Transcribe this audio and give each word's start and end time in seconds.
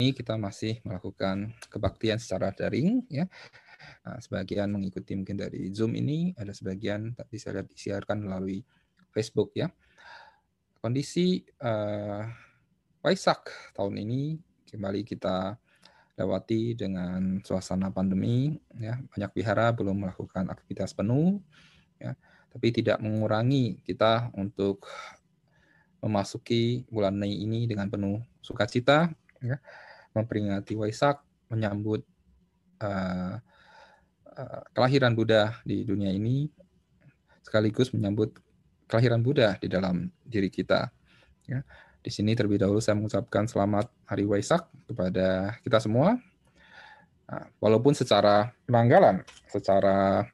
ini 0.00 0.16
kita 0.16 0.40
masih 0.40 0.80
melakukan 0.80 1.52
kebaktian 1.68 2.16
secara 2.16 2.56
daring 2.56 3.04
ya. 3.12 3.28
Nah, 4.08 4.16
sebagian 4.16 4.72
mengikuti 4.72 5.12
mungkin 5.12 5.36
dari 5.36 5.68
Zoom 5.76 5.92
ini, 5.92 6.32
ada 6.40 6.56
sebagian 6.56 7.12
bisa 7.28 7.52
disiarkan 7.52 8.24
melalui 8.24 8.64
Facebook 9.12 9.52
ya. 9.52 9.68
Kondisi 10.80 11.44
uh, 11.60 12.24
Waisak 13.04 13.52
tahun 13.76 14.00
ini 14.00 14.40
kembali 14.72 15.04
kita 15.04 15.60
lewati 16.16 16.72
dengan 16.80 17.44
suasana 17.44 17.92
pandemi 17.92 18.56
ya. 18.80 18.96
Banyak 18.96 19.36
wihara 19.36 19.68
belum 19.76 20.08
melakukan 20.08 20.48
aktivitas 20.48 20.96
penuh 20.96 21.44
ya, 22.00 22.16
tapi 22.48 22.72
tidak 22.72 23.04
mengurangi 23.04 23.84
kita 23.84 24.32
untuk 24.32 24.88
memasuki 26.00 26.88
bulan 26.88 27.12
Mei 27.12 27.36
ini 27.36 27.68
dengan 27.68 27.92
penuh 27.92 28.24
sukacita 28.40 29.12
ya 29.44 29.60
memperingati 30.14 30.74
Waisak, 30.74 31.22
menyambut 31.50 32.02
uh, 32.82 33.34
uh, 34.34 34.60
kelahiran 34.74 35.14
Buddha 35.14 35.58
di 35.62 35.86
dunia 35.86 36.10
ini, 36.10 36.50
sekaligus 37.42 37.94
menyambut 37.94 38.34
kelahiran 38.90 39.22
Buddha 39.22 39.54
di 39.58 39.70
dalam 39.70 40.10
diri 40.26 40.50
kita. 40.50 40.90
Ya. 41.46 41.62
Di 42.00 42.08
sini 42.08 42.32
terlebih 42.32 42.64
dahulu 42.64 42.80
saya 42.80 42.96
mengucapkan 42.96 43.44
selamat 43.44 43.92
Hari 44.08 44.24
Waisak 44.24 44.66
kepada 44.88 45.58
kita 45.60 45.78
semua. 45.78 46.16
Nah, 47.30 47.44
walaupun 47.62 47.94
secara 47.94 48.50
penanggalan, 48.66 49.22
secara 49.46 50.26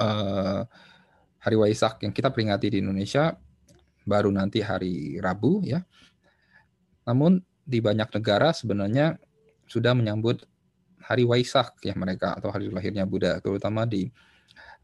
uh, 0.00 0.62
Hari 1.42 1.56
Waisak 1.58 2.02
yang 2.02 2.14
kita 2.14 2.30
peringati 2.30 2.72
di 2.72 2.78
Indonesia 2.82 3.34
baru 4.02 4.30
nanti 4.34 4.58
hari 4.62 5.18
Rabu 5.22 5.62
ya. 5.62 5.82
Namun 7.06 7.42
di 7.62 7.78
banyak 7.78 8.10
negara 8.10 8.50
sebenarnya 8.50 9.16
sudah 9.70 9.94
menyambut 9.94 10.42
hari 11.02 11.26
Waisak 11.26 11.82
ya 11.82 11.94
mereka 11.98 12.38
atau 12.38 12.50
hari 12.54 12.70
lahirnya 12.70 13.06
Buddha, 13.06 13.42
terutama 13.42 13.86
di 13.86 14.06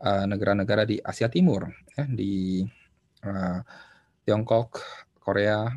eh, 0.02 0.24
negara-negara 0.26 0.82
uh, 0.82 0.88
di 0.88 0.96
Asia 0.98 1.30
Timur, 1.30 1.70
ya, 1.94 2.04
di 2.06 2.62
uh, 3.22 3.58
Tiongkok, 4.26 4.82
Korea, 5.22 5.70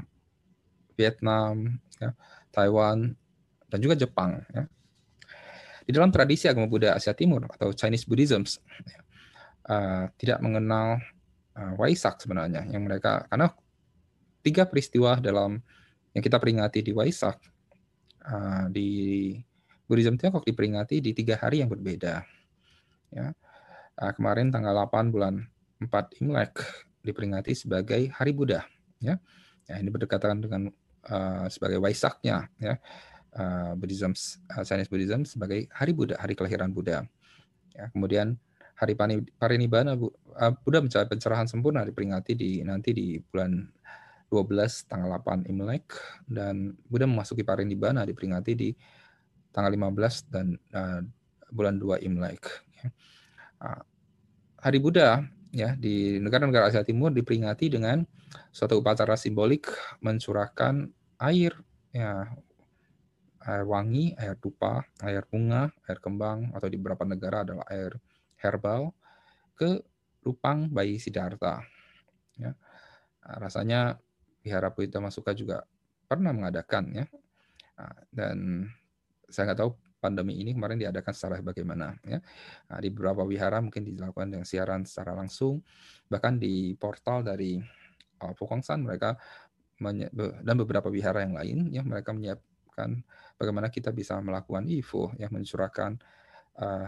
Vietnam, 0.98 1.78
ya, 2.02 2.14
Taiwan, 2.50 3.14
dan 3.70 3.80
juga 3.80 3.96
Jepang. 3.98 4.42
Ya. 4.54 4.66
Di 5.86 5.92
dalam 5.94 6.14
tradisi 6.14 6.46
agama 6.46 6.70
Buddha 6.70 6.98
Asia 6.98 7.14
Timur 7.18 7.46
atau 7.50 7.74
Chinese 7.74 8.06
Buddhism 8.06 8.46
ya, 8.86 9.02
uh, 9.70 10.04
tidak 10.18 10.40
mengenal 10.42 11.02
uh, 11.58 11.74
Waisak 11.78 12.22
sebenarnya, 12.22 12.66
yang 12.70 12.86
mereka 12.86 13.26
karena 13.30 13.54
tiga 14.42 14.66
peristiwa 14.66 15.22
dalam 15.22 15.62
yang 16.12 16.24
kita 16.24 16.38
peringati 16.38 16.84
di 16.84 16.92
Waisak 16.92 17.40
uh, 18.28 18.66
di 18.68 18.90
Buddhism 19.88 20.16
Tiongkok 20.16 20.48
diperingati 20.48 21.04
di 21.04 21.12
tiga 21.12 21.36
hari 21.40 21.64
yang 21.64 21.72
berbeda. 21.72 22.24
Ya. 23.12 23.36
Uh, 24.00 24.12
kemarin 24.16 24.52
tanggal 24.52 24.88
8 24.88 25.12
bulan 25.12 25.44
4 25.84 26.24
Imlek 26.24 26.64
diperingati 27.04 27.52
sebagai 27.56 28.08
Hari 28.16 28.32
Buddha. 28.32 28.64
Ya, 29.02 29.20
ya 29.68 29.76
ini 29.82 29.90
berdekatan 29.92 30.40
dengan 30.40 30.72
uh, 31.12 31.46
sebagai 31.52 31.82
Waisaknya. 31.84 32.48
Ya. 32.60 32.80
Uh, 33.32 33.76
Buddhism, 33.80 34.12
uh, 34.52 34.64
Chinese 34.64 34.92
Buddhism 34.92 35.24
sebagai 35.24 35.68
Hari 35.72 35.92
Buddha, 35.96 36.20
Hari 36.20 36.36
kelahiran 36.36 36.72
Buddha. 36.72 37.08
Ya, 37.72 37.88
kemudian 37.92 38.36
Hari 38.76 38.98
Parinibbana 39.38 39.94
Buddha 40.66 40.80
mencapai 40.82 41.06
pencerahan 41.06 41.46
sempurna 41.46 41.86
diperingati 41.86 42.34
di 42.34 42.66
nanti 42.66 42.92
di 42.98 43.22
bulan 43.22 43.62
12 44.32 44.88
tanggal 44.88 45.20
8 45.20 45.52
Imlek 45.52 45.92
dan 46.24 46.72
Buddha 46.88 47.04
memasuki 47.04 47.44
parinibbana 47.44 48.08
diperingati 48.08 48.52
di 48.56 48.72
tanggal 49.52 49.76
15 49.76 50.32
dan 50.32 50.56
uh, 50.72 51.04
bulan 51.52 51.76
2 51.76 52.08
Imlek. 52.08 52.48
Uh, 53.60 53.84
Hari 54.64 54.80
Buddha 54.80 55.20
ya 55.52 55.76
di 55.76 56.16
negara-negara 56.24 56.72
Asia 56.72 56.88
Timur 56.88 57.12
diperingati 57.12 57.68
dengan 57.68 58.08
suatu 58.56 58.80
upacara 58.80 59.20
simbolik 59.20 59.68
mencurahkan 60.00 60.88
air 61.20 61.52
ya 61.92 62.32
air 63.42 63.66
wangi, 63.66 64.14
air 64.16 64.38
dupa, 64.38 64.86
air 65.02 65.26
bunga, 65.28 65.74
air 65.90 65.98
kembang 65.98 66.54
atau 66.54 66.70
di 66.70 66.78
beberapa 66.78 67.04
negara 67.04 67.42
adalah 67.42 67.66
air 67.74 67.98
herbal 68.38 68.94
ke 69.58 69.82
lupang 70.22 70.70
bayi 70.70 71.02
Siddhartha. 71.02 71.66
Ya. 72.38 72.54
Rasanya 73.22 73.98
Wihara 74.42 74.74
Puita 74.74 74.98
Masuka 74.98 75.32
juga 75.38 75.66
pernah 76.10 76.34
mengadakan 76.34 76.92
ya. 76.92 77.06
Nah, 77.78 77.96
dan 78.12 78.68
saya 79.32 79.52
nggak 79.52 79.60
tahu 79.64 79.72
pandemi 80.02 80.42
ini 80.42 80.58
kemarin 80.58 80.82
diadakan 80.82 81.14
secara 81.14 81.40
bagaimana 81.46 81.94
ya. 82.04 82.20
Nah, 82.68 82.78
di 82.82 82.90
beberapa 82.90 83.22
wihara 83.22 83.62
mungkin 83.62 83.86
dilakukan 83.86 84.34
dengan 84.34 84.48
siaran 84.50 84.82
secara 84.84 85.14
langsung, 85.14 85.62
bahkan 86.10 86.42
di 86.42 86.74
portal 86.76 87.22
dari 87.22 87.62
uh, 88.22 88.34
Fukongsan 88.34 88.82
mereka 88.82 89.16
dan 90.46 90.56
beberapa 90.62 90.94
wihara 90.94 91.26
yang 91.26 91.34
lain 91.34 91.58
ya 91.74 91.82
mereka 91.82 92.14
menyiapkan 92.14 93.02
bagaimana 93.34 93.74
kita 93.74 93.90
bisa 93.90 94.14
melakukan 94.22 94.70
info 94.70 95.10
ya 95.18 95.26
mencurahkan 95.34 95.98
uh, 96.62 96.86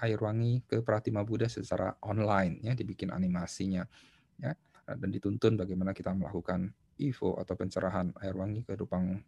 air 0.00 0.16
wangi 0.16 0.64
ke 0.64 0.80
Pratima 0.80 1.20
Buddha 1.28 1.44
secara 1.44 1.92
online 2.00 2.64
ya 2.64 2.72
dibikin 2.72 3.12
animasinya 3.12 3.84
ya 4.40 4.56
dan 4.88 5.08
dituntun 5.12 5.60
bagaimana 5.60 5.92
kita 5.92 6.16
melakukan 6.16 6.72
Ivo 7.10 7.34
atau 7.40 7.58
pencerahan 7.58 8.14
air 8.22 8.34
wangi 8.38 8.62
ke 8.62 8.78
Rupang 8.78 9.18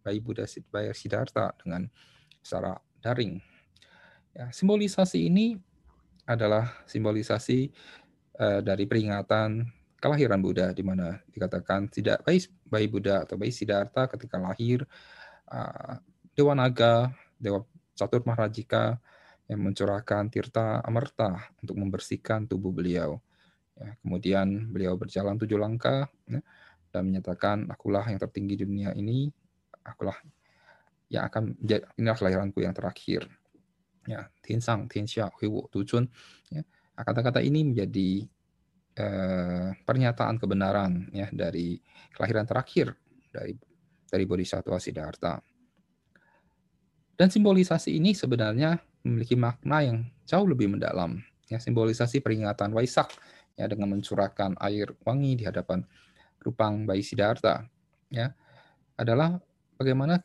bayi 0.00 0.18
Buddha 0.18 0.48
Bayar 0.72 0.96
Siddhartha 0.96 1.52
dengan 1.60 1.86
secara 2.40 2.74
daring. 3.04 3.38
Ya, 4.32 4.48
simbolisasi 4.50 5.28
ini 5.28 5.58
adalah 6.24 6.86
simbolisasi 6.86 7.70
uh, 8.38 8.60
dari 8.62 8.86
peringatan 8.86 9.66
kelahiran 10.00 10.40
Buddha 10.40 10.72
di 10.72 10.80
mana 10.80 11.20
dikatakan 11.28 11.92
tidak 11.92 12.24
bayi, 12.24 12.40
bayi 12.64 12.86
Buddha 12.88 13.28
atau 13.28 13.36
bayi 13.36 13.52
Siddhartha 13.52 14.08
ketika 14.08 14.40
lahir 14.40 14.86
uh, 15.52 16.00
Dewa 16.32 16.56
Naga, 16.56 17.12
Dewa 17.36 17.66
Catur 17.92 18.24
Maharajika 18.24 18.96
yang 19.50 19.60
mencurahkan 19.66 20.30
tirta 20.30 20.80
amerta 20.80 21.50
untuk 21.60 21.76
membersihkan 21.76 22.46
tubuh 22.46 22.70
beliau. 22.70 23.18
Ya, 23.76 23.96
kemudian 24.00 24.70
beliau 24.70 24.94
berjalan 24.94 25.36
tujuh 25.40 25.58
langkah 25.58 26.06
ya, 26.30 26.40
dan 26.90 27.06
menyatakan 27.06 27.70
akulah 27.70 28.06
yang 28.10 28.18
tertinggi 28.18 28.58
di 28.58 28.64
dunia 28.66 28.90
ini, 28.98 29.30
akulah 29.86 30.18
yang 31.10 31.26
akan 31.26 31.58
inilah 31.98 32.16
kelahiranku 32.18 32.62
yang 32.62 32.74
terakhir. 32.74 33.26
Ya, 34.06 34.30
tinsang, 34.42 34.86
tianxia, 34.86 35.30
hui 35.38 35.50
tucun. 35.70 36.06
Ya, 36.50 36.62
kata-kata 36.94 37.42
ini 37.42 37.66
menjadi 37.66 38.26
eh, 38.98 39.68
pernyataan 39.86 40.38
kebenaran 40.38 41.10
ya 41.14 41.30
dari 41.30 41.78
kelahiran 42.14 42.46
terakhir 42.46 42.94
dari 43.30 43.54
dari 44.10 44.24
Bodhisattva 44.26 44.78
Siddhartha. 44.82 45.38
Dan 47.14 47.28
simbolisasi 47.28 48.00
ini 48.00 48.16
sebenarnya 48.16 48.80
memiliki 49.04 49.36
makna 49.36 49.84
yang 49.84 49.98
jauh 50.24 50.48
lebih 50.48 50.72
mendalam. 50.72 51.20
Ya, 51.50 51.60
simbolisasi 51.60 52.22
peringatan 52.22 52.72
Waisak 52.72 53.12
ya 53.58 53.66
dengan 53.68 53.92
mencurahkan 53.92 54.56
air 54.62 54.94
wangi 55.04 55.36
di 55.36 55.44
hadapan 55.44 55.84
Rupang 56.40 56.88
bayi 56.88 57.04
Siddhartha 57.04 57.68
ya 58.08 58.32
adalah 58.96 59.40
bagaimana 59.76 60.20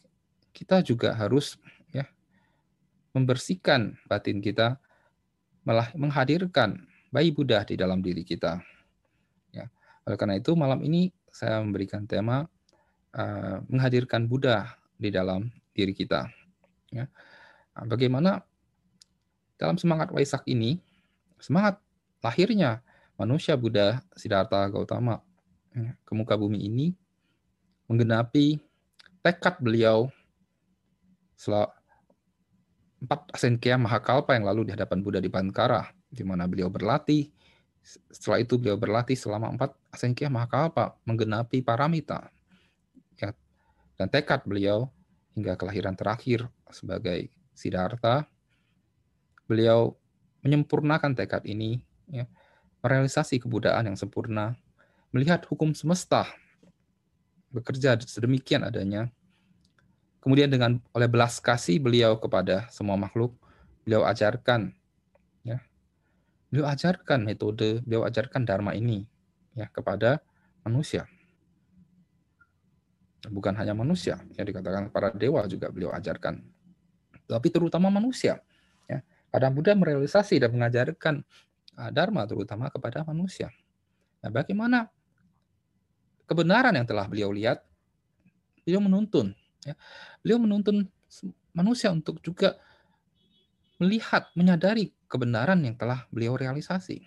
kita 0.55 0.79
juga 0.79 1.11
harus 1.15 1.59
ya 1.91 2.07
membersihkan 3.11 3.99
batin 4.07 4.39
kita 4.39 4.79
malah 5.67 5.91
menghadirkan 5.97 6.87
bayi 7.11 7.31
Buddha 7.31 7.63
di 7.67 7.75
dalam 7.75 7.99
diri 7.99 8.23
kita. 8.23 8.59
Ya. 9.51 9.67
Oleh 10.07 10.17
karena 10.19 10.35
itu 10.39 10.53
malam 10.53 10.79
ini 10.85 11.11
saya 11.33 11.59
memberikan 11.59 12.05
tema 12.05 12.45
uh, 13.15 13.57
menghadirkan 13.67 14.29
Buddha 14.29 14.77
di 14.95 15.09
dalam 15.11 15.51
diri 15.75 15.91
kita. 15.91 16.29
Ya. 16.93 17.09
Nah, 17.75 17.85
bagaimana 17.89 18.45
dalam 19.59 19.75
semangat 19.75 20.11
Waisak 20.13 20.43
ini, 20.47 20.79
semangat 21.41 21.79
lahirnya 22.23 22.85
manusia 23.19 23.57
Buddha 23.57 24.03
Siddhartha 24.15 24.67
Gautama 24.71 25.24
ke 25.75 26.11
muka 26.15 26.39
bumi 26.39 26.63
ini 26.63 26.95
menggenapi 27.91 28.57
tekad 29.21 29.59
beliau 29.61 30.09
setelah 31.35 31.69
empat 33.03 33.35
asenkya 33.35 33.75
mahakalpa 33.77 34.33
yang 34.33 34.47
lalu 34.47 34.65
di 34.65 34.71
hadapan 34.73 35.03
Buddha 35.03 35.19
di 35.21 35.29
Pankara, 35.29 35.85
di 36.09 36.23
mana 36.25 36.49
beliau 36.49 36.71
berlatih. 36.71 37.29
Setelah 37.85 38.41
itu 38.41 38.57
beliau 38.57 38.81
berlatih 38.81 39.13
selama 39.13 39.53
empat 39.53 39.77
asenkya 39.93 40.31
mahakalpa 40.31 40.97
menggenapi 41.05 41.61
paramita. 41.61 42.33
Ya, 43.21 43.35
dan 43.99 44.09
tekad 44.09 44.41
beliau 44.47 44.89
hingga 45.37 45.53
kelahiran 45.53 45.93
terakhir 45.93 46.49
sebagai 46.73 47.29
Siddhartha, 47.53 48.25
beliau 49.45 49.93
menyempurnakan 50.41 51.13
tekad 51.13 51.45
ini, 51.45 51.77
ya, 52.09 52.25
merealisasi 52.81 53.37
kebudayaan 53.37 53.93
yang 53.93 53.97
sempurna 53.99 54.57
melihat 55.15 55.47
hukum 55.47 55.71
semesta 55.71 56.27
bekerja 57.55 57.95
sedemikian 58.03 58.67
adanya, 58.67 59.07
Kemudian 60.25 60.49
dengan 60.49 60.81
oleh 60.89 61.05
belas 61.05 61.37
kasih 61.37 61.77
beliau 61.77 62.17
kepada 62.17 62.65
semua 62.73 62.97
makhluk, 62.97 63.37
beliau 63.85 64.01
ajarkan 64.09 64.73
ya. 65.45 65.61
Beliau 66.49 66.65
ajarkan 66.65 67.21
metode, 67.21 67.85
beliau 67.85 68.09
ajarkan 68.09 68.41
dharma 68.41 68.73
ini 68.73 69.05
ya 69.53 69.69
kepada 69.69 70.25
manusia. 70.65 71.05
Bukan 73.29 73.53
hanya 73.53 73.77
manusia, 73.77 74.17
yang 74.33 74.49
dikatakan 74.49 74.89
para 74.89 75.13
dewa 75.13 75.45
juga 75.45 75.69
beliau 75.69 75.93
ajarkan. 75.93 76.41
Tapi 77.29 77.47
terutama 77.53 77.93
manusia. 77.93 78.41
Ya. 78.89 79.05
Karena 79.29 79.53
Buddha 79.53 79.77
merealisasi 79.77 80.41
dan 80.41 80.57
mengajarkan 80.57 81.21
uh, 81.77 81.91
dharma 81.93 82.25
terutama 82.25 82.73
kepada 82.73 83.05
manusia. 83.05 83.53
Nah, 84.25 84.33
bagaimana 84.33 84.89
kebenaran 86.25 86.73
yang 86.75 86.85
telah 86.89 87.05
beliau 87.09 87.29
lihat, 87.31 87.61
beliau 88.65 88.81
menuntun 88.81 89.33
Ya. 89.65 89.73
Beliau 90.21 90.37
menuntun 90.37 90.85
manusia 91.57 91.89
untuk 91.89 92.21
juga 92.21 92.61
melihat, 93.81 94.29
menyadari 94.37 94.93
kebenaran 95.09 95.59
yang 95.65 95.75
telah 95.75 96.05
beliau 96.13 96.37
realisasi. 96.37 97.01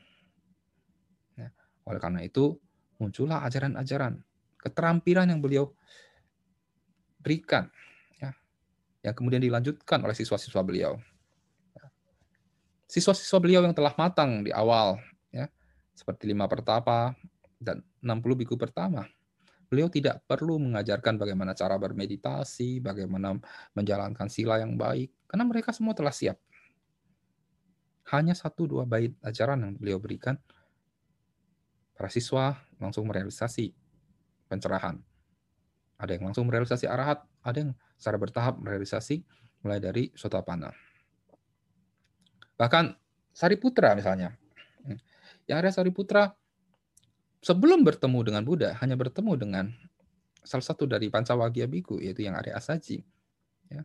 Ya. 1.39 1.55
Oleh 1.87 2.03
karena 2.03 2.27
itu, 2.27 2.59
muncullah 2.99 3.47
ajaran-ajaran, 3.47 4.19
keterampilan 4.59 5.31
yang 5.31 5.41
beliau 5.41 5.71
berikan, 7.23 7.71
ya, 8.19 8.35
yang 9.07 9.15
kemudian 9.15 9.43
dilanjutkan 9.43 10.03
oleh 10.03 10.19
siswa-siswa 10.19 10.61
beliau. 10.67 10.99
Ya. 11.79 11.87
Siswa-siswa 12.91 13.39
beliau 13.39 13.63
yang 13.63 13.75
telah 13.75 13.95
matang 13.95 14.43
di 14.43 14.51
awal, 14.51 14.99
ya, 15.31 15.47
seperti 15.95 16.27
lima 16.27 16.51
pertapa 16.51 17.15
dan 17.59 17.83
60 18.01 18.39
biku 18.39 18.55
pertama, 18.55 19.07
Beliau 19.69 19.93
tidak 19.93 20.25
perlu 20.25 20.57
mengajarkan 20.57 21.21
bagaimana 21.21 21.53
cara 21.53 21.77
bermeditasi, 21.77 22.81
bagaimana 22.81 23.37
menjalankan 23.77 24.33
sila 24.33 24.65
yang 24.65 24.81
baik, 24.81 25.13
karena 25.29 25.45
mereka 25.45 25.77
semua 25.77 25.93
telah 25.93 26.13
siap. 26.13 26.41
Hanya 28.09 28.33
satu 28.33 28.65
dua 28.65 28.89
bait 28.89 29.13
ajaran 29.21 29.61
yang 29.61 29.77
beliau 29.77 30.01
berikan, 30.01 30.41
para 31.93 32.09
siswa 32.09 32.57
langsung 32.81 33.05
merealisasi 33.13 33.77
pencerahan. 34.49 34.97
Ada 36.01 36.17
yang 36.17 36.33
langsung 36.33 36.49
merealisasi 36.49 36.89
arahat, 36.89 37.29
ada 37.45 37.59
yang 37.61 37.77
secara 38.01 38.17
bertahap 38.17 38.57
merealisasi 38.65 39.21
mulai 39.61 39.85
dari 39.85 40.09
sotapana. 40.17 40.73
Bahkan 42.57 42.97
Sariputra 43.37 43.93
misalnya. 43.93 44.33
Yang 45.45 45.59
ada 45.61 45.71
Sariputra 45.77 46.23
sebelum 47.43 47.87
bertemu 47.87 48.19
dengan 48.25 48.43
Buddha 48.43 48.75
hanya 48.83 48.99
bertemu 48.99 49.33
dengan 49.39 49.65
salah 50.43 50.65
satu 50.65 50.89
dari 50.89 51.13
Pancawagya 51.13 51.69
Biku 51.69 52.01
yaitu 52.01 52.25
yang 52.25 52.39
Arya 52.39 52.57
Asaji. 52.57 53.05
Ya. 53.69 53.83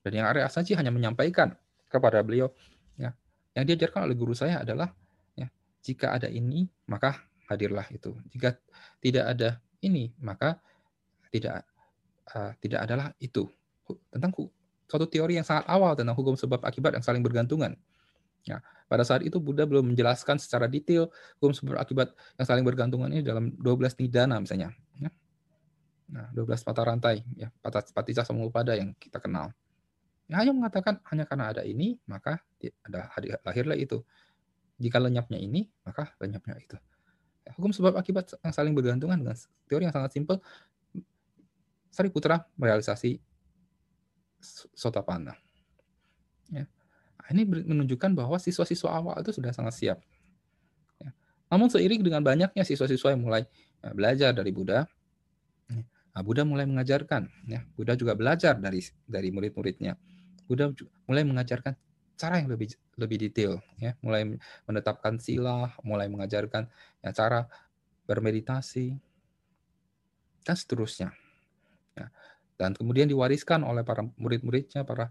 Dan 0.00 0.12
yang 0.22 0.26
Arya 0.30 0.48
Asaji 0.48 0.72
hanya 0.78 0.88
menyampaikan 0.88 1.54
kepada 1.92 2.24
beliau 2.24 2.50
ya, 2.96 3.12
yang 3.52 3.64
diajarkan 3.68 4.08
oleh 4.08 4.16
guru 4.16 4.32
saya 4.32 4.64
adalah 4.64 4.90
ya, 5.36 5.50
jika 5.84 6.16
ada 6.16 6.26
ini 6.30 6.66
maka 6.88 7.20
hadirlah 7.46 7.86
itu. 7.92 8.16
Jika 8.32 8.56
tidak 8.98 9.24
ada 9.36 9.60
ini 9.84 10.10
maka 10.18 10.58
tidak 11.30 11.62
uh, 12.32 12.56
tidak 12.58 12.88
adalah 12.88 13.12
itu. 13.20 13.46
Tentang 14.10 14.34
suatu 14.86 15.06
teori 15.06 15.38
yang 15.38 15.46
sangat 15.46 15.66
awal 15.70 15.94
tentang 15.94 16.16
hukum 16.18 16.34
sebab 16.34 16.62
akibat 16.64 16.96
yang 16.96 17.04
saling 17.04 17.22
bergantungan. 17.22 17.76
Ya, 18.46 18.62
pada 18.86 19.02
saat 19.02 19.26
itu 19.26 19.42
Buddha 19.42 19.66
belum 19.66 19.90
menjelaskan 19.90 20.38
secara 20.38 20.70
detail 20.70 21.10
hukum 21.42 21.50
sebab 21.50 21.82
akibat 21.82 22.14
yang 22.38 22.46
saling 22.46 22.62
bergantungan 22.62 23.10
ini 23.10 23.26
dalam 23.26 23.50
12 23.58 23.98
nidana 23.98 24.38
misalnya. 24.38 24.70
Ya. 24.94 25.10
Nah, 26.06 26.30
12 26.30 26.62
mata 26.62 26.82
rantai, 26.86 27.26
ya, 27.34 27.50
paticca 27.90 28.22
pada 28.54 28.78
yang 28.78 28.94
kita 28.94 29.18
kenal. 29.18 29.50
Ya, 30.30 30.38
hanya 30.38 30.54
mengatakan 30.54 31.02
hanya 31.10 31.26
karena 31.26 31.50
ada 31.50 31.66
ini, 31.66 31.98
maka 32.06 32.38
ada 32.86 33.10
lahirlah 33.42 33.74
itu. 33.74 34.06
Jika 34.78 35.02
lenyapnya 35.02 35.42
ini, 35.42 35.66
maka 35.82 36.14
lenyapnya 36.22 36.54
itu. 36.62 36.78
Ya, 37.42 37.50
hukum 37.58 37.74
sebab 37.74 37.98
akibat 37.98 38.38
yang 38.46 38.54
saling 38.54 38.74
bergantungan 38.74 39.18
dengan 39.18 39.34
teori 39.66 39.90
yang 39.90 39.94
sangat 39.94 40.14
simpel, 40.14 40.38
Putra 42.14 42.44
merealisasi 42.60 43.18
Sotapanna. 44.76 45.32
Ya. 46.52 46.68
Nah, 47.26 47.30
ini 47.34 47.42
menunjukkan 47.42 48.14
bahwa 48.14 48.38
siswa-siswa 48.38 48.86
awal 48.94 49.18
itu 49.18 49.34
sudah 49.34 49.50
sangat 49.50 49.74
siap. 49.74 49.98
Ya. 51.02 51.10
Namun 51.50 51.66
seiring 51.66 52.06
dengan 52.06 52.22
banyaknya 52.22 52.62
siswa-siswa 52.62 53.18
yang 53.18 53.26
mulai 53.26 53.42
ya, 53.82 53.90
belajar 53.90 54.30
dari 54.30 54.54
Buddha, 54.54 54.86
ya, 55.66 55.82
nah, 56.14 56.22
Buddha 56.22 56.46
mulai 56.46 56.70
mengajarkan. 56.70 57.26
Ya, 57.50 57.66
Buddha 57.74 57.98
juga 57.98 58.14
belajar 58.14 58.54
dari 58.62 58.78
dari 59.10 59.34
murid-muridnya. 59.34 59.98
Buddha 60.46 60.70
mulai 61.10 61.26
mengajarkan 61.26 61.74
cara 62.14 62.38
yang 62.38 62.46
lebih 62.46 62.78
lebih 62.94 63.18
detail, 63.18 63.58
ya, 63.82 63.98
mulai 64.06 64.38
menetapkan 64.70 65.18
sila, 65.18 65.74
mulai 65.82 66.06
mengajarkan 66.06 66.70
ya, 67.02 67.10
cara 67.10 67.50
bermeditasi, 68.06 68.94
dan 70.46 70.54
seterusnya. 70.54 71.10
Ya. 71.98 72.06
Dan 72.54 72.78
kemudian 72.78 73.10
diwariskan 73.10 73.66
oleh 73.66 73.82
para 73.82 74.06
murid-muridnya, 74.14 74.86
para 74.86 75.10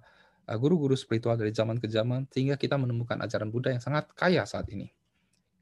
guru-guru 0.54 0.94
spiritual 0.94 1.34
dari 1.34 1.50
zaman 1.50 1.82
ke 1.82 1.90
zaman 1.90 2.30
sehingga 2.30 2.54
kita 2.62 2.78
menemukan 2.78 3.18
ajaran 3.26 3.50
Buddha 3.50 3.74
yang 3.74 3.82
sangat 3.82 4.14
kaya 4.14 4.46
saat 4.46 4.70
ini. 4.70 4.94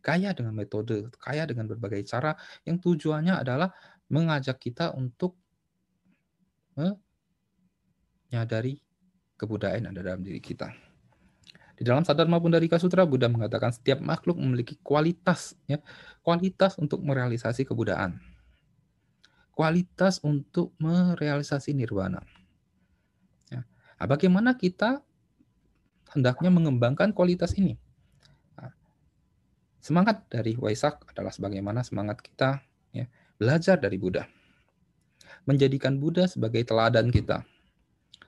Kaya 0.04 0.36
dengan 0.36 0.52
metode, 0.52 1.08
kaya 1.16 1.48
dengan 1.48 1.72
berbagai 1.72 2.04
cara 2.04 2.36
yang 2.68 2.76
tujuannya 2.84 3.40
adalah 3.40 3.72
mengajak 4.12 4.60
kita 4.60 4.92
untuk 4.92 5.40
menyadari 8.28 8.84
kebudayaan 9.40 9.88
yang 9.88 9.96
ada 9.96 10.04
dalam 10.04 10.22
diri 10.28 10.44
kita. 10.44 10.76
Di 11.74 11.82
dalam 11.82 12.06
Sadar 12.06 12.30
maupun 12.30 12.54
dari 12.54 12.70
Sutra, 12.78 13.08
Buddha 13.08 13.26
mengatakan 13.32 13.74
setiap 13.74 13.98
makhluk 14.04 14.38
memiliki 14.38 14.78
kualitas, 14.86 15.58
ya, 15.66 15.82
kualitas 16.22 16.78
untuk 16.78 17.02
merealisasi 17.02 17.66
kebudayaan, 17.66 18.22
kualitas 19.58 20.22
untuk 20.22 20.76
merealisasi 20.78 21.74
nirwana. 21.74 22.22
Nah, 24.04 24.12
bagaimana 24.12 24.52
kita 24.60 25.00
hendaknya 26.12 26.52
mengembangkan 26.52 27.16
kualitas 27.16 27.56
ini? 27.56 27.80
Nah, 28.60 28.76
semangat 29.80 30.28
dari 30.28 30.60
Waisak 30.60 31.08
adalah 31.08 31.32
sebagaimana 31.32 31.88
semangat 31.88 32.20
kita 32.20 32.60
ya, 32.92 33.08
belajar 33.40 33.80
dari 33.80 33.96
Buddha. 33.96 34.28
Menjadikan 35.48 36.04
Buddha 36.04 36.28
sebagai 36.28 36.68
teladan 36.68 37.16
kita. 37.16 37.48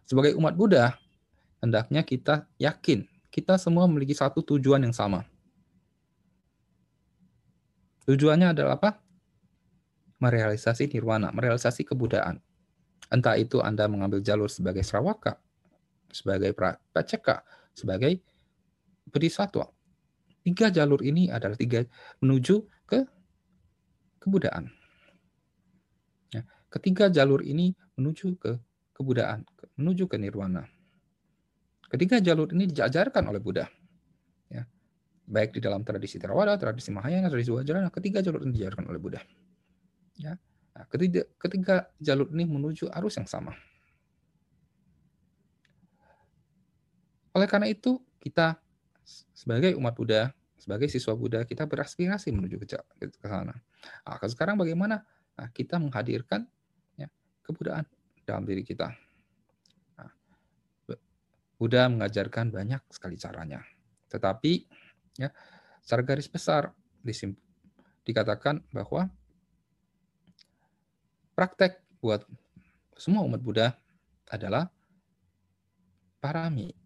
Sebagai 0.07 0.39
umat 0.39 0.55
Buddha, 0.55 0.95
hendaknya 1.59 2.07
kita 2.07 2.47
yakin 2.55 3.03
kita 3.27 3.59
semua 3.59 3.83
memiliki 3.83 4.15
satu 4.15 4.39
tujuan 4.47 4.79
yang 4.79 4.95
sama. 4.95 5.27
Tujuannya 8.07 8.55
adalah 8.55 8.79
apa? 8.79 9.03
Merealisasi 10.23 10.87
nirwana, 10.87 11.35
merealisasi 11.35 11.83
kebudayaan. 11.83 12.39
Entah 13.11 13.35
itu 13.35 13.59
Anda 13.59 13.91
mengambil 13.91 14.23
jalur 14.23 14.47
sebagai 14.47 14.87
Srawaka, 14.87 15.35
sebagai 16.15 16.55
paceka, 16.95 17.43
sebagai 17.75 18.23
bodhisattva. 19.11 19.67
Tiga 20.47 20.71
jalur 20.71 21.03
ini 21.03 21.27
adalah 21.27 21.59
tiga 21.59 21.83
menuju 22.23 22.55
ke 22.87 23.03
kebudayaan. 24.23 24.71
Ya, 26.31 26.47
ketiga 26.71 27.11
jalur 27.11 27.43
ini 27.43 27.75
menuju 27.99 28.39
ke 28.39 28.55
kebudayaan, 28.95 29.43
menuju 29.75 30.07
ke 30.07 30.15
nirwana. 30.15 30.63
Ketiga 31.91 32.23
jalur 32.23 32.47
ini 32.55 32.69
diajarkan 32.69 33.27
oleh 33.27 33.41
Buddha. 33.41 33.67
Ya, 34.49 34.69
baik 35.25 35.57
di 35.57 35.61
dalam 35.61 35.81
tradisi 35.81 36.21
Theravada, 36.21 36.55
tradisi 36.55 36.93
Mahayana, 36.93 37.27
tradisi 37.27 37.51
Vajrayana, 37.51 37.89
ketiga 37.89 38.21
jalur 38.21 38.45
ini 38.45 38.53
diajarkan 38.55 38.85
oleh 38.89 39.01
Buddha. 39.01 39.21
Ya, 40.15 40.37
nah, 40.77 40.85
ketiga, 40.87 41.25
ketiga 41.41 41.75
jalur 41.97 42.29
ini 42.31 42.45
menuju 42.45 42.87
arus 42.93 43.17
yang 43.17 43.27
sama. 43.27 43.57
Oleh 47.35 47.51
karena 47.51 47.67
itu, 47.67 47.99
kita 48.23 48.55
sebagai 49.35 49.75
umat 49.75 49.91
Buddha, 49.91 50.31
sebagai 50.55 50.87
siswa 50.87 51.13
Buddha, 51.19 51.43
kita 51.43 51.67
beraspirasi 51.67 52.31
menuju 52.31 52.55
ke, 52.63 52.65
sana. 53.21 53.51
Nah, 54.07 54.15
sekarang 54.31 54.55
bagaimana 54.55 55.03
nah, 55.35 55.51
kita 55.51 55.75
menghadirkan 55.75 56.47
ya, 56.95 57.11
kebudayaan 57.43 57.83
dalam 58.23 58.47
diri 58.47 58.63
kita? 58.63 58.87
Nah, 59.99 60.09
Buddha 61.59 61.91
mengajarkan 61.91 62.55
banyak 62.55 62.81
sekali 62.87 63.19
caranya. 63.19 63.59
Tetapi 64.07 64.51
ya, 65.19 65.27
secara 65.83 66.01
garis 66.07 66.31
besar 66.31 66.71
dikatakan 68.07 68.63
bahwa 68.71 69.11
praktek 71.35 71.83
buat 71.99 72.23
semua 72.95 73.27
umat 73.27 73.43
Buddha 73.43 73.75
adalah 74.31 74.71
parami 76.23 76.84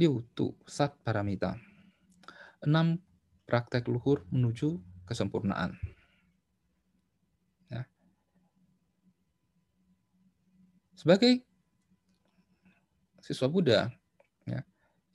Liutu 0.00 0.56
Sat 0.64 0.96
Paramita. 1.04 1.60
Enam 2.64 2.96
praktek 3.44 3.84
luhur 3.84 4.24
menuju 4.32 4.80
kesempurnaan. 5.04 5.76
Ya. 7.68 7.84
Sebagai 10.96 11.44
siswa 13.20 13.52
Buddha, 13.52 13.92
ya, 14.48 14.64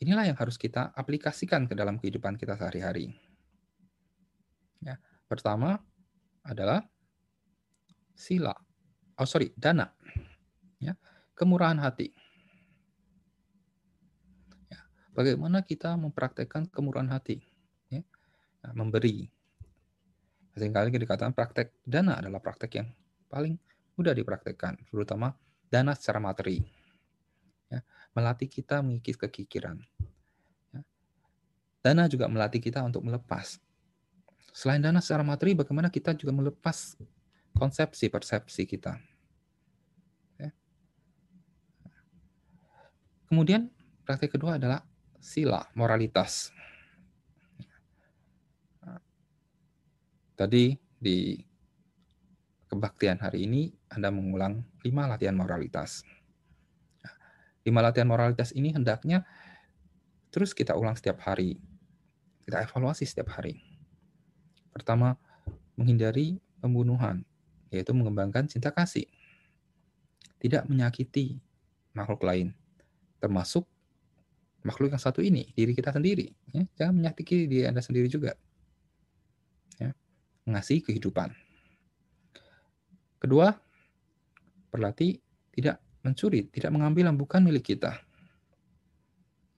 inilah 0.05 0.29
yang 0.29 0.37
harus 0.37 0.61
kita 0.61 0.93
aplikasikan 0.93 1.65
ke 1.65 1.73
dalam 1.73 1.97
kehidupan 1.97 2.37
kita 2.37 2.53
sehari-hari. 2.53 3.09
Ya, 4.85 5.01
pertama 5.25 5.81
adalah 6.45 6.85
sila. 8.13 8.53
Oh 9.17 9.25
sorry, 9.25 9.49
dana. 9.57 9.89
Ya, 10.77 10.93
kemurahan 11.33 11.81
hati. 11.81 12.13
Bagaimana 15.15 15.63
kita 15.63 15.95
mempraktekkan 15.95 16.67
kemurahan 16.67 17.07
hati? 17.07 17.39
Ya, 17.87 18.03
nah, 18.59 18.75
memberi. 18.75 19.31
Seringkali 20.51 20.91
dikatakan 20.91 21.31
praktek 21.31 21.71
dana 21.87 22.19
adalah 22.19 22.43
praktek 22.43 22.71
yang 22.83 22.87
paling 23.31 23.55
mudah 23.95 24.11
dipraktekkan, 24.11 24.75
terutama 24.91 25.31
dana 25.71 25.95
secara 25.95 26.19
materi. 26.19 26.67
Ya, 27.71 27.79
melatih 28.11 28.51
kita 28.51 28.83
mengikis 28.83 29.15
kekikiran. 29.15 29.79
Ya. 30.75 30.83
Dana 31.79 32.11
juga 32.11 32.27
melatih 32.27 32.59
kita 32.59 32.83
untuk 32.83 33.07
melepas. 33.07 33.63
Selain 34.51 34.83
dana 34.83 34.99
secara 34.99 35.23
materi, 35.23 35.55
bagaimana 35.55 35.87
kita 35.87 36.11
juga 36.11 36.35
melepas 36.35 36.99
konsepsi 37.55 38.11
persepsi 38.11 38.67
kita. 38.67 38.99
Ya. 40.39 40.51
Kemudian 43.31 43.71
praktek 44.03 44.35
kedua 44.35 44.59
adalah 44.59 44.83
sila, 45.25 45.65
moralitas. 45.73 46.53
Tadi 50.37 50.77
di 51.01 51.41
kebaktian 52.69 53.17
hari 53.17 53.49
ini 53.49 53.73
Anda 53.89 54.13
mengulang 54.13 54.61
lima 54.85 55.09
latihan 55.09 55.33
moralitas. 55.33 56.05
Lima 57.65 57.81
latihan 57.81 58.05
moralitas 58.05 58.53
ini 58.53 58.69
hendaknya 58.69 59.25
terus 60.29 60.53
kita 60.53 60.77
ulang 60.77 60.93
setiap 60.93 61.25
hari. 61.25 61.57
Kita 62.45 62.61
evaluasi 62.61 63.09
setiap 63.09 63.33
hari. 63.33 63.57
Pertama, 64.69 65.17
menghindari 65.73 66.37
pembunuhan, 66.61 67.25
yaitu 67.73 67.89
mengembangkan 67.97 68.45
cinta 68.45 68.69
kasih. 68.69 69.09
Tidak 70.37 70.69
menyakiti 70.69 71.41
makhluk 71.97 72.21
lain, 72.21 72.53
termasuk 73.17 73.65
makhluk 74.65 74.89
yang 74.97 74.99
satu 74.99 75.21
ini, 75.21 75.45
diri 75.53 75.77
kita 75.77 75.93
sendiri. 75.93 76.33
Ya, 76.49 76.65
jangan 76.73 76.97
menyakiti 76.97 77.45
diri 77.45 77.69
Anda 77.69 77.85
sendiri 77.85 78.09
juga. 78.09 78.33
Ya, 79.77 79.93
mengasihi 80.49 80.81
kehidupan. 80.81 81.29
Kedua, 83.21 83.53
berlatih 84.73 85.21
tidak 85.53 85.77
mencuri, 86.01 86.49
tidak 86.49 86.73
mengambil 86.73 87.13
yang 87.13 87.17
bukan 87.17 87.45
milik 87.45 87.77
kita. 87.77 88.01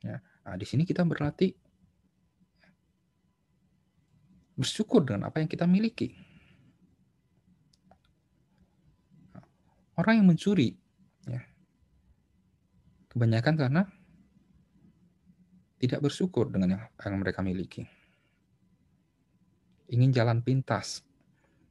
Ya, 0.04 0.20
nah, 0.44 0.56
di 0.60 0.68
sini 0.68 0.84
kita 0.84 1.08
berlatih 1.08 1.56
bersyukur 4.60 5.08
dengan 5.08 5.32
apa 5.32 5.40
yang 5.40 5.48
kita 5.48 5.64
miliki. 5.64 6.12
Orang 9.98 10.22
yang 10.22 10.28
mencuri, 10.30 10.78
ya, 11.26 11.42
kebanyakan 13.10 13.56
karena 13.58 13.82
tidak 15.78 16.00
bersyukur 16.04 16.50
dengan 16.50 16.90
yang 16.98 17.18
mereka 17.22 17.46
miliki. 17.46 17.86
Ingin 19.88 20.12
jalan 20.12 20.44
pintas. 20.44 21.06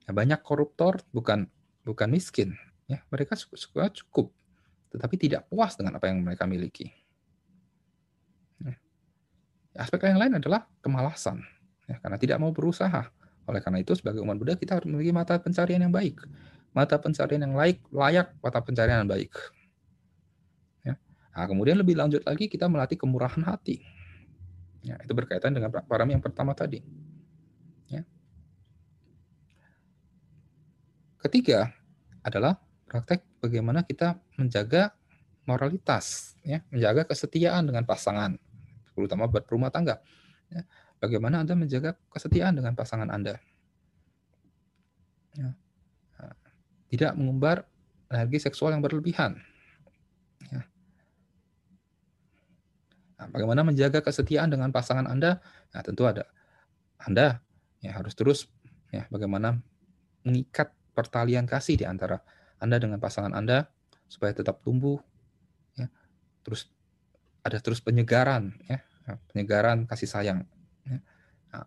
Ya, 0.07 0.15
banyak 0.15 0.41
koruptor 0.47 1.03
bukan 1.11 1.51
bukan 1.83 2.09
miskin, 2.11 2.55
ya 2.87 3.03
mereka 3.11 3.35
suka 3.35 3.91
cukup 3.91 4.31
tetapi 4.97 5.15
tidak 5.21 5.45
puas 5.53 5.77
dengan 5.77 6.01
apa 6.01 6.09
yang 6.09 6.25
mereka 6.25 6.49
miliki. 6.49 6.89
Ya. 8.65 8.75
Aspek 9.77 10.09
yang 10.09 10.17
lain 10.17 10.41
adalah 10.41 10.65
kemalasan, 10.81 11.45
ya, 11.85 12.01
karena 12.01 12.17
tidak 12.17 12.41
mau 12.41 12.49
berusaha. 12.49 13.13
Oleh 13.47 13.61
karena 13.61 13.85
itu, 13.85 13.93
sebagai 13.93 14.25
umat 14.25 14.41
Buddha, 14.41 14.57
kita 14.57 14.81
harus 14.81 14.89
memiliki 14.89 15.13
mata 15.13 15.37
pencarian 15.39 15.85
yang 15.85 15.93
baik. 15.93 16.19
Mata 16.73 16.97
pencarian 16.97 17.45
yang 17.45 17.55
layak, 17.55 17.79
layak 17.93 18.33
mata 18.41 18.59
pencarian 18.65 19.05
yang 19.05 19.11
baik. 19.11 19.33
Ya. 20.83 20.95
Nah, 21.37 21.47
kemudian 21.47 21.77
lebih 21.77 21.95
lanjut 21.95 22.25
lagi, 22.25 22.49
kita 22.49 22.67
melatih 22.67 22.99
kemurahan 22.99 23.45
hati. 23.45 23.85
Ya, 24.87 24.95
itu 25.03 25.11
berkaitan 25.19 25.51
dengan 25.51 25.75
parami 25.75 26.15
yang 26.15 26.23
pertama 26.23 26.55
tadi. 26.55 26.79
Ya. 27.91 28.07
Ketiga 31.19 31.75
adalah 32.23 32.63
praktek 32.87 33.27
bagaimana 33.43 33.83
kita 33.83 34.15
menjaga 34.39 34.95
moralitas, 35.43 36.39
ya, 36.47 36.63
menjaga 36.71 37.03
kesetiaan 37.03 37.67
dengan 37.67 37.83
pasangan, 37.83 38.39
terutama 38.95 39.27
buat 39.27 39.43
rumah 39.51 39.75
tangga. 39.75 39.99
Ya, 40.55 40.63
bagaimana 41.03 41.43
Anda 41.43 41.59
menjaga 41.59 41.99
kesetiaan 42.15 42.55
dengan 42.55 42.79
pasangan 42.79 43.11
Anda? 43.11 43.43
Ya, 45.35 45.51
tidak 46.95 47.19
mengumbar 47.19 47.67
energi 48.07 48.39
seksual 48.39 48.71
yang 48.71 48.87
berlebihan. 48.87 49.43
Ya. 50.47 50.63
Nah, 53.17 53.27
bagaimana 53.33 53.65
menjaga 53.65 54.05
kesetiaan 54.05 54.53
dengan 54.53 54.69
pasangan 54.71 55.09
Anda? 55.09 55.41
Nah, 55.73 55.81
tentu 55.81 56.05
ada 56.05 56.29
Anda 57.01 57.41
ya 57.81 57.97
harus 57.97 58.17
terus 58.17 58.49
ya 58.89 59.05
bagaimana 59.13 59.61
mengikat 60.25 60.73
pertalian 60.97 61.45
kasih 61.45 61.77
di 61.77 61.85
antara 61.85 62.25
anda 62.57 62.81
dengan 62.81 62.97
pasangan 62.97 63.37
Anda 63.37 63.69
supaya 64.09 64.33
tetap 64.33 64.65
tumbuh 64.65 64.97
ya. 65.77 65.93
Terus 66.41 66.73
ada 67.45 67.61
terus 67.61 67.79
penyegaran 67.85 68.57
ya, 68.67 68.81
penyegaran 69.31 69.85
kasih 69.85 70.09
sayang 70.09 70.41
ya. 70.89 70.99
Nah, 71.53 71.65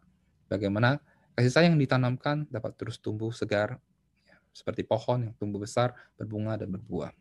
bagaimana 0.49 0.97
kasih 1.37 1.53
sayang 1.53 1.77
ditanamkan 1.77 2.49
dapat 2.49 2.75
terus 2.75 2.97
tumbuh 2.97 3.29
segar 3.29 3.77
ya, 4.25 4.35
seperti 4.51 4.81
pohon 4.83 5.29
yang 5.29 5.33
tumbuh 5.37 5.61
besar, 5.61 5.93
berbunga 6.17 6.57
dan 6.57 6.73
berbuah. 6.73 7.13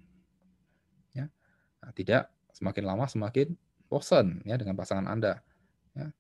Ya. 1.13 1.29
Nah, 1.85 1.93
tidak 1.93 2.33
semakin 2.57 2.85
lama 2.89 3.05
semakin 3.05 3.53
bosan 3.89 4.45
ya 4.45 4.61
dengan 4.61 4.77
pasangan 4.77 5.09
Anda. 5.09 5.41
Ya. 5.97 6.13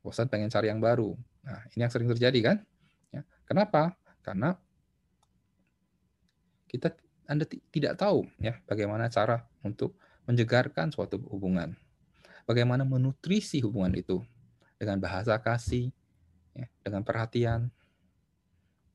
Bosan 0.00 0.26
pengen 0.32 0.48
cari 0.48 0.72
yang 0.72 0.80
baru. 0.80 1.14
Nah, 1.44 1.60
ini 1.76 1.84
yang 1.84 1.92
sering 1.92 2.08
terjadi 2.08 2.40
kan? 2.40 2.56
Ya. 3.12 3.22
Kenapa? 3.44 3.94
Karena 4.24 4.56
kita 6.68 6.92
Anda 7.28 7.44
tidak 7.48 8.00
tahu 8.00 8.24
ya 8.40 8.56
bagaimana 8.64 9.12
cara 9.12 9.44
untuk 9.60 9.96
menjegarkan 10.28 10.92
suatu 10.92 11.20
hubungan. 11.28 11.76
Bagaimana 12.48 12.84
menutrisi 12.84 13.60
hubungan 13.60 13.92
itu 13.92 14.24
dengan 14.80 14.96
bahasa 15.00 15.36
kasih, 15.36 15.92
ya, 16.56 16.64
dengan 16.80 17.04
perhatian. 17.04 17.68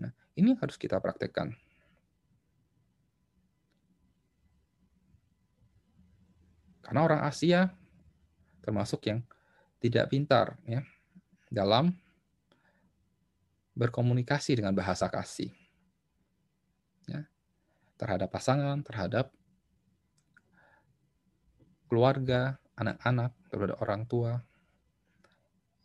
Nah, 0.01 0.10
ini 0.33 0.57
harus 0.57 0.74
kita 0.77 0.98
praktekkan. 0.98 1.53
Karena 6.84 7.00
orang 7.08 7.22
Asia 7.24 7.72
termasuk 8.60 9.08
yang 9.08 9.24
tidak 9.80 10.12
pintar 10.12 10.60
ya 10.68 10.84
dalam 11.48 11.96
berkomunikasi 13.74 14.60
dengan 14.60 14.75
bahasa 14.75 15.08
kasih. 15.08 15.50
Ya 17.08 17.28
terhadap 18.04 18.30
pasangan, 18.36 18.84
terhadap 18.84 19.32
keluarga, 21.88 22.60
anak-anak, 22.75 23.32
terhadap 23.48 23.78
orang 23.80 24.04
tua. 24.04 24.44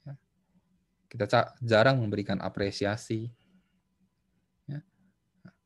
Ya. 0.02 0.19
Kita 1.07 1.55
jarang 1.62 2.02
memberikan 2.02 2.43
apresiasi, 2.43 3.31
ya. 4.67 4.83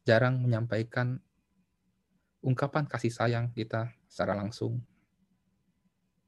jarang 0.05 0.43
menyampaikan 0.43 1.17
ungkapan 2.43 2.85
kasih 2.91 3.15
sayang 3.15 3.55
kita 3.55 3.95
secara 4.05 4.35
langsung, 4.35 4.83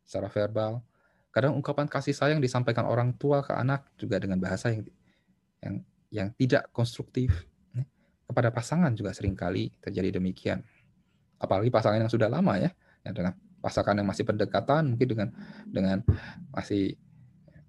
secara 0.05 0.29
verbal. 0.31 0.85
Kadang 1.35 1.59
ungkapan 1.59 1.91
kasih 1.91 2.15
sayang 2.15 2.39
disampaikan 2.39 2.87
orang 2.87 3.17
tua 3.19 3.43
ke 3.43 3.51
anak 3.57 3.91
juga 3.99 4.23
dengan 4.23 4.39
bahasa 4.39 4.71
yang 4.71 4.87
yang 5.65 5.75
yang 6.15 6.29
tidak 6.39 6.71
konstruktif, 6.71 7.49
kepada 8.29 8.51
pasangan 8.51 8.91
juga 8.97 9.13
sering 9.13 9.37
kali 9.37 9.71
terjadi 9.79 10.19
demikian. 10.19 10.65
Apalagi 11.39 11.69
pasangan 11.69 12.01
yang 12.01 12.11
sudah 12.13 12.27
lama 12.27 12.57
ya, 12.57 12.71
ya 13.05 13.11
dengan 13.13 13.37
pasangan 13.61 13.97
yang 13.97 14.09
masih 14.09 14.25
pendekatan 14.25 14.97
mungkin 14.97 15.09
dengan 15.09 15.29
dengan 15.69 15.99
masih 16.53 16.97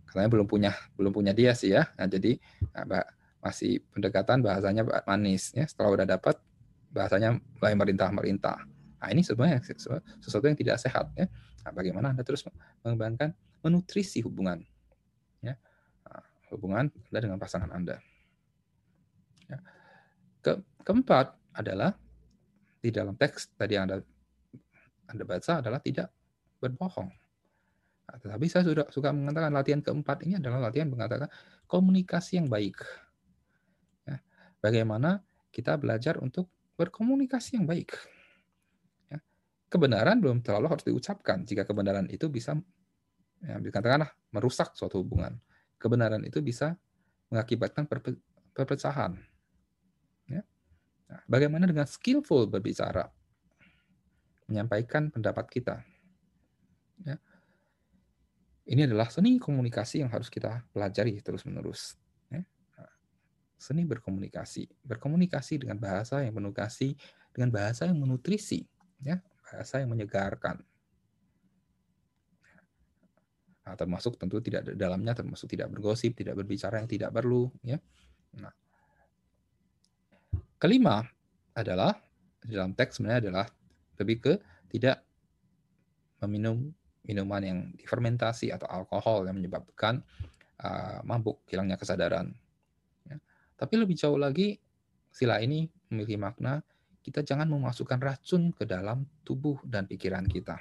katanya 0.08 0.30
belum 0.32 0.48
punya 0.48 0.72
belum 0.96 1.12
punya 1.12 1.36
dia 1.36 1.51
sih 1.54 1.75
ya. 1.75 1.86
Nah, 2.00 2.08
jadi 2.08 2.39
nah, 2.72 3.06
masih 3.44 3.84
pendekatan 3.92 4.42
bahasanya 4.42 4.88
manis 5.06 5.51
ya. 5.54 5.68
Setelah 5.68 6.01
udah 6.01 6.08
dapat 6.08 6.39
bahasanya 6.96 7.38
mulai 7.60 7.75
merintah-merintah. 7.75 8.58
Nah, 9.04 9.08
ini 9.12 9.22
sebenarnya 9.22 9.60
sesuatu 10.24 10.48
yang 10.48 10.58
tidak 10.58 10.80
sehat 10.80 11.12
ya. 11.20 11.27
Nah, 11.65 11.74
bagaimana 11.74 12.13
Anda 12.13 12.22
terus 12.22 12.45
mengembangkan 12.86 13.34
menutrisi 13.65 14.22
hubungan 14.22 14.62
ya. 15.41 15.57
Nah, 16.05 16.22
hubungan 16.53 16.93
Anda 16.93 17.19
dengan 17.25 17.41
pasangan 17.41 17.74
Anda. 17.74 17.98
Ya. 19.50 19.57
Ke, 20.45 20.62
keempat 20.86 21.34
adalah 21.57 21.98
di 22.77 22.93
dalam 22.93 23.17
teks 23.17 23.57
tadi 23.57 23.74
yang 23.74 23.89
Anda 23.89 24.05
Anda 25.10 25.24
baca 25.25 25.51
adalah 25.65 25.81
tidak 25.81 26.13
berbohong. 26.62 27.10
Nah, 28.05 28.17
tetapi 28.22 28.45
saya 28.45 28.62
sudah 28.69 28.86
suka 28.93 29.10
mengatakan 29.10 29.50
latihan 29.50 29.81
keempat 29.81 30.22
ini 30.22 30.38
adalah 30.38 30.69
latihan 30.69 30.86
mengatakan 30.86 31.25
komunikasi 31.65 32.38
yang 32.38 32.45
baik. 32.45 32.77
Ya, 34.05 34.22
bagaimana 34.62 35.25
kita 35.50 35.74
belajar 35.81 36.22
untuk 36.22 36.45
berkomunikasi 36.77 37.57
yang 37.57 37.65
baik. 37.65 37.98
Kebenaran 39.75 40.24
belum 40.24 40.39
terlalu 40.39 40.72
harus 40.72 40.88
diucapkan. 40.88 41.44
Jika 41.44 41.67
kebenaran 41.67 42.08
itu 42.08 42.32
bisa, 42.32 42.55
ya, 43.44 43.60
dikatakanlah 43.60 44.08
merusak 44.32 44.72
suatu 44.72 45.03
hubungan. 45.03 45.36
Kebenaran 45.75 46.24
itu 46.24 46.39
bisa 46.39 46.79
mengakibatkan 47.27 47.84
perpecahan. 48.55 49.20
Ya. 50.32 50.48
Nah, 51.12 51.20
bagaimana 51.27 51.67
dengan 51.67 51.84
skillful 51.84 52.48
berbicara? 52.48 53.12
Menyampaikan 54.48 55.12
pendapat 55.12 55.44
kita. 55.51 55.84
Ya. 57.03 57.20
Ini 58.63 58.88
adalah 58.88 59.12
seni 59.12 59.44
komunikasi 59.44 60.08
yang 60.08 60.10
harus 60.15 60.32
kita 60.32 60.63
pelajari 60.72 61.20
terus-menerus. 61.20 62.00
Ya. 62.32 62.48
Nah, 62.79 62.91
seni 63.60 63.84
berkomunikasi. 63.84 64.72
Berkomunikasi 64.88 65.67
dengan 65.67 65.84
bahasa 65.84 66.24
yang 66.24 66.32
penuh 66.32 66.55
kasih, 66.55 66.96
dengan 67.36 67.51
bahasa 67.51 67.91
yang 67.91 68.00
menutrisi. 68.00 68.63
Ya. 69.03 69.20
Bahasa 69.45 69.79
yang 69.79 69.93
menyegarkan. 69.93 70.59
Nah, 73.65 73.73
termasuk 73.73 74.21
tentu 74.21 74.37
tidak 74.45 74.77
dalamnya 74.77 75.17
termasuk 75.17 75.49
tidak 75.49 75.73
bergosip, 75.73 76.13
tidak 76.13 76.37
berbicara 76.37 76.77
yang 76.77 76.89
tidak 76.89 77.09
perlu. 77.09 77.49
Ya. 77.65 77.81
Nah, 78.37 78.53
kelima 80.61 81.01
adalah 81.57 81.97
dalam 82.45 82.77
teks 82.77 83.01
sebenarnya 83.01 83.29
adalah 83.29 83.45
lebih 83.97 84.17
ke 84.21 84.33
tidak 84.69 85.01
meminum 86.21 86.69
minuman 87.05 87.41
yang 87.41 87.59
difermentasi 87.73 88.53
atau 88.53 88.69
alkohol 88.69 89.25
yang 89.25 89.37
menyebabkan 89.37 90.01
uh, 90.61 91.01
mabuk, 91.01 91.41
hilangnya 91.49 91.77
kesadaran. 91.77 92.33
Ya. 93.09 93.17
Tapi 93.57 93.73
lebih 93.81 93.97
jauh 93.97 94.17
lagi, 94.17 94.61
sila 95.09 95.41
ini 95.41 95.65
memiliki 95.89 96.17
makna 96.21 96.61
kita 97.05 97.21
jangan 97.21 97.45
memasukkan 97.45 98.01
racun 98.01 98.50
ke 98.50 98.65
dalam 98.65 99.05
tubuh 99.21 99.62
dan 99.62 99.85
pikiran 99.85 100.25
kita. 100.25 100.57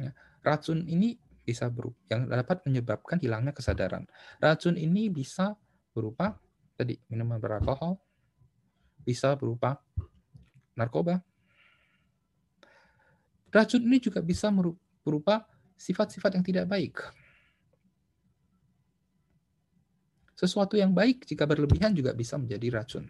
Ya. 0.00 0.16
Racun 0.40 0.88
ini 0.88 1.20
bisa 1.44 1.68
berupa 1.68 2.00
yang 2.08 2.32
dapat 2.32 2.64
menyebabkan 2.64 3.20
hilangnya 3.20 3.52
kesadaran. 3.52 4.08
Racun 4.40 4.80
ini 4.80 5.12
bisa 5.12 5.52
berupa 5.92 6.40
tadi 6.80 6.96
minuman 7.12 7.36
beralkohol, 7.36 8.00
bisa 9.04 9.36
berupa 9.36 9.76
narkoba. 10.72 11.20
Racun 13.52 13.84
ini 13.84 14.00
juga 14.00 14.24
bisa 14.24 14.48
berupa 15.04 15.44
sifat-sifat 15.76 16.40
yang 16.40 16.44
tidak 16.44 16.66
baik. 16.72 17.04
Sesuatu 20.34 20.74
yang 20.74 20.96
baik 20.96 21.28
jika 21.28 21.44
berlebihan 21.44 21.92
juga 21.92 22.16
bisa 22.16 22.40
menjadi 22.40 22.80
racun. 22.80 23.06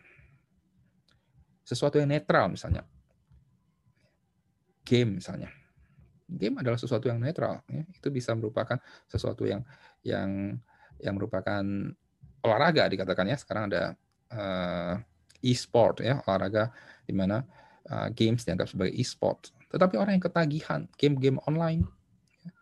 Sesuatu 1.65 1.97
yang 1.97 2.13
netral 2.13 2.53
misalnya. 2.53 2.85
Game 4.85 5.19
misalnya. 5.19 5.49
Game 6.29 6.61
adalah 6.61 6.77
sesuatu 6.77 7.09
yang 7.09 7.17
netral. 7.17 7.65
Ya. 7.73 7.89
Itu 7.89 8.13
bisa 8.13 8.37
merupakan 8.37 8.77
sesuatu 9.09 9.49
yang 9.49 9.65
yang 10.05 10.61
yang 11.01 11.15
merupakan 11.17 11.65
olahraga 12.45 12.85
dikatakan 12.93 13.33
ya. 13.33 13.37
Sekarang 13.41 13.73
ada 13.73 13.97
uh, 14.29 14.95
e-sport 15.41 16.05
ya 16.05 16.21
olahraga 16.29 16.69
di 17.09 17.17
mana 17.17 17.41
uh, 17.89 18.09
games 18.13 18.45
dianggap 18.45 18.69
sebagai 18.69 18.93
e-sport. 18.93 19.53
Tetapi 19.73 19.97
orang 19.97 20.21
yang 20.21 20.25
ketagihan 20.25 20.81
game-game 21.01 21.41
online 21.49 21.83
ya, 22.45 22.53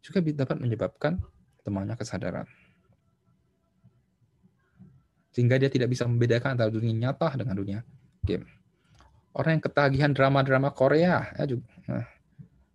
juga 0.00 0.18
dapat 0.24 0.56
menyebabkan 0.58 1.20
temannya 1.62 1.94
kesadaran. 2.00 2.48
Sehingga 5.36 5.60
dia 5.60 5.68
tidak 5.68 5.92
bisa 5.92 6.08
membedakan 6.08 6.56
antara 6.56 6.72
dunia 6.72 6.96
nyata 6.96 7.36
dengan 7.36 7.60
dunia 7.60 7.80
game. 8.26 8.44
Orang 9.36 9.60
yang 9.60 9.64
ketagihan 9.64 10.10
drama-drama 10.10 10.74
Korea 10.74 11.30
ya 11.36 11.44
juga, 11.46 11.68
nah, 11.86 12.06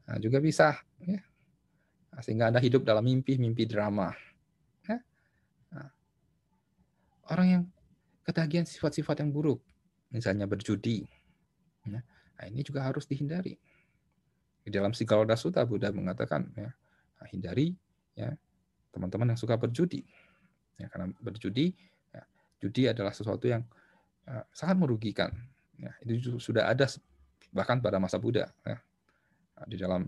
nah 0.08 0.18
juga 0.22 0.38
bisa. 0.40 0.80
Ya. 1.04 1.20
Nah, 2.12 2.22
sehingga 2.22 2.48
Anda 2.48 2.62
hidup 2.62 2.88
dalam 2.88 3.04
mimpi-mimpi 3.04 3.66
drama. 3.66 4.14
Ya. 4.86 5.02
Nah, 5.74 5.90
orang 7.34 7.48
yang 7.50 7.64
ketagihan 8.24 8.64
sifat-sifat 8.64 9.26
yang 9.26 9.34
buruk, 9.34 9.60
misalnya 10.14 10.46
berjudi, 10.46 11.04
ya. 11.84 12.00
nah, 12.00 12.46
ini 12.46 12.62
juga 12.62 12.86
harus 12.86 13.10
dihindari. 13.10 13.58
Di 14.62 14.70
dalam 14.70 14.94
Sigaloda 14.94 15.34
Sutta 15.34 15.66
Buddha 15.66 15.90
mengatakan, 15.90 16.46
ya, 16.54 16.70
nah, 17.18 17.28
hindari 17.34 17.74
ya 18.14 18.30
teman-teman 18.94 19.34
yang 19.34 19.40
suka 19.40 19.58
berjudi. 19.58 20.06
Ya, 20.78 20.92
karena 20.94 21.10
berjudi, 21.18 21.74
ya, 22.14 22.22
judi 22.62 22.86
adalah 22.86 23.16
sesuatu 23.16 23.50
yang 23.50 23.66
sangat 24.51 24.77
merugikan. 24.77 25.31
Ya, 25.81 25.91
itu 26.05 26.38
sudah 26.38 26.69
ada 26.69 26.86
bahkan 27.51 27.81
pada 27.81 27.97
masa 27.97 28.21
Buddha. 28.21 28.49
Ya. 28.63 28.77
Nah, 29.57 29.65
di 29.67 29.77
dalam 29.77 30.07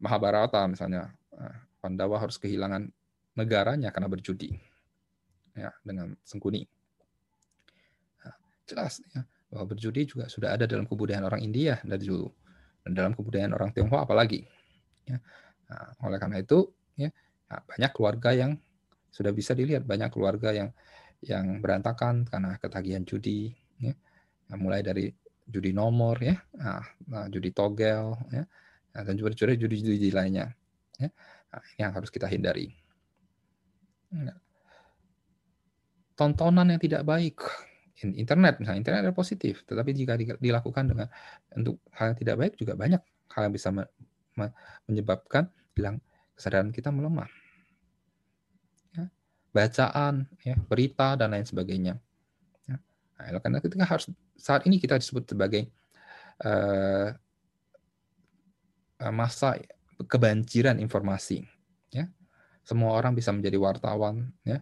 Mahabharata 0.00 0.64
misalnya, 0.68 1.08
uh, 1.32 1.56
Pandawa 1.80 2.20
harus 2.20 2.36
kehilangan 2.40 2.88
negaranya 3.36 3.90
karena 3.90 4.08
berjudi 4.08 4.56
ya 5.54 5.70
dengan 5.84 6.14
sengkuni. 6.22 6.64
Nah, 8.24 8.34
jelas 8.68 9.00
ya 9.12 9.22
bahwa 9.52 9.70
berjudi 9.70 10.02
juga 10.08 10.26
sudah 10.26 10.56
ada 10.56 10.66
dalam 10.66 10.88
kebudayaan 10.88 11.24
orang 11.28 11.40
India 11.44 11.78
dari 11.86 12.04
dulu 12.04 12.26
dan 12.82 12.92
dalam 12.92 13.12
kebudayaan 13.14 13.52
orang 13.54 13.70
Tionghoa 13.70 14.02
apalagi. 14.02 14.42
Ya. 15.06 15.18
Nah, 15.70 15.88
oleh 16.04 16.18
karena 16.18 16.42
itu 16.42 16.68
ya 16.98 17.10
banyak 17.48 17.90
keluarga 17.94 18.30
yang 18.34 18.58
sudah 19.14 19.30
bisa 19.30 19.54
dilihat 19.54 19.86
banyak 19.86 20.10
keluarga 20.10 20.50
yang 20.50 20.74
yang 21.24 21.60
berantakan 21.64 22.28
karena 22.28 22.56
ketagihan 22.60 23.02
judi. 23.02 23.52
Ya 23.80 23.96
Nah, 24.50 24.56
mulai 24.60 24.84
dari 24.84 25.08
judi 25.44 25.72
nomor 25.76 26.16
ya, 26.20 26.36
nah, 26.56 26.80
nah 27.08 27.24
judi 27.28 27.52
togel 27.52 28.16
ya, 28.32 28.44
nah, 28.92 29.02
dan 29.04 29.14
juga 29.16 29.36
judi-judi 29.36 30.08
lainnya. 30.12 30.52
Ya. 30.96 31.08
Nah, 31.52 31.62
ini 31.76 31.80
yang 31.84 31.92
harus 31.92 32.08
kita 32.12 32.28
hindari. 32.28 32.72
Nah, 34.14 34.36
tontonan 36.16 36.76
yang 36.76 36.80
tidak 36.80 37.02
baik, 37.04 37.40
internet 38.04 38.60
misalnya 38.60 38.80
internet 38.80 39.00
adalah 39.08 39.16
positif, 39.16 39.64
tetapi 39.64 39.90
jika 39.96 40.16
dilakukan 40.38 40.92
dengan 40.92 41.08
untuk 41.56 41.80
hal 41.96 42.12
yang 42.12 42.18
tidak 42.20 42.36
baik 42.40 42.52
juga 42.60 42.72
banyak 42.76 43.02
hal 43.34 43.50
yang 43.50 43.54
bisa 43.54 43.68
menyebabkan 44.86 45.50
bilang 45.74 45.98
kesadaran 46.36 46.70
kita 46.70 46.94
melemah. 46.94 47.28
Ya. 49.54 49.70
Bacaan, 49.70 50.26
ya, 50.42 50.58
berita 50.58 51.14
dan 51.14 51.30
lain 51.30 51.46
sebagainya. 51.46 51.94
Nah, 53.14 53.38
karena 53.38 53.62
ketika 53.62 53.86
harus 53.86 54.10
saat 54.34 54.66
ini 54.66 54.82
kita 54.82 54.98
disebut 54.98 55.30
sebagai 55.30 55.70
uh, 56.42 57.14
masa 59.14 59.62
kebanjiran 60.10 60.82
informasi. 60.82 61.46
Ya, 61.94 62.10
semua 62.66 62.98
orang 62.98 63.14
bisa 63.14 63.30
menjadi 63.30 63.54
wartawan, 63.60 64.34
ya, 64.42 64.58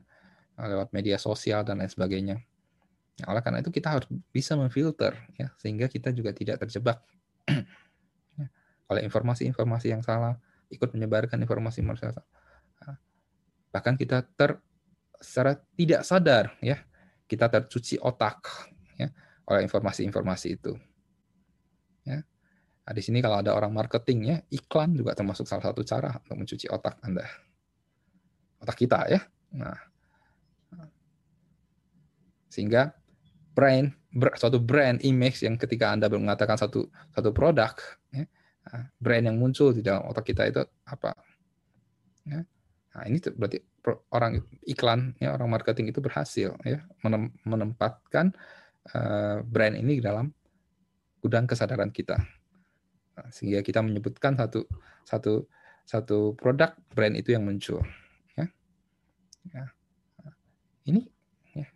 lewat 0.60 0.92
media 0.92 1.16
sosial 1.16 1.64
dan 1.64 1.80
lain 1.80 1.88
sebagainya. 1.88 2.36
Nah, 3.22 3.26
oleh 3.32 3.40
karena 3.40 3.64
itu 3.64 3.72
kita 3.72 3.88
harus 3.96 4.08
bisa 4.28 4.52
memfilter, 4.58 5.16
ya, 5.40 5.48
sehingga 5.56 5.88
kita 5.88 6.12
juga 6.12 6.36
tidak 6.36 6.60
terjebak 6.60 7.00
ya, 8.40 8.46
oleh 8.92 9.02
informasi-informasi 9.08 9.96
yang 9.96 10.04
salah, 10.04 10.36
ikut 10.68 10.92
menyebarkan 10.92 11.40
informasi-informasi 11.40 12.02
salah. 12.12 12.26
Nah, 12.84 12.96
bahkan 13.72 13.96
kita 13.96 14.28
ter 14.36 14.60
secara 15.22 15.54
tidak 15.78 16.02
sadar, 16.02 16.58
ya, 16.58 16.82
kita 17.30 17.48
tercuci 17.48 17.96
otak 18.02 18.44
ya, 18.98 19.08
oleh 19.48 19.62
informasi-informasi 19.64 20.48
itu. 20.58 20.74
Ya. 22.04 22.26
Nah, 22.82 22.92
di 22.92 23.02
sini 23.02 23.22
kalau 23.22 23.38
ada 23.38 23.54
orang 23.54 23.70
marketing 23.70 24.18
ya, 24.26 24.36
iklan 24.50 24.98
juga 24.98 25.14
termasuk 25.14 25.46
salah 25.46 25.70
satu 25.70 25.86
cara 25.86 26.18
untuk 26.18 26.36
mencuci 26.42 26.66
otak 26.66 26.98
Anda. 27.06 27.24
Otak 28.58 28.76
kita 28.76 29.06
ya. 29.06 29.20
Nah, 29.54 29.78
sehingga 32.52 32.92
brand 33.56 33.88
suatu 34.36 34.60
brand 34.60 35.00
image 35.00 35.40
yang 35.40 35.56
ketika 35.56 35.88
Anda 35.88 36.12
mengatakan 36.12 36.60
satu 36.60 36.84
satu 37.16 37.32
produk 37.32 37.72
ya, 38.12 38.28
nah, 38.68 38.84
brand 39.00 39.24
yang 39.24 39.40
muncul 39.40 39.72
di 39.72 39.80
dalam 39.80 40.04
otak 40.04 40.28
kita 40.28 40.52
itu 40.52 40.60
apa? 40.84 41.16
Ya. 42.28 42.44
Nah, 42.92 43.02
ini 43.08 43.16
berarti 43.24 43.71
orang 44.14 44.42
iklan 44.62 45.18
ya 45.18 45.34
orang 45.34 45.50
marketing 45.50 45.90
itu 45.90 45.98
berhasil 45.98 46.54
ya 46.62 46.86
menempatkan 47.42 48.30
uh, 48.94 49.42
brand 49.42 49.74
ini 49.74 49.98
dalam 49.98 50.30
gudang 51.18 51.50
kesadaran 51.50 51.90
kita 51.90 52.18
nah, 53.18 53.28
sehingga 53.34 53.62
kita 53.66 53.82
menyebutkan 53.82 54.38
satu 54.38 54.66
satu 55.02 55.50
satu 55.82 56.38
produk 56.38 56.78
brand 56.94 57.18
itu 57.18 57.34
yang 57.34 57.42
muncul 57.42 57.82
ya, 58.38 58.46
ya. 59.50 59.66
ini 60.86 61.10
ya, 61.58 61.66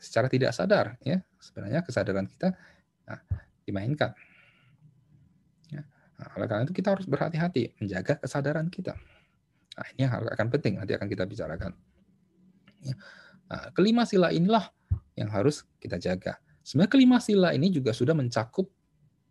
secara 0.00 0.32
tidak 0.32 0.56
sadar 0.56 0.96
ya 1.04 1.20
sebenarnya 1.40 1.84
kesadaran 1.84 2.24
kita 2.24 2.56
nah, 3.04 3.20
dimainkan. 3.64 4.12
Ya. 5.72 5.82
Nah, 6.18 6.28
oleh 6.34 6.46
karena 6.46 6.62
itu 6.66 6.74
kita 6.74 6.98
harus 6.98 7.06
berhati-hati 7.06 7.78
menjaga 7.80 8.18
kesadaran 8.18 8.66
kita. 8.66 8.98
Nah, 9.80 9.88
ini 9.96 10.04
akan 10.04 10.46
penting 10.52 10.76
nanti 10.76 10.92
akan 10.92 11.08
kita 11.08 11.24
bicarakan. 11.24 11.72
Ya. 12.84 12.94
Nah, 13.48 13.72
kelima 13.72 14.04
sila 14.04 14.28
inilah 14.28 14.68
yang 15.16 15.32
harus 15.32 15.64
kita 15.80 15.96
jaga. 15.96 16.36
Sebenarnya 16.60 16.92
kelima 16.92 17.16
sila 17.16 17.56
ini 17.56 17.72
juga 17.72 17.96
sudah 17.96 18.12
mencakup 18.12 18.68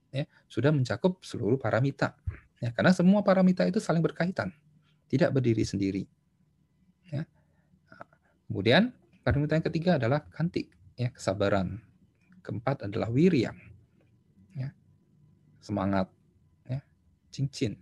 ya, 0.09 0.25
sudah 0.49 0.73
mencakup 0.73 1.21
seluruh 1.21 1.61
paramita. 1.61 2.17
Ya, 2.59 2.73
karena 2.73 2.91
semua 2.91 3.21
paramita 3.21 3.63
itu 3.63 3.77
saling 3.79 4.01
berkaitan, 4.01 4.51
tidak 5.07 5.31
berdiri 5.31 5.63
sendiri. 5.63 6.03
Ya. 7.07 7.23
Kemudian 8.49 8.91
paramita 9.21 9.53
yang 9.55 9.65
ketiga 9.69 9.91
adalah 10.01 10.25
kantik, 10.33 10.73
ya, 10.97 11.13
kesabaran. 11.13 11.79
Keempat 12.41 12.89
adalah 12.89 13.13
wirya, 13.13 13.53
ya, 14.57 14.73
semangat, 15.61 16.09
ya, 16.65 16.81
cincin, 17.29 17.77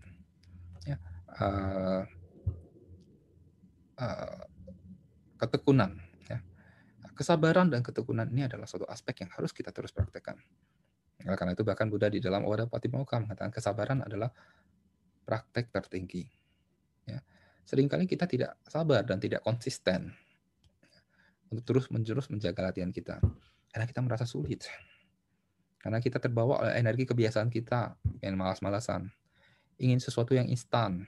ya, 0.83 0.99
uh, 1.39 2.03
uh, 4.01 4.41
ketekunan. 5.37 5.97
Ya. 6.25 6.41
Nah, 7.03 7.11
kesabaran 7.13 7.69
dan 7.69 7.85
ketekunan 7.85 8.29
ini 8.29 8.49
adalah 8.49 8.65
suatu 8.65 8.85
aspek 8.89 9.25
yang 9.25 9.31
harus 9.33 9.53
kita 9.53 9.69
terus 9.69 9.93
praktekkan. 9.93 10.37
Oleh 11.25 11.37
karena 11.37 11.57
itu 11.57 11.65
bahkan 11.65 11.89
Buddha 11.89 12.07
di 12.13 12.21
dalam 12.21 12.45
Oda 12.45 12.69
Patimokkha 12.69 13.17
mengatakan 13.19 13.49
kesabaran 13.49 14.05
adalah 14.05 14.29
praktek 15.25 15.73
tertinggi. 15.73 16.29
Ya. 17.09 17.19
Seringkali 17.67 18.05
kita 18.05 18.29
tidak 18.29 18.61
sabar 18.69 19.03
dan 19.03 19.19
tidak 19.19 19.43
konsisten 19.43 20.13
untuk 21.51 21.63
terus 21.67 21.85
menjurus 21.89 22.29
menjaga 22.29 22.71
latihan 22.71 22.93
kita. 22.93 23.19
Karena 23.73 23.85
kita 23.89 23.99
merasa 24.05 24.23
sulit. 24.23 24.63
Karena 25.77 26.03
kita 26.03 26.19
terbawa 26.19 26.63
oleh 26.63 26.73
energi 26.79 27.07
kebiasaan 27.07 27.47
kita, 27.47 27.95
yang 28.23 28.35
malas-malasan. 28.35 29.07
Ingin 29.77 30.01
sesuatu 30.01 30.33
yang 30.33 30.49
instan. 30.49 31.05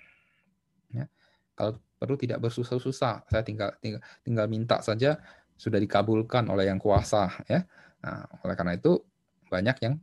Ya. 0.94 1.10
Kalau 1.58 1.80
perlu 2.00 2.16
tidak 2.16 2.40
bersusah-susah, 2.40 3.28
saya 3.28 3.44
tinggal, 3.44 3.76
tinggal 3.84 4.00
tinggal 4.24 4.48
minta 4.48 4.80
saja 4.80 5.20
sudah 5.60 5.76
dikabulkan 5.76 6.48
oleh 6.48 6.72
yang 6.72 6.80
kuasa 6.80 7.28
ya. 7.52 7.68
Nah, 8.00 8.24
oleh 8.48 8.56
karena 8.56 8.80
itu 8.80 9.04
banyak 9.52 9.76
yang 9.84 10.00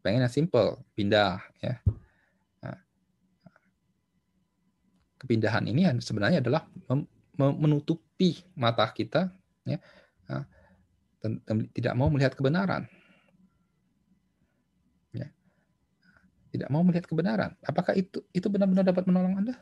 pengen 0.00 0.22
yang 0.22 0.30
simple, 0.30 0.78
pindah 0.94 1.42
ya. 1.58 1.82
Nah, 2.62 2.78
kepindahan 5.18 5.66
ini 5.66 5.90
sebenarnya 5.98 6.38
adalah 6.38 6.70
menutupi 7.34 8.46
mata 8.54 8.86
kita 8.94 9.34
ya. 9.66 9.82
Nah, 10.30 10.46
tidak 11.74 11.98
mau 11.98 12.06
melihat 12.06 12.38
kebenaran. 12.38 12.86
Ya. 15.10 15.26
Tidak 16.54 16.70
mau 16.70 16.86
melihat 16.86 17.10
kebenaran. 17.10 17.58
Apakah 17.66 17.98
itu 17.98 18.22
itu 18.30 18.46
benar-benar 18.46 18.86
dapat 18.86 19.04
menolong 19.10 19.42
Anda? 19.42 19.58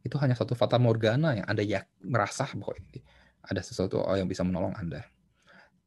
Itu 0.00 0.16
hanya 0.20 0.32
satu 0.32 0.56
fata 0.56 0.80
morgana 0.80 1.36
yang 1.36 1.46
Anda 1.48 1.62
ya 1.64 1.84
merasa 2.00 2.48
bahwa 2.56 2.76
ada 3.44 3.60
sesuatu 3.60 4.00
yang 4.16 4.28
bisa 4.28 4.44
menolong 4.44 4.72
Anda. 4.76 5.04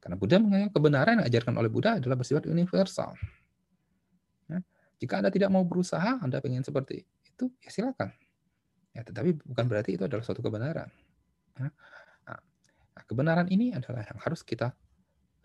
Karena 0.04 0.20
Buddha 0.20 0.36
menganggap 0.36 0.72
kebenaran 0.76 1.14
yang 1.16 1.26
diajarkan 1.32 1.56
oleh 1.56 1.72
Buddha 1.72 1.96
adalah 1.96 2.20
bersifat 2.20 2.44
universal. 2.50 3.16
Ya. 4.52 4.60
Jika 5.00 5.24
Anda 5.24 5.32
tidak 5.32 5.48
mau 5.48 5.64
berusaha, 5.64 6.20
Anda 6.20 6.44
ingin 6.44 6.68
seperti 6.68 7.08
itu, 7.24 7.48
ya 7.64 7.72
silakan. 7.72 8.12
Ya, 8.92 9.02
tetapi 9.08 9.40
bukan 9.48 9.66
berarti 9.66 9.96
itu 9.96 10.04
adalah 10.04 10.22
suatu 10.22 10.44
kebenaran. 10.44 10.92
Ya. 11.56 11.72
Nah, 12.28 12.42
kebenaran 13.08 13.48
ini 13.48 13.72
adalah 13.72 14.04
yang 14.04 14.20
harus 14.20 14.44
kita 14.44 14.76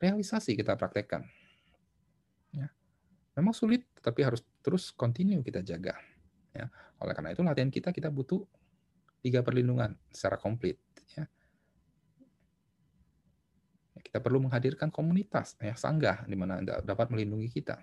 realisasi, 0.02 0.58
kita 0.58 0.74
praktekkan. 0.74 1.22
Ya. 2.50 2.68
Memang 3.38 3.54
sulit, 3.54 3.86
tetapi 3.94 4.26
harus 4.26 4.42
terus 4.58 4.90
continue 4.90 5.38
kita 5.46 5.62
jaga. 5.62 5.94
Ya. 6.54 6.72
Oleh 7.02 7.14
karena 7.14 7.34
itu 7.34 7.42
latihan 7.44 7.70
kita 7.72 7.92
kita 7.92 8.08
butuh 8.08 8.44
tiga 9.20 9.42
perlindungan 9.42 9.98
secara 10.12 10.38
komplit. 10.38 10.78
Ya. 11.16 11.26
ya 13.96 14.00
kita 14.00 14.18
perlu 14.22 14.42
menghadirkan 14.44 14.88
komunitas, 14.88 15.58
ya 15.58 15.74
sanggah, 15.74 16.24
di 16.24 16.36
mana 16.38 16.62
dapat 16.62 17.10
melindungi 17.10 17.50
kita. 17.50 17.82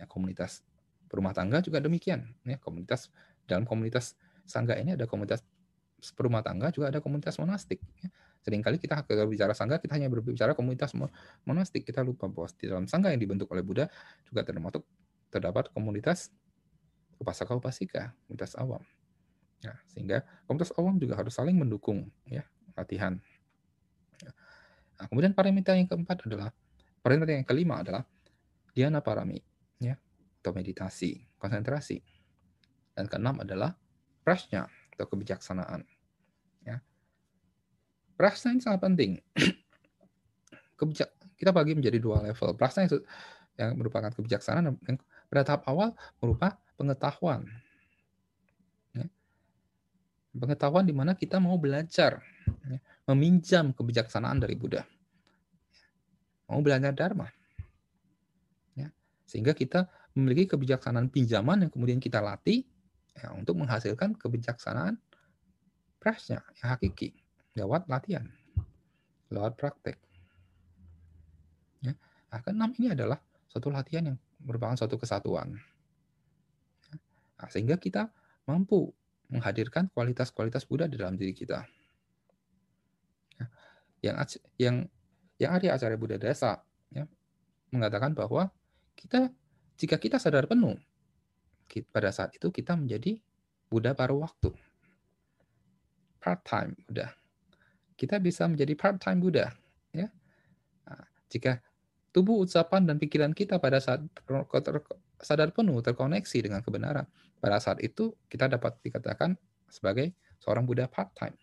Ya, 0.00 0.08
komunitas 0.08 0.64
rumah 1.10 1.34
tangga 1.34 1.60
juga 1.60 1.82
demikian. 1.82 2.24
Ya, 2.46 2.56
komunitas 2.56 3.12
dalam 3.44 3.66
komunitas 3.66 4.14
sanggah 4.46 4.78
ini 4.78 4.94
ada 4.94 5.04
komunitas 5.10 5.42
perumah 6.16 6.40
tangga 6.40 6.72
juga 6.72 6.88
ada 6.88 7.04
komunitas 7.04 7.36
monastik. 7.36 7.82
Ya. 8.00 8.08
Seringkali 8.40 8.80
kita 8.80 9.04
kalau 9.04 9.28
bicara 9.28 9.52
sangga 9.52 9.76
kita 9.76 10.00
hanya 10.00 10.08
berbicara 10.08 10.56
komunitas 10.56 10.96
monastik. 11.44 11.84
Kita 11.84 12.00
lupa 12.00 12.24
bahwa 12.24 12.48
di 12.56 12.64
dalam 12.64 12.88
sangga 12.88 13.12
yang 13.12 13.20
dibentuk 13.20 13.52
oleh 13.52 13.60
Buddha 13.60 13.92
juga 14.24 14.40
termasuk 14.48 14.80
terdapat 15.28 15.68
komunitas 15.76 16.32
upasaka 17.20 17.52
upasika, 17.52 18.16
komunitas 18.26 18.56
awam. 18.56 18.80
Ya, 19.60 19.76
sehingga 19.92 20.24
komunitas 20.48 20.72
awam 20.80 20.96
juga 20.96 21.20
harus 21.20 21.36
saling 21.36 21.52
mendukung 21.52 22.08
ya 22.24 22.48
latihan. 22.72 23.20
Nah, 24.96 25.06
kemudian 25.08 25.36
paramita 25.36 25.76
yang 25.76 25.84
keempat 25.84 26.24
adalah 26.24 26.48
paramita 27.04 27.32
yang 27.36 27.44
kelima 27.44 27.84
adalah 27.84 28.04
dhyana 28.72 29.04
parami 29.04 29.40
ya 29.76 30.00
atau 30.40 30.52
meditasi, 30.56 31.28
konsentrasi. 31.36 32.00
Dan 32.96 33.06
keenam 33.06 33.40
adalah 33.40 33.76
prasnya 34.24 34.68
atau 34.96 35.06
kebijaksanaan. 35.08 35.84
Ya. 36.64 36.80
Prasna 38.16 38.56
ini 38.56 38.60
sangat 38.60 38.80
penting. 38.84 39.20
Kita 41.40 41.52
bagi 41.52 41.72
menjadi 41.72 41.96
dua 41.96 42.20
level. 42.20 42.56
Prasna 42.56 42.84
itu 42.84 43.00
yang 43.56 43.76
merupakan 43.76 44.08
kebijaksanaan 44.12 44.76
pada 45.30 45.46
tahap 45.46 45.62
awal 45.70 45.94
merupakan 46.18 46.58
pengetahuan. 46.74 47.46
Ya. 48.92 49.06
Pengetahuan 50.34 50.82
di 50.82 50.90
mana 50.90 51.14
kita 51.14 51.38
mau 51.38 51.54
belajar, 51.54 52.18
ya. 52.66 52.78
meminjam 53.06 53.70
kebijaksanaan 53.70 54.42
dari 54.42 54.58
Buddha. 54.58 54.82
Mau 56.50 56.58
belajar 56.58 56.90
Dharma. 56.90 57.30
Ya. 58.74 58.90
Sehingga 59.22 59.54
kita 59.54 59.86
memiliki 60.18 60.50
kebijaksanaan 60.50 61.06
pinjaman 61.14 61.62
yang 61.62 61.70
kemudian 61.70 62.02
kita 62.02 62.18
latih 62.18 62.66
ya, 63.14 63.30
untuk 63.38 63.54
menghasilkan 63.54 64.18
kebijaksanaan 64.18 64.98
prasnya 66.02 66.42
yang 66.58 66.74
hakiki 66.74 67.14
lewat 67.54 67.86
latihan, 67.86 68.26
lewat 69.30 69.54
praktek. 69.54 69.94
Ya. 71.86 71.94
Nah, 72.34 72.40
keenam 72.42 72.74
ini 72.82 72.90
adalah 72.90 73.22
suatu 73.46 73.70
latihan 73.70 74.10
yang 74.10 74.18
merupakan 74.42 74.76
suatu 74.76 74.96
kesatuan. 74.96 75.56
Nah, 77.40 77.48
sehingga 77.48 77.80
kita 77.80 78.08
mampu 78.44 78.92
menghadirkan 79.30 79.88
kualitas-kualitas 79.94 80.66
Buddha 80.66 80.90
di 80.90 80.98
dalam 80.98 81.14
diri 81.14 81.32
kita. 81.32 81.64
Ya. 83.38 83.46
Yang 84.00 84.16
yang 84.58 84.76
yang 85.40 85.50
Arya 85.56 85.76
Acarya 85.76 85.96
Buddha 85.96 86.16
Dasa 86.20 86.60
ya, 86.92 87.06
mengatakan 87.72 88.12
bahwa 88.12 88.50
kita 88.98 89.32
jika 89.80 89.96
kita 89.96 90.20
sadar 90.20 90.44
penuh 90.44 90.76
pada 91.94 92.10
saat 92.10 92.34
itu 92.34 92.50
kita 92.50 92.74
menjadi 92.74 93.16
Buddha 93.70 93.94
paruh 93.94 94.26
waktu 94.26 94.50
part 96.18 96.42
time 96.44 96.74
Buddha 96.84 97.14
kita 98.00 98.16
bisa 98.16 98.48
menjadi 98.48 98.72
part-time 98.80 99.20
Buddha. 99.20 99.52
Ya. 99.92 100.08
Nah, 100.88 101.04
jika 101.28 101.60
tubuh, 102.10 102.42
ucapan, 102.42 102.86
dan 102.86 102.96
pikiran 102.98 103.32
kita 103.34 103.58
pada 103.58 103.78
saat 103.78 104.02
sadar 105.20 105.50
penuh 105.54 105.78
terkoneksi 105.82 106.38
dengan 106.42 106.60
kebenaran, 106.60 107.06
pada 107.38 107.58
saat 107.62 107.78
itu 107.80 108.14
kita 108.26 108.50
dapat 108.50 108.78
dikatakan 108.82 109.38
sebagai 109.70 110.12
seorang 110.42 110.66
Buddha 110.66 110.90
part-time. 110.90 111.36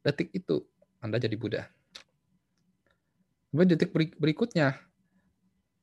Detik 0.00 0.32
itu 0.32 0.64
Anda 1.02 1.20
jadi 1.20 1.36
Buddha. 1.36 1.68
Kemudian 3.50 3.76
detik 3.76 3.92
berikutnya, 3.94 4.76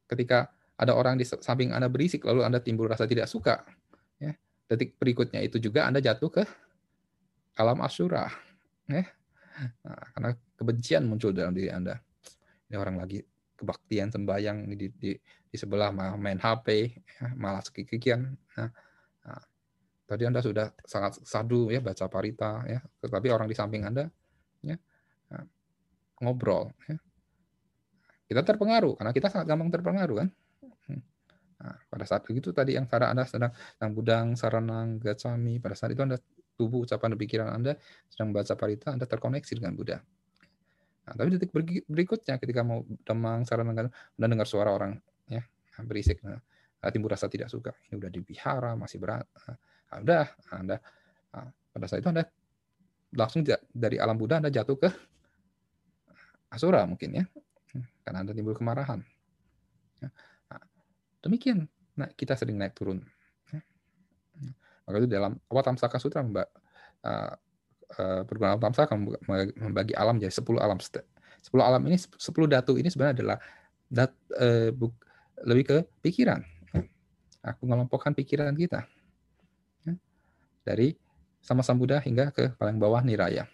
ketika 0.09 0.51
ada 0.77 0.93
orang 0.97 1.17
di 1.17 1.25
samping 1.25 1.73
Anda 1.73 1.89
berisik, 1.89 2.25
lalu 2.25 2.45
Anda 2.45 2.61
timbul 2.61 2.89
rasa 2.89 3.05
tidak 3.05 3.29
suka, 3.29 3.65
ya, 4.17 4.33
detik 4.69 4.97
berikutnya 4.97 5.41
itu 5.41 5.61
juga 5.61 5.85
Anda 5.85 6.01
jatuh 6.01 6.29
ke 6.29 6.43
alam 7.57 7.81
asyura. 7.85 8.29
Ya, 8.89 9.05
Nah, 9.59 10.01
karena 10.17 10.29
kebencian 10.57 11.03
muncul 11.05 11.29
dalam 11.33 11.53
diri 11.53 11.69
Anda. 11.69 12.01
Ini 12.69 12.75
orang 12.79 12.97
lagi 12.97 13.21
kebaktian 13.63 14.11
sembahyang 14.11 14.67
di, 14.75 14.91
di, 14.91 15.11
di 15.47 15.57
sebelah 15.57 15.95
main 15.95 16.37
HP, 16.37 16.67
ya, 16.99 17.31
malah 17.39 17.63
sekikian. 17.63 18.35
Nah, 18.59 18.69
nah, 19.23 19.41
tadi 20.03 20.23
Anda 20.27 20.43
sudah 20.43 20.75
sangat 20.83 21.23
sadu 21.23 21.71
ya 21.71 21.79
baca 21.79 22.11
parita 22.11 22.67
ya, 22.67 22.83
tetapi 22.99 23.31
orang 23.31 23.47
di 23.47 23.55
samping 23.55 23.87
Anda 23.87 24.11
ya 24.59 24.75
nah, 25.31 25.43
ngobrol 26.19 26.75
ya. 26.85 26.99
Kita 28.27 28.41
terpengaruh 28.43 28.99
karena 28.99 29.11
kita 29.15 29.27
sangat 29.31 29.45
gampang 29.47 29.69
terpengaruh 29.71 30.17
kan. 30.25 30.29
Hmm. 30.89 31.01
Nah, 31.63 31.75
pada 31.87 32.05
saat 32.07 32.23
begitu 32.27 32.51
tadi 32.51 32.75
yang 32.75 32.87
cara 32.87 33.11
Anda 33.11 33.23
sedang 33.27 33.51
yang 33.79 33.91
budang, 33.95 34.27
saranang, 34.35 34.99
gacami, 34.99 35.59
pada 35.63 35.75
saat 35.75 35.95
itu 35.95 36.01
Anda 36.01 36.17
tubuh, 36.57 36.85
ucapan, 36.87 37.13
dan 37.13 37.19
pikiran 37.19 37.49
Anda 37.51 37.73
sedang 38.09 38.31
membaca 38.31 38.53
parita, 38.55 38.95
Anda 38.95 39.05
terkoneksi 39.05 39.53
dengan 39.59 39.73
Buddha. 39.75 40.01
Nah, 41.03 41.13
tapi 41.19 41.35
detik 41.35 41.51
berikutnya 41.87 42.39
ketika 42.39 42.63
mau 42.63 42.87
demang, 43.03 43.43
saran 43.43 43.75
dan 43.75 43.91
dengar 44.15 44.47
suara 44.47 44.71
orang 44.71 44.95
ya 45.27 45.43
berisik, 45.83 46.23
nah, 46.23 46.39
timbul 46.91 47.11
rasa 47.11 47.27
tidak 47.27 47.51
suka. 47.51 47.75
Ini 47.91 47.99
udah 47.99 48.11
dipihara, 48.11 48.71
masih 48.79 49.03
berat. 49.03 49.27
Nah, 49.91 49.99
udah, 49.99 50.25
Anda 50.55 50.77
nah, 51.35 51.49
pada 51.75 51.85
saat 51.91 51.99
itu 52.05 52.09
Anda 52.09 52.23
langsung 53.13 53.43
dari 53.73 53.99
alam 53.99 54.15
Buddha 54.15 54.39
Anda 54.39 54.49
jatuh 54.49 54.77
ke 54.79 54.89
Asura 56.53 56.85
mungkin 56.87 57.19
ya. 57.19 57.25
Karena 58.05 58.23
Anda 58.23 58.31
timbul 58.31 58.55
kemarahan. 58.55 59.03
Nah, 60.03 60.11
demikian 61.19 61.67
nah, 61.99 62.07
kita 62.15 62.39
sering 62.39 62.55
naik 62.55 62.77
turun. 62.77 63.03
Ya. 63.51 63.61
Maka 64.87 64.95
itu 65.03 65.09
dalam 65.09 65.35
Awatamsaka 65.51 65.97
Sutra 65.99 66.23
Mbak 66.23 66.47
uh, 67.07 67.33
uh, 67.99 68.21
perguruan 68.27 68.59
Tamsaka 68.59 68.95
membagi 69.59 69.93
alam 69.93 70.17
jadi 70.17 70.33
10 70.33 70.45
alam. 70.59 70.77
10 70.79 70.99
alam 71.59 71.81
ini 71.87 71.97
10 71.99 72.17
datu 72.47 72.79
ini 72.79 72.87
sebenarnya 72.87 73.15
adalah 73.21 73.37
dat, 73.91 74.11
uh, 74.37 74.69
buk, 74.73 74.93
lebih 75.43 75.65
ke 75.67 75.77
pikiran. 76.01 76.41
Aku 77.43 77.67
mengelompokkan 77.67 78.15
pikiran 78.15 78.55
kita. 78.55 78.87
Ya. 79.83 79.93
Dari 80.63 80.95
sama 81.43 81.59
Sang 81.59 81.75
Buddha 81.75 81.99
hingga 81.99 82.31
ke 82.31 82.55
paling 82.55 82.79
bawah 82.79 83.03
niraya. 83.03 83.45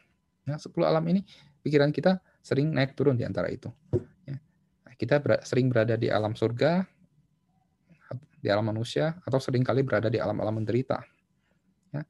Ya, 0.46 0.56
10 0.56 0.70
alam 0.86 1.02
ini 1.10 1.26
pikiran 1.66 1.90
kita 1.90 2.22
sering 2.46 2.70
naik 2.70 2.94
turun 2.94 3.18
di 3.18 3.26
antara 3.26 3.50
itu. 3.50 3.74
Ya. 4.30 4.38
Nah, 4.86 4.94
kita 4.94 5.18
ber 5.18 5.42
sering 5.42 5.74
berada 5.74 5.98
di 5.98 6.08
alam 6.08 6.38
surga, 6.38 6.86
di 8.40 8.48
alam 8.48 8.70
manusia, 8.70 9.18
atau 9.26 9.42
sering 9.42 9.66
kali 9.66 9.84
berada 9.84 10.08
di 10.08 10.22
alam-alam 10.22 10.62
menderita. 10.62 11.02
Ya. 11.92 12.06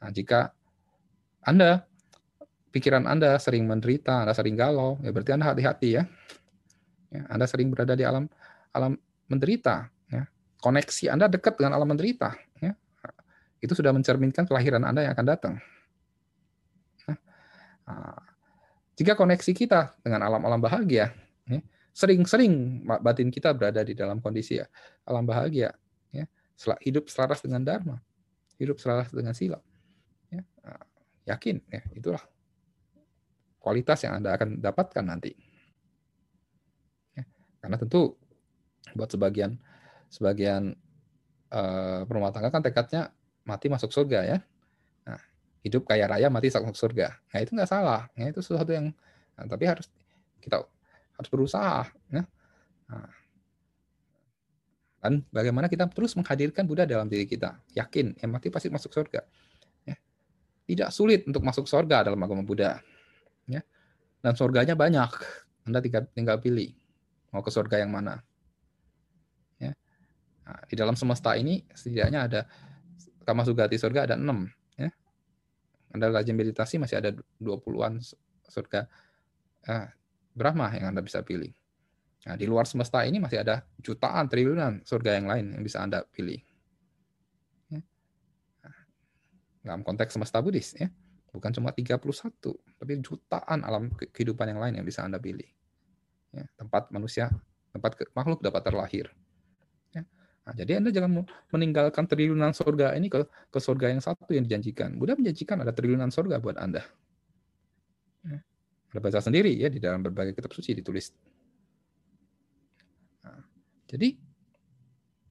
Nah, 0.00 0.10
jika 0.10 0.56
anda, 1.40 1.88
pikiran 2.70 3.04
Anda 3.08 3.36
sering 3.40 3.66
menderita, 3.66 4.24
Anda 4.24 4.34
sering 4.36 4.54
galau, 4.54 5.00
ya 5.02 5.10
berarti 5.10 5.32
Anda 5.34 5.46
hati-hati 5.52 5.88
ya. 5.98 6.04
ya. 7.10 7.22
Anda 7.32 7.44
sering 7.48 7.72
berada 7.72 7.98
di 7.98 8.06
alam 8.06 8.30
alam 8.70 8.94
menderita. 9.26 9.90
Ya. 10.10 10.28
Koneksi 10.62 11.10
Anda 11.10 11.26
dekat 11.26 11.58
dengan 11.58 11.80
alam 11.80 11.88
menderita. 11.90 12.36
Ya. 12.62 12.76
Itu 13.58 13.74
sudah 13.74 13.90
mencerminkan 13.90 14.46
kelahiran 14.46 14.86
Anda 14.86 15.08
yang 15.08 15.12
akan 15.18 15.26
datang. 15.26 15.54
Nah, 17.90 18.22
jika 18.94 19.18
koneksi 19.18 19.50
kita 19.50 19.98
dengan 20.04 20.22
alam-alam 20.22 20.62
bahagia, 20.62 21.10
ya, 21.48 21.58
sering-sering 21.90 22.86
batin 23.02 23.34
kita 23.34 23.50
berada 23.50 23.82
di 23.82 23.98
dalam 23.98 24.22
kondisi 24.22 24.62
ya, 24.62 24.70
alam 25.02 25.26
bahagia, 25.26 25.74
ya, 26.14 26.22
hidup 26.86 27.10
selaras 27.10 27.42
dengan 27.42 27.66
dharma, 27.66 27.98
hidup 28.62 28.78
selaras 28.78 29.10
dengan 29.10 29.34
sila. 29.34 29.58
Ya. 30.30 30.46
Nah, 30.62 30.86
yakin 31.30 31.56
ya 31.70 31.82
itulah. 31.94 32.24
Kualitas 33.60 34.00
yang 34.02 34.18
anda 34.18 34.34
akan 34.34 34.58
dapatkan 34.58 35.04
nanti. 35.04 35.36
Ya, 37.14 37.24
karena 37.60 37.76
tentu 37.76 38.16
buat 38.96 39.10
sebagian 39.12 39.60
sebagian 40.10 40.74
uh, 41.52 42.02
rumah 42.08 42.32
tangga 42.34 42.50
kan 42.50 42.64
tekadnya 42.64 43.12
mati 43.44 43.70
masuk 43.70 43.92
surga 43.92 44.20
ya. 44.26 44.38
Nah, 45.06 45.20
hidup 45.62 45.86
kaya 45.86 46.08
raya 46.08 46.32
mati 46.32 46.50
masuk 46.50 46.74
surga. 46.76 47.14
Nah 47.30 47.38
itu 47.38 47.52
nggak 47.52 47.70
salah. 47.70 48.08
Nah, 48.16 48.32
itu 48.32 48.40
sesuatu 48.40 48.72
yang 48.72 48.90
nah, 49.36 49.44
tapi 49.46 49.68
harus 49.68 49.86
kita 50.40 50.64
harus 51.14 51.28
berusaha 51.28 51.84
ya. 52.10 52.24
Nah, 52.90 53.12
dan 55.00 55.24
bagaimana 55.32 55.68
kita 55.68 55.88
terus 55.92 56.16
menghadirkan 56.16 56.64
Buddha 56.64 56.88
dalam 56.88 57.08
diri 57.08 57.28
kita? 57.28 57.60
Yakin 57.76 58.20
mati 58.28 58.48
pasti 58.48 58.72
masuk 58.72 58.92
surga 58.92 59.20
tidak 60.70 60.94
sulit 60.94 61.26
untuk 61.26 61.42
masuk 61.42 61.66
surga 61.66 62.06
dalam 62.06 62.22
agama 62.22 62.46
Buddha. 62.46 62.78
Ya. 63.50 63.66
Dan 64.22 64.38
surganya 64.38 64.78
banyak. 64.78 65.10
Anda 65.66 65.82
tinggal, 65.82 66.06
tinggal 66.14 66.38
pilih 66.38 66.70
mau 67.34 67.42
ke 67.42 67.50
surga 67.50 67.82
yang 67.82 67.90
mana. 67.90 68.22
Ya. 69.58 69.74
Nah, 70.46 70.62
di 70.70 70.74
dalam 70.78 70.94
semesta 70.94 71.34
ini 71.34 71.66
setidaknya 71.74 72.20
ada 72.30 72.40
kama 73.26 73.42
sugati 73.42 73.74
surga 73.74 74.06
ada 74.06 74.14
enam. 74.14 74.46
Ya. 74.78 74.94
Anda 75.90 76.14
rajin 76.14 76.38
meditasi 76.38 76.78
masih 76.78 77.02
ada 77.02 77.10
20-an 77.42 77.98
surga 78.46 78.86
eh, 79.66 79.86
Brahma 80.34 80.70
yang 80.78 80.94
Anda 80.94 81.02
bisa 81.02 81.26
pilih. 81.26 81.50
Nah, 82.30 82.36
di 82.38 82.46
luar 82.46 82.68
semesta 82.68 83.02
ini 83.02 83.18
masih 83.18 83.42
ada 83.42 83.66
jutaan, 83.82 84.28
triliunan 84.30 84.86
surga 84.86 85.18
yang 85.18 85.26
lain 85.26 85.56
yang 85.56 85.62
bisa 85.64 85.82
Anda 85.82 86.04
pilih 86.04 86.49
dalam 89.60 89.84
konteks 89.84 90.16
semesta 90.16 90.40
Buddhis 90.40 90.76
ya. 90.76 90.88
Bukan 91.30 91.54
cuma 91.54 91.70
31, 91.70 91.94
tapi 92.74 92.92
jutaan 93.06 93.62
alam 93.62 93.86
kehidupan 93.94 94.50
yang 94.50 94.58
lain 94.58 94.82
yang 94.82 94.86
bisa 94.86 95.06
Anda 95.06 95.22
pilih. 95.22 95.46
Ya, 96.34 96.42
tempat 96.58 96.90
manusia, 96.90 97.30
tempat 97.70 97.94
makhluk 98.18 98.42
dapat 98.42 98.66
terlahir. 98.66 99.06
Ya. 99.94 100.02
Nah, 100.42 100.54
jadi 100.58 100.82
Anda 100.82 100.90
jangan 100.90 101.22
meninggalkan 101.54 102.10
triliunan 102.10 102.50
surga 102.50 102.98
ini 102.98 103.06
ke, 103.06 103.22
ke 103.30 103.58
surga 103.62 103.94
yang 103.94 104.02
satu 104.02 104.26
yang 104.34 104.42
dijanjikan. 104.42 104.98
Buddha 104.98 105.14
menjanjikan 105.14 105.62
ada 105.62 105.70
triliunan 105.70 106.10
surga 106.10 106.42
buat 106.42 106.58
Anda. 106.58 106.82
Ya. 108.26 108.42
Anda 108.90 108.98
baca 108.98 109.22
sendiri 109.22 109.54
ya 109.54 109.70
di 109.70 109.78
dalam 109.78 110.02
berbagai 110.02 110.34
kitab 110.34 110.50
suci 110.50 110.74
ditulis. 110.74 111.14
Nah, 113.22 113.38
jadi 113.86 114.18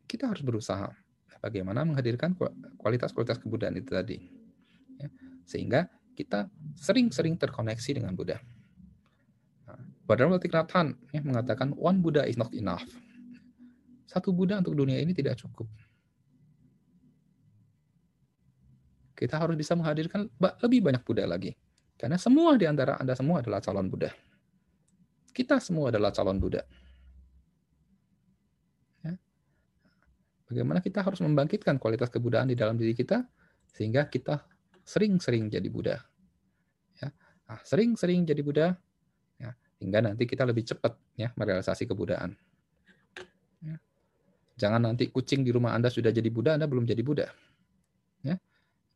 kita 0.07 0.31
harus 0.31 0.47
berusaha 0.47 0.95
bagaimana 1.39 1.88
menghadirkan 1.88 2.36
kualitas-kualitas 2.80 3.39
kebudayaan 3.39 3.80
itu 3.80 3.91
tadi. 3.91 4.17
Ya, 4.99 5.08
sehingga 5.47 5.88
kita 6.13 6.52
sering-sering 6.75 7.39
terkoneksi 7.39 7.95
dengan 7.95 8.12
Buddha. 8.12 8.39
Nah, 9.67 9.80
Badar 10.04 10.28
Nathan 10.28 10.99
ya, 11.15 11.23
mengatakan, 11.23 11.71
one 11.80 12.04
Buddha 12.04 12.28
is 12.28 12.36
not 12.36 12.52
enough. 12.52 12.84
Satu 14.04 14.36
Buddha 14.36 14.60
untuk 14.60 14.75
dunia 14.75 14.99
ini 14.99 15.15
tidak 15.15 15.39
cukup. 15.39 15.69
Kita 19.15 19.36
harus 19.36 19.56
bisa 19.60 19.75
menghadirkan 19.75 20.32
lebih 20.63 20.80
banyak 20.80 21.04
Buddha 21.04 21.28
lagi. 21.28 21.52
Karena 21.99 22.15
semua 22.15 22.56
di 22.56 22.63
antara 22.63 22.95
Anda 22.95 23.15
semua 23.15 23.43
adalah 23.43 23.60
calon 23.60 23.91
Buddha. 23.91 24.12
Kita 25.36 25.60
semua 25.60 25.91
adalah 25.91 26.15
calon 26.15 26.39
Buddha. 26.39 26.63
Bagaimana 30.49 30.81
kita 30.81 31.05
harus 31.05 31.21
membangkitkan 31.21 31.77
kualitas 31.77 32.09
kebudayaan 32.09 32.49
di 32.49 32.57
dalam 32.57 32.73
diri 32.73 32.97
kita 32.97 33.21
sehingga 33.69 34.09
kita 34.09 34.41
sering-sering 34.81 35.45
jadi 35.45 35.69
Buddha. 35.69 36.01
Ya, 36.97 37.13
nah, 37.45 37.62
sering-sering 37.62 38.25
jadi 38.25 38.41
Buddha, 38.41 38.73
ya, 39.38 39.53
hingga 39.77 40.09
nanti 40.09 40.25
kita 40.25 40.49
lebih 40.49 40.65
cepat 40.65 40.97
ya 41.13 41.29
merealisasi 41.38 41.85
kebudayaan. 41.85 42.33
Ya. 43.62 43.77
Jangan 44.57 44.89
nanti 44.89 45.13
kucing 45.13 45.45
di 45.45 45.53
rumah 45.53 45.77
Anda 45.77 45.93
sudah 45.93 46.09
jadi 46.09 46.33
Buddha, 46.33 46.57
Anda 46.57 46.65
belum 46.65 46.89
jadi 46.89 47.05
Buddha. 47.05 47.29
Ya. 48.25 48.41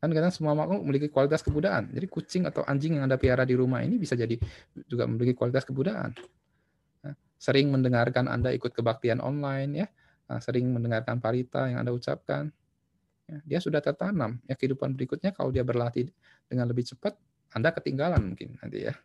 Kan 0.01 0.09
kadang 0.09 0.33
semua 0.33 0.57
makhluk 0.57 0.81
memiliki 0.81 1.07
kualitas 1.13 1.45
kebudayaan. 1.45 1.93
Jadi 1.93 2.07
kucing 2.09 2.43
atau 2.49 2.65
anjing 2.65 2.97
yang 2.97 3.05
Anda 3.05 3.21
piara 3.21 3.45
di 3.45 3.53
rumah 3.53 3.85
ini 3.85 4.01
bisa 4.01 4.17
jadi 4.17 4.35
juga 4.89 5.05
memiliki 5.05 5.37
kualitas 5.37 5.63
kebudayaan. 5.69 6.17
Ya. 7.05 7.13
Sering 7.37 7.69
mendengarkan 7.69 8.25
Anda 8.25 8.49
ikut 8.57 8.73
kebaktian 8.73 9.21
online 9.21 9.85
ya, 9.85 9.87
sering 10.39 10.71
mendengarkan 10.71 11.19
parita 11.19 11.67
yang 11.67 11.83
Anda 11.83 11.91
ucapkan, 11.91 12.49
ya, 13.27 13.37
dia 13.43 13.59
sudah 13.59 13.83
tertanam. 13.83 14.39
Ya 14.47 14.55
kehidupan 14.55 14.95
berikutnya 14.95 15.35
kalau 15.35 15.51
dia 15.51 15.61
berlatih 15.61 16.09
dengan 16.47 16.69
lebih 16.69 16.87
cepat, 16.87 17.17
Anda 17.53 17.75
ketinggalan 17.75 18.33
mungkin 18.33 18.57
nanti 18.61 18.87
ya. 18.87 18.95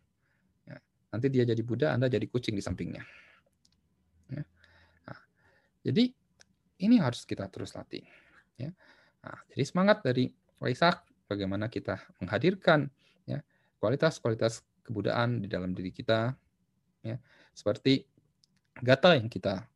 ya 0.64 0.76
nanti 1.12 1.26
dia 1.28 1.44
jadi 1.44 1.60
Buddha, 1.60 1.92
Anda 1.92 2.06
jadi 2.06 2.24
kucing 2.28 2.54
di 2.54 2.62
sampingnya. 2.62 3.02
Ya. 4.30 4.44
Nah, 5.08 5.20
jadi 5.82 6.12
ini 6.78 6.96
harus 7.02 7.26
kita 7.26 7.50
terus 7.50 7.74
latih. 7.74 8.06
Ya. 8.54 8.70
Nah, 9.24 9.38
jadi 9.50 9.64
semangat 9.66 10.06
dari 10.06 10.30
Waisak 10.58 11.06
bagaimana 11.30 11.70
kita 11.70 12.02
menghadirkan 12.18 12.90
ya 13.28 13.44
kualitas-kualitas 13.78 14.66
kebudayaan 14.82 15.44
di 15.44 15.46
dalam 15.46 15.70
diri 15.76 15.92
kita, 15.92 16.34
ya 17.04 17.20
seperti 17.54 18.02
gata 18.80 19.14
yang 19.14 19.28
kita 19.30 19.66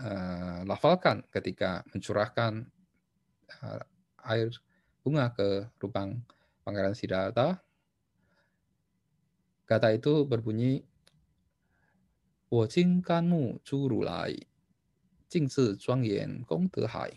uh, 0.00 0.66
lafalkan 0.66 1.22
ketika 1.30 1.84
mencurahkan 1.92 2.66
uh, 3.62 3.82
air 4.30 4.50
bunga 5.04 5.30
ke 5.36 5.68
lubang 5.82 6.24
pangeran 6.64 6.96
Siddhartha. 6.96 7.60
Kata 9.64 9.92
itu 9.92 10.28
berbunyi 10.28 10.84
Wo 12.54 12.70
jing 12.70 13.02
kan 13.02 13.26
mu 13.26 13.58
zhu 13.66 13.90
ru 13.90 14.06
lai, 14.06 14.38
jing 15.26 15.50
zi 15.50 15.74
zhuang 15.74 16.06
yan 16.06 16.46
gong 16.46 16.70
de 16.70 16.86
hai, 16.86 17.10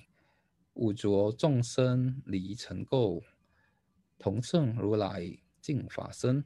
wu 0.73 0.97
Zhuo 0.97 1.29
zhong 1.37 1.61
sen 1.61 2.25
li 2.25 2.57
chen 2.57 2.81
gou, 2.89 3.21
tong 4.17 4.41
seng 4.41 4.81
ru 4.81 4.97
lai 4.97 5.37
jing 5.61 5.85
fa 5.93 6.09
sen. 6.09 6.41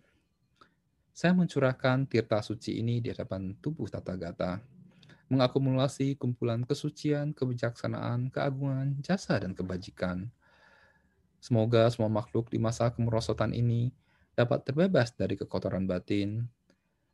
Saya 1.16 1.32
mencurahkan 1.32 2.04
tirta 2.12 2.44
suci 2.44 2.84
ini 2.84 3.00
di 3.00 3.16
hadapan 3.16 3.56
tubuh 3.64 3.88
Tathagata 3.88 4.60
mengakumulasi 5.32 6.20
kumpulan 6.20 6.68
kesucian, 6.68 7.32
kebijaksanaan, 7.32 8.28
keagungan, 8.28 9.00
jasa, 9.00 9.40
dan 9.40 9.56
kebajikan. 9.56 10.28
Semoga 11.40 11.88
semua 11.88 12.12
makhluk 12.12 12.52
di 12.52 12.60
masa 12.60 12.92
kemerosotan 12.92 13.56
ini 13.56 13.96
dapat 14.36 14.68
terbebas 14.68 15.16
dari 15.16 15.40
kekotoran 15.40 15.88
batin, 15.88 16.52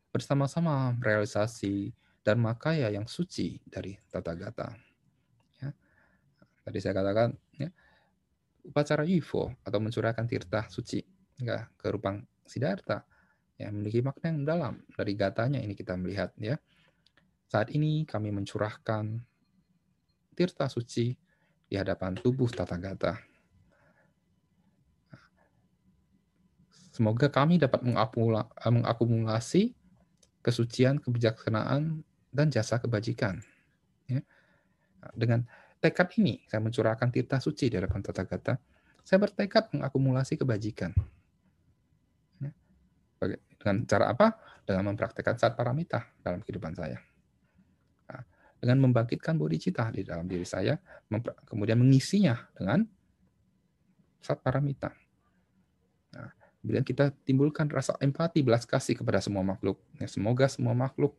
bersama-sama 0.09 0.97
realisasi 0.97 1.93
Dharma 2.25 2.57
Kaya 2.57 2.89
yang 2.89 3.05
suci 3.05 3.61
dari 3.69 3.93
Tata 4.09 4.33
Gata. 4.33 4.73
Ya. 5.61 5.69
Tadi 6.65 6.77
saya 6.81 6.97
katakan, 6.97 7.37
ya, 7.55 7.69
upacara 8.65 9.05
Yifo 9.05 9.53
atau 9.61 9.79
mencurahkan 9.79 10.25
tirta 10.25 10.65
suci 10.67 10.99
ya, 11.39 11.69
ke 11.77 11.87
Rupang 11.87 12.25
Siddhartha 12.43 13.05
ya, 13.55 13.71
memiliki 13.71 14.03
makna 14.03 14.33
yang 14.33 14.43
dalam 14.43 14.73
dari 14.91 15.13
gatanya 15.13 15.61
ini 15.61 15.77
kita 15.77 15.93
melihat 15.95 16.33
ya. 16.41 16.57
Saat 17.47 17.71
ini 17.71 18.03
kami 18.03 18.35
mencurahkan 18.35 19.23
tirta 20.35 20.67
suci 20.67 21.15
di 21.67 21.75
hadapan 21.79 22.15
tubuh 22.19 22.51
Tata 22.51 22.75
Gata. 22.75 23.15
Semoga 26.91 27.29
kami 27.31 27.61
dapat 27.61 27.85
mengakumulasi 27.85 29.71
kesucian, 30.41 30.97
kebijaksanaan, 30.97 32.01
dan 32.33 32.49
jasa 32.49 32.81
kebajikan. 32.81 33.39
Ya. 34.09 34.25
Dengan 35.13 35.45
tekad 35.79 36.09
ini, 36.17 36.41
saya 36.49 36.59
mencurahkan 36.59 37.13
tirta 37.13 37.37
suci 37.37 37.69
di 37.69 37.77
hadapan 37.77 38.01
tata 38.01 38.25
gata. 38.25 38.53
Saya 39.05 39.23
bertekad 39.23 39.77
mengakumulasi 39.77 40.41
kebajikan. 40.41 40.91
Ya. 42.41 42.51
Dengan 43.61 43.85
cara 43.85 44.11
apa? 44.11 44.35
Dengan 44.65 44.91
mempraktekkan 44.91 45.37
saat 45.37 45.53
paramita 45.53 46.11
dalam 46.25 46.41
kehidupan 46.41 46.73
saya. 46.75 46.97
Dengan 48.57 48.89
membangkitkan 48.89 49.37
bodhicitta 49.37 49.93
di 49.93 50.01
dalam 50.01 50.25
diri 50.25 50.41
saya, 50.41 50.77
kemudian 51.45 51.77
mengisinya 51.77 52.35
dengan 52.57 52.89
saat 54.17 54.41
paramita. 54.41 54.91
Nah, 56.17 56.33
kemudian 56.59 56.81
kita 56.81 57.13
timbulkan 57.21 57.69
rasa 57.69 57.93
empati, 58.01 58.41
belas 58.41 58.65
kasih 58.65 58.97
kepada 58.97 59.21
semua 59.21 59.45
makhluk. 59.45 59.77
Ya, 60.01 60.09
semoga 60.09 60.49
semua 60.49 60.73
makhluk 60.73 61.13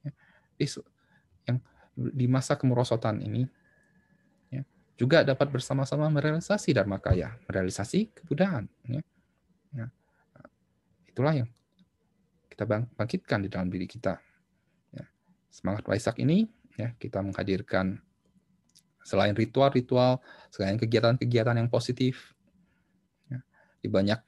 ya, 0.00 0.10
yang 1.44 1.60
di 1.96 2.26
masa 2.26 2.56
kemerosotan 2.56 3.20
ini 3.20 3.48
juga 4.96 5.20
dapat 5.20 5.52
bersama-sama 5.52 6.08
merealisasi 6.08 6.72
Dharma 6.72 6.96
Kaya, 6.96 7.36
merealisasi 7.44 8.16
kebudayaan. 8.16 8.64
Ya. 8.88 9.04
Nah, 9.76 9.92
itulah 11.04 11.36
yang 11.36 11.52
kita 12.48 12.64
bangkitkan 12.96 13.44
di 13.44 13.52
dalam 13.52 13.68
diri 13.68 13.84
kita. 13.84 14.16
Semangat 15.50 15.86
Waisak 15.88 16.20
ini 16.20 16.48
ya 16.76 16.92
kita 17.00 17.24
menghadirkan 17.24 18.00
selain 19.06 19.32
ritual-ritual, 19.38 20.18
selain 20.50 20.74
kegiatan-kegiatan 20.76 21.54
yang 21.54 21.70
positif, 21.70 22.34
ya, 23.30 23.38
di 23.78 23.86
banyak 23.86 24.18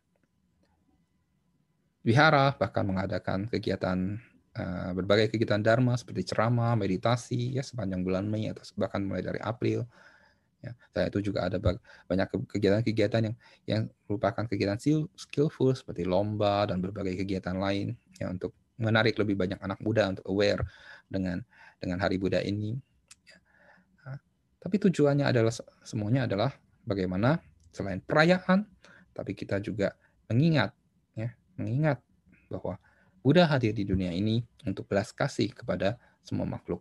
wihara 2.07 2.55
bahkan 2.55 2.87
mengadakan 2.87 3.51
kegiatan 3.51 4.23
uh, 4.55 4.91
berbagai 4.95 5.35
kegiatan 5.35 5.61
dharma 5.61 5.99
seperti 5.99 6.31
ceramah, 6.31 6.79
meditasi 6.79 7.59
ya 7.59 7.67
sepanjang 7.67 8.07
bulan 8.07 8.31
Mei 8.31 8.49
atau 8.49 8.63
bahkan 8.79 9.03
mulai 9.03 9.21
dari 9.21 9.43
April 9.43 9.83
Ya, 10.59 10.75
saya 10.91 11.07
itu 11.07 11.31
juga 11.31 11.47
ada 11.47 11.63
banyak 12.11 12.51
kegiatan-kegiatan 12.51 13.31
yang 13.31 13.37
yang 13.63 13.83
merupakan 14.11 14.43
kegiatan 14.43 14.75
skillful 15.15 15.71
seperti 15.71 16.03
lomba 16.03 16.67
dan 16.67 16.83
berbagai 16.83 17.15
kegiatan 17.23 17.55
lain 17.55 17.95
ya 18.19 18.27
untuk 18.27 18.59
menarik 18.75 19.15
lebih 19.23 19.39
banyak 19.39 19.59
anak 19.63 19.79
muda 19.79 20.11
untuk 20.11 20.27
aware 20.27 20.67
dengan 21.09 21.43
dengan 21.81 21.99
Hari 21.99 22.17
Buddha 22.21 22.45
ini. 22.45 22.77
Ya. 23.27 23.37
Tapi 24.61 24.77
tujuannya 24.79 25.25
adalah 25.25 25.53
semuanya 25.83 26.29
adalah 26.29 26.53
bagaimana 26.85 27.41
selain 27.73 28.01
perayaan, 28.01 28.69
tapi 29.13 29.33
kita 29.33 29.61
juga 29.61 29.97
mengingat 30.29 30.73
ya, 31.17 31.33
mengingat 31.57 32.01
bahwa 32.49 32.81
Buddha 33.21 33.45
hadir 33.45 33.75
di 33.75 33.85
dunia 33.85 34.15
ini 34.15 34.41
untuk 34.65 34.89
belas 34.89 35.13
kasih 35.13 35.53
kepada 35.53 36.01
semua 36.25 36.49
makhluk. 36.49 36.81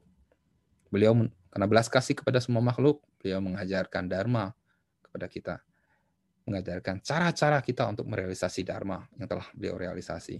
Beliau 0.87 1.11
karena 1.51 1.67
belas 1.67 1.91
kasih 1.91 2.15
kepada 2.15 2.39
semua 2.39 2.63
makhluk, 2.63 3.03
beliau 3.19 3.43
mengajarkan 3.43 4.07
dharma 4.07 4.55
kepada 5.03 5.27
kita. 5.27 5.55
Mengajarkan 6.47 7.03
cara-cara 7.03 7.59
kita 7.59 7.83
untuk 7.91 8.07
merealisasi 8.07 8.63
dharma 8.63 9.03
yang 9.19 9.27
telah 9.27 9.43
beliau 9.51 9.75
realisasi. 9.75 10.39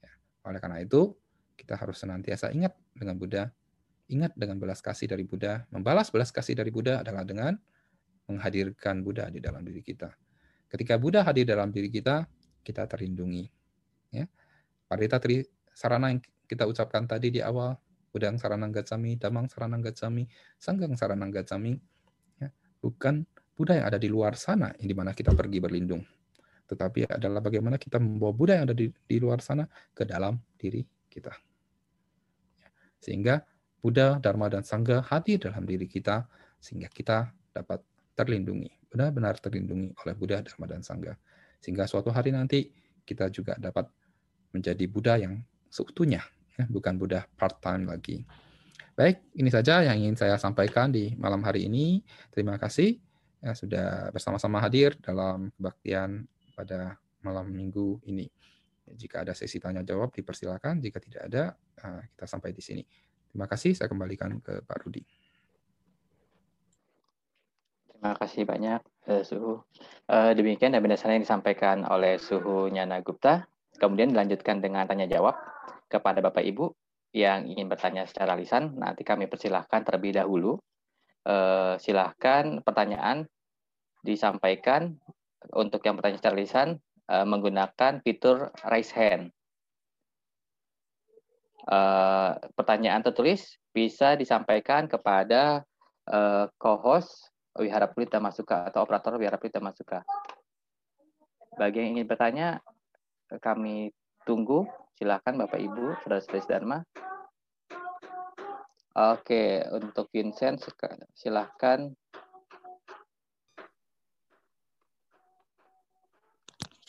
Ya. 0.00 0.12
Oleh 0.48 0.56
karena 0.62 0.80
itu, 0.80 1.12
kita 1.56 1.74
harus 1.74 1.98
senantiasa 1.98 2.52
ingat 2.52 2.76
dengan 2.92 3.16
Buddha, 3.16 3.50
ingat 4.12 4.36
dengan 4.36 4.60
belas 4.60 4.78
kasih 4.84 5.10
dari 5.10 5.24
Buddha. 5.26 5.64
Membalas 5.72 6.12
belas 6.12 6.30
kasih 6.30 6.54
dari 6.54 6.70
Buddha 6.70 7.02
adalah 7.02 7.24
dengan 7.24 7.56
menghadirkan 8.30 9.02
Buddha 9.02 9.32
di 9.32 9.40
dalam 9.42 9.64
diri 9.64 9.80
kita. 9.82 10.12
Ketika 10.66 10.98
Buddha 10.98 11.22
hadir 11.22 11.46
dalam 11.46 11.70
diri 11.70 11.90
kita, 11.90 12.26
kita 12.66 12.86
terlindungi. 12.90 13.46
Ya. 14.10 14.26
Parita 14.90 15.22
tri 15.22 15.46
sarana 15.70 16.10
yang 16.10 16.20
kita 16.46 16.66
ucapkan 16.66 17.06
tadi 17.06 17.34
di 17.34 17.40
awal, 17.42 17.74
Budang 18.10 18.40
Saranang 18.40 18.72
Gacami, 18.72 19.18
Damang 19.20 19.50
Saranang 19.50 19.82
Gacami, 19.84 20.24
Sanggang 20.56 20.96
Saranang 20.96 21.28
Gacami, 21.28 21.76
ya, 22.40 22.48
bukan 22.80 23.28
Buddha 23.52 23.76
yang 23.76 23.86
ada 23.92 23.98
di 24.00 24.08
luar 24.08 24.40
sana, 24.40 24.72
yang 24.80 24.88
di 24.88 24.96
mana 24.96 25.12
kita 25.12 25.36
pergi 25.36 25.60
berlindung. 25.60 26.00
Tetapi 26.66 27.12
adalah 27.12 27.44
bagaimana 27.44 27.76
kita 27.76 28.00
membawa 28.00 28.32
Buddha 28.32 28.56
yang 28.56 28.66
ada 28.72 28.76
di, 28.76 28.88
di 28.88 29.16
luar 29.20 29.44
sana 29.44 29.68
ke 29.92 30.08
dalam 30.08 30.40
diri 30.56 30.82
kita. 31.12 31.30
Sehingga 33.00 33.44
Buddha, 33.80 34.18
Dharma, 34.18 34.50
dan 34.50 34.66
Sangha 34.66 35.04
hadir 35.06 35.38
dalam 35.38 35.62
diri 35.62 35.86
kita, 35.86 36.26
sehingga 36.58 36.90
kita 36.90 37.30
dapat 37.54 37.84
terlindungi, 38.18 38.90
benar-benar 38.90 39.38
terlindungi 39.38 39.94
oleh 40.02 40.14
Buddha, 40.18 40.42
Dharma, 40.42 40.66
dan 40.66 40.82
Sangha. 40.82 41.14
Sehingga 41.62 41.86
suatu 41.86 42.10
hari 42.10 42.34
nanti 42.34 42.66
kita 43.06 43.30
juga 43.30 43.54
dapat 43.60 43.86
menjadi 44.50 44.84
Buddha 44.90 45.14
yang 45.20 45.38
seutuhnya, 45.70 46.24
ya, 46.56 46.64
bukan 46.66 46.98
Buddha 46.98 47.28
part-time 47.38 47.86
lagi. 47.86 48.26
Baik, 48.96 49.20
ini 49.36 49.52
saja 49.52 49.84
yang 49.84 50.00
ingin 50.00 50.16
saya 50.16 50.40
sampaikan 50.40 50.88
di 50.88 51.12
malam 51.20 51.44
hari 51.44 51.68
ini. 51.68 52.00
Terima 52.32 52.56
kasih 52.56 52.96
ya, 53.44 53.52
sudah 53.52 54.08
bersama-sama 54.08 54.56
hadir 54.64 54.96
dalam 55.04 55.52
kebaktian 55.60 56.24
pada 56.56 56.96
malam 57.20 57.52
minggu 57.52 58.00
ini. 58.08 58.32
Jika 58.86 59.26
ada 59.26 59.34
sesi 59.34 59.58
tanya 59.58 59.82
jawab, 59.82 60.14
dipersilakan. 60.14 60.78
Jika 60.78 61.02
tidak 61.02 61.22
ada, 61.26 61.44
eh, 61.82 62.02
kita 62.14 62.24
sampai 62.30 62.54
di 62.54 62.62
sini. 62.62 62.82
Terima 63.32 63.50
kasih. 63.50 63.74
Saya 63.74 63.90
kembalikan 63.90 64.38
ke 64.38 64.62
Pak 64.62 64.78
Rudi. 64.86 65.02
Terima 67.90 68.12
kasih 68.22 68.44
banyak, 68.44 68.80
uh, 69.08 69.24
Suhu. 69.24 69.64
Uh, 70.06 70.30
demikian 70.36 70.76
dan 70.76 70.84
berdasarkan 70.84 71.18
yang 71.18 71.24
disampaikan 71.24 71.82
oleh 71.88 72.20
Suhu 72.20 72.68
Nyana 72.70 73.00
Gupta. 73.00 73.48
Kemudian 73.80 74.12
dilanjutkan 74.12 74.60
dengan 74.60 74.86
tanya 74.86 75.08
jawab 75.08 75.34
kepada 75.88 76.22
Bapak 76.22 76.44
Ibu 76.44 76.70
yang 77.16 77.48
ingin 77.48 77.72
bertanya 77.72 78.04
secara 78.04 78.36
lisan, 78.36 78.76
nanti 78.76 79.00
kami 79.00 79.24
persilahkan 79.26 79.82
terlebih 79.88 80.20
dahulu. 80.20 80.60
Eh, 81.26 81.74
silahkan 81.82 82.62
pertanyaan 82.62 83.26
disampaikan 84.06 84.94
untuk 85.50 85.82
yang 85.82 85.98
bertanya 85.98 86.22
secara 86.22 86.38
lisan 86.38 86.78
eh, 87.10 87.26
menggunakan 87.26 88.02
fitur 88.02 88.50
raise 88.66 88.92
hand. 88.94 89.30
Eh, 91.66 92.32
pertanyaan 92.54 93.02
tertulis 93.02 93.58
bisa 93.74 94.14
disampaikan 94.14 94.86
kepada 94.86 95.66
eh, 96.06 96.46
co-host 96.58 97.30
Wihara 97.56 97.88
Pelita 97.88 98.20
Masuka 98.20 98.68
atau 98.68 98.84
operator 98.84 99.16
Wihara 99.16 99.40
Pelita 99.40 99.58
Masuka. 99.58 100.04
Bagi 101.56 101.80
yang 101.80 101.96
ingin 101.96 102.06
bertanya, 102.06 102.60
kami 103.40 103.88
tunggu 104.28 104.68
Silakan 104.96 105.36
Bapak 105.44 105.60
Ibu, 105.60 105.92
Saudara-saudari 106.00 106.48
Dharma. 106.48 106.78
Oke, 108.96 109.60
untuk 109.76 110.08
Vincent 110.08 110.56
silahkan. 111.12 111.92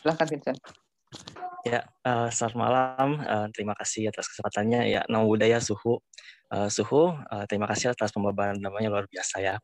Silahkan 0.07 0.31
Vincent. 0.31 0.59
Ya, 1.67 1.83
uh, 2.07 2.31
selamat 2.31 2.55
malam. 2.55 3.19
Uh, 3.27 3.51
terima 3.51 3.75
kasih 3.75 4.07
atas 4.07 4.31
kesempatannya. 4.31 4.87
Ya, 4.87 5.03
Namo 5.11 5.27
Buddhaya 5.27 5.59
Suhu. 5.59 5.99
Uh, 6.47 6.71
Suhu, 6.71 7.11
uh, 7.11 7.43
terima 7.43 7.67
kasih 7.67 7.91
atas 7.91 8.15
pembahasan 8.15 8.63
namanya 8.63 8.87
luar 8.87 9.03
biasa 9.11 9.43
ya. 9.43 9.59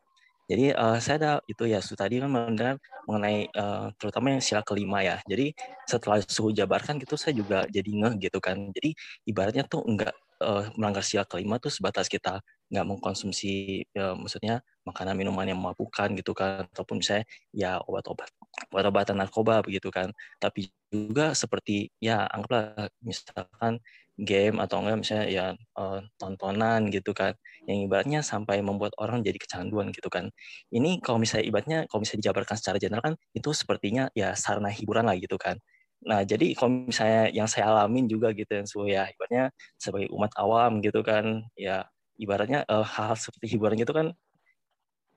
Jadi 0.51 0.75
uh, 0.75 0.99
saya 0.99 1.15
ada 1.15 1.31
itu 1.47 1.63
ya 1.63 1.79
Su 1.79 1.95
tadi 1.95 2.19
kan 2.19 2.27
mengenai 2.27 3.47
uh, 3.55 3.87
terutama 3.95 4.35
yang 4.35 4.43
sila 4.43 4.67
kelima 4.67 4.99
ya. 4.99 5.23
Jadi 5.23 5.55
setelah 5.87 6.19
suhu 6.19 6.51
jabarkan 6.51 6.99
gitu 6.99 7.15
saya 7.15 7.39
juga 7.39 7.63
jadi 7.71 7.87
ngeh 7.87 8.27
gitu 8.27 8.43
kan. 8.43 8.67
Jadi 8.75 8.91
ibaratnya 9.23 9.63
tuh 9.63 9.87
enggak 9.87 10.11
uh, 10.43 10.67
melanggar 10.75 11.07
sila 11.07 11.23
kelima 11.23 11.55
tuh 11.55 11.71
sebatas 11.71 12.11
kita 12.11 12.43
nggak 12.73 12.87
mengkonsumsi 12.89 13.85
ya, 13.93 14.17
maksudnya 14.17 14.65
makanan 14.83 15.13
minuman 15.15 15.45
yang 15.45 15.59
memabukkan 15.61 16.17
gitu 16.17 16.33
kan 16.33 16.65
ataupun 16.73 16.99
misalnya 16.99 17.25
ya 17.53 17.77
obat-obat 17.85 18.27
obat-obatan 18.73 19.15
narkoba 19.21 19.61
begitu 19.61 19.93
kan. 19.93 20.09
Tapi 20.41 20.73
juga 20.89 21.37
seperti 21.37 21.93
ya 22.01 22.25
anggaplah 22.33 22.89
misalkan 23.05 23.77
game 24.17 24.61
atau 24.61 24.81
enggak 24.81 24.97
misalnya 25.01 25.27
ya 25.29 25.45
uh, 25.77 26.01
tontonan 26.21 26.89
gitu 26.93 27.17
kan 27.17 27.33
yang 27.65 27.81
ibaratnya 27.89 28.21
sampai 28.21 28.61
membuat 28.61 28.93
orang 29.01 29.21
jadi 29.25 29.37
kecanduan 29.37 29.89
gitu 29.93 30.09
kan. 30.09 30.29
Ini 30.73 31.01
kalau 31.05 31.17
misalnya 31.21 31.45
ibaratnya 31.49 31.79
kalau 31.89 32.01
misalnya 32.05 32.21
dijabarkan 32.29 32.55
secara 32.59 32.77
general 32.81 33.03
kan 33.05 33.15
itu 33.37 33.49
sepertinya 33.53 34.09
ya 34.17 34.33
sarana 34.37 34.69
hiburan 34.73 35.05
lah 35.09 35.17
gitu 35.17 35.37
kan. 35.37 35.57
Nah, 36.03 36.21
jadi 36.27 36.51
kalau 36.57 36.83
misalnya 36.91 37.31
yang 37.31 37.47
saya 37.47 37.71
alamin 37.71 38.05
juga 38.11 38.35
gitu 38.35 38.51
yang 38.51 38.67
suhu 38.67 38.91
ya, 38.91 39.07
ibaratnya 39.07 39.55
sebagai 39.79 40.11
umat 40.11 40.35
awam 40.35 40.83
gitu 40.83 40.99
kan, 40.99 41.47
ya 41.55 41.87
ibaratnya 42.19 42.65
uh, 42.69 42.85
hal, 42.85 43.13
-hal 43.13 43.17
seperti 43.17 43.57
hiburan 43.57 43.77
gitu 43.79 43.93
kan 43.95 44.13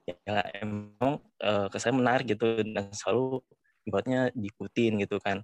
ya 0.07 0.39
emang 0.63 1.19
uh, 1.43 1.67
ke 1.67 1.77
saya 1.83 1.91
menarik 1.91 2.31
gitu 2.31 2.63
dan 2.63 2.87
selalu 2.95 3.43
ibaratnya 3.83 4.31
diikutin 4.31 5.03
gitu 5.03 5.19
kan. 5.19 5.43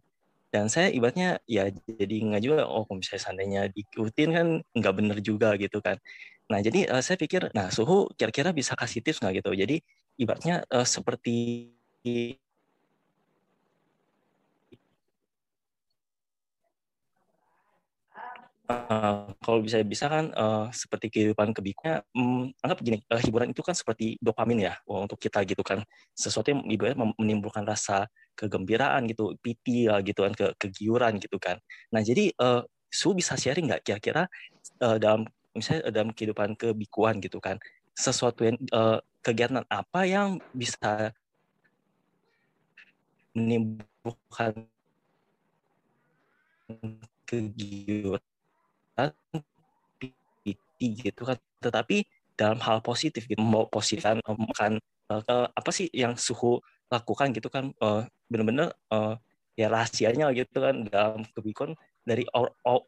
Dan 0.54 0.70
saya 0.70 0.94
ibaratnya 0.94 1.42
ya 1.50 1.68
jadi 1.74 2.16
nggak 2.30 2.42
juga 2.46 2.70
oh 2.70 2.86
kalau 2.86 3.02
misalnya 3.02 3.22
seandainya 3.26 3.62
diikutin 3.74 4.30
kan 4.32 4.48
nggak 4.78 4.94
bener 4.96 5.18
juga 5.20 5.58
gitu 5.60 5.82
kan. 5.84 5.98
Nah 6.48 6.60
jadi 6.62 6.88
uh, 6.94 7.02
saya 7.04 7.18
pikir 7.20 7.50
nah 7.52 7.74
suhu 7.74 8.08
kira-kira 8.16 8.54
bisa 8.54 8.78
kasih 8.78 9.02
tips 9.04 9.20
nggak 9.20 9.44
gitu? 9.44 9.52
Jadi 9.58 9.82
ibaratnya 10.22 10.64
uh, 10.70 10.86
seperti 10.86 11.68
Uh, 18.74 19.30
kalau 19.42 19.62
bisa 19.62 19.82
bisa 19.86 20.06
kan 20.10 20.34
uh, 20.34 20.68
seperti 20.74 21.10
kehidupan 21.14 21.54
kebikunya, 21.54 22.02
um, 22.18 22.50
anggap 22.62 22.78
begini, 22.82 22.98
uh, 23.10 23.22
hiburan 23.22 23.54
itu 23.54 23.62
kan 23.62 23.78
seperti 23.78 24.18
dopamin 24.18 24.66
ya 24.70 24.74
oh, 24.90 25.06
untuk 25.06 25.22
kita 25.22 25.46
gitu 25.46 25.62
kan, 25.62 25.86
sesuatu 26.14 26.50
yang 26.50 26.66
ibaratnya 26.66 27.14
menimbulkan 27.18 27.66
rasa 27.66 28.10
kegembiraan 28.34 29.06
gitu, 29.10 29.38
piti 29.42 29.86
uh, 29.86 30.02
gitu 30.02 30.26
kan, 30.26 30.34
ke 30.34 30.48
kegiuran 30.58 31.22
gitu 31.22 31.38
kan. 31.38 31.62
Nah 31.94 32.02
jadi 32.02 32.34
uh, 32.42 32.66
Su 32.94 33.18
bisa 33.18 33.34
sharing 33.34 33.74
nggak 33.74 33.82
kira-kira 33.82 34.30
uh, 34.86 34.98
dalam 35.02 35.26
misalnya 35.58 35.90
dalam 35.90 36.10
kehidupan 36.14 36.54
kebikuan 36.54 37.18
gitu 37.22 37.42
kan, 37.42 37.58
sesuatu 37.94 38.46
yang 38.46 38.58
uh, 38.74 39.02
kegiatan 39.26 39.66
apa 39.70 40.06
yang 40.06 40.38
bisa 40.54 41.14
menimbulkan 43.34 44.70
kegiuran 47.26 48.33
gitu 50.80 51.22
kan. 51.24 51.38
Tetapi 51.64 52.04
dalam 52.34 52.60
hal 52.60 52.82
positif 52.82 53.30
gitu 53.30 53.40
mau 53.40 53.70
positif 53.70 54.04
kan 54.04 54.18
apa 55.54 55.70
sih 55.70 55.88
yang 55.94 56.18
suhu 56.18 56.58
lakukan 56.90 57.30
gitu 57.34 57.50
kan 57.50 57.70
uh, 57.82 58.02
benar-benar 58.30 58.74
uh, 58.90 59.16
ya 59.54 59.70
rahasianya 59.70 60.34
gitu 60.34 60.58
kan. 60.60 60.86
Dalam 60.90 61.24
kebikuan 61.34 61.78
dari 62.04 62.28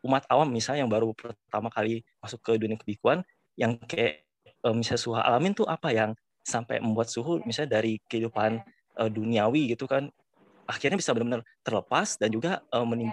umat 0.03 0.23
awam 0.27 0.51
misalnya 0.51 0.83
yang 0.83 0.91
baru 0.91 1.15
pertama 1.15 1.71
kali 1.71 2.03
masuk 2.19 2.41
ke 2.43 2.59
dunia 2.59 2.75
kebikuan 2.75 3.23
yang 3.55 3.79
kayak 3.87 4.27
uh, 4.67 4.75
misalnya 4.75 5.01
suhu 5.01 5.15
alamin 5.15 5.55
tuh 5.55 5.67
apa 5.69 5.93
yang 5.93 6.11
sampai 6.45 6.83
membuat 6.83 7.09
suhu 7.09 7.41
misalnya 7.47 7.81
dari 7.81 7.97
kehidupan 8.05 8.61
duniawi 8.95 9.75
gitu 9.75 9.91
kan 9.91 10.07
akhirnya 10.69 10.95
bisa 10.95 11.11
benar-benar 11.11 11.43
terlepas 11.67 12.15
dan 12.15 12.31
juga 12.31 12.63
menim, 12.85 13.11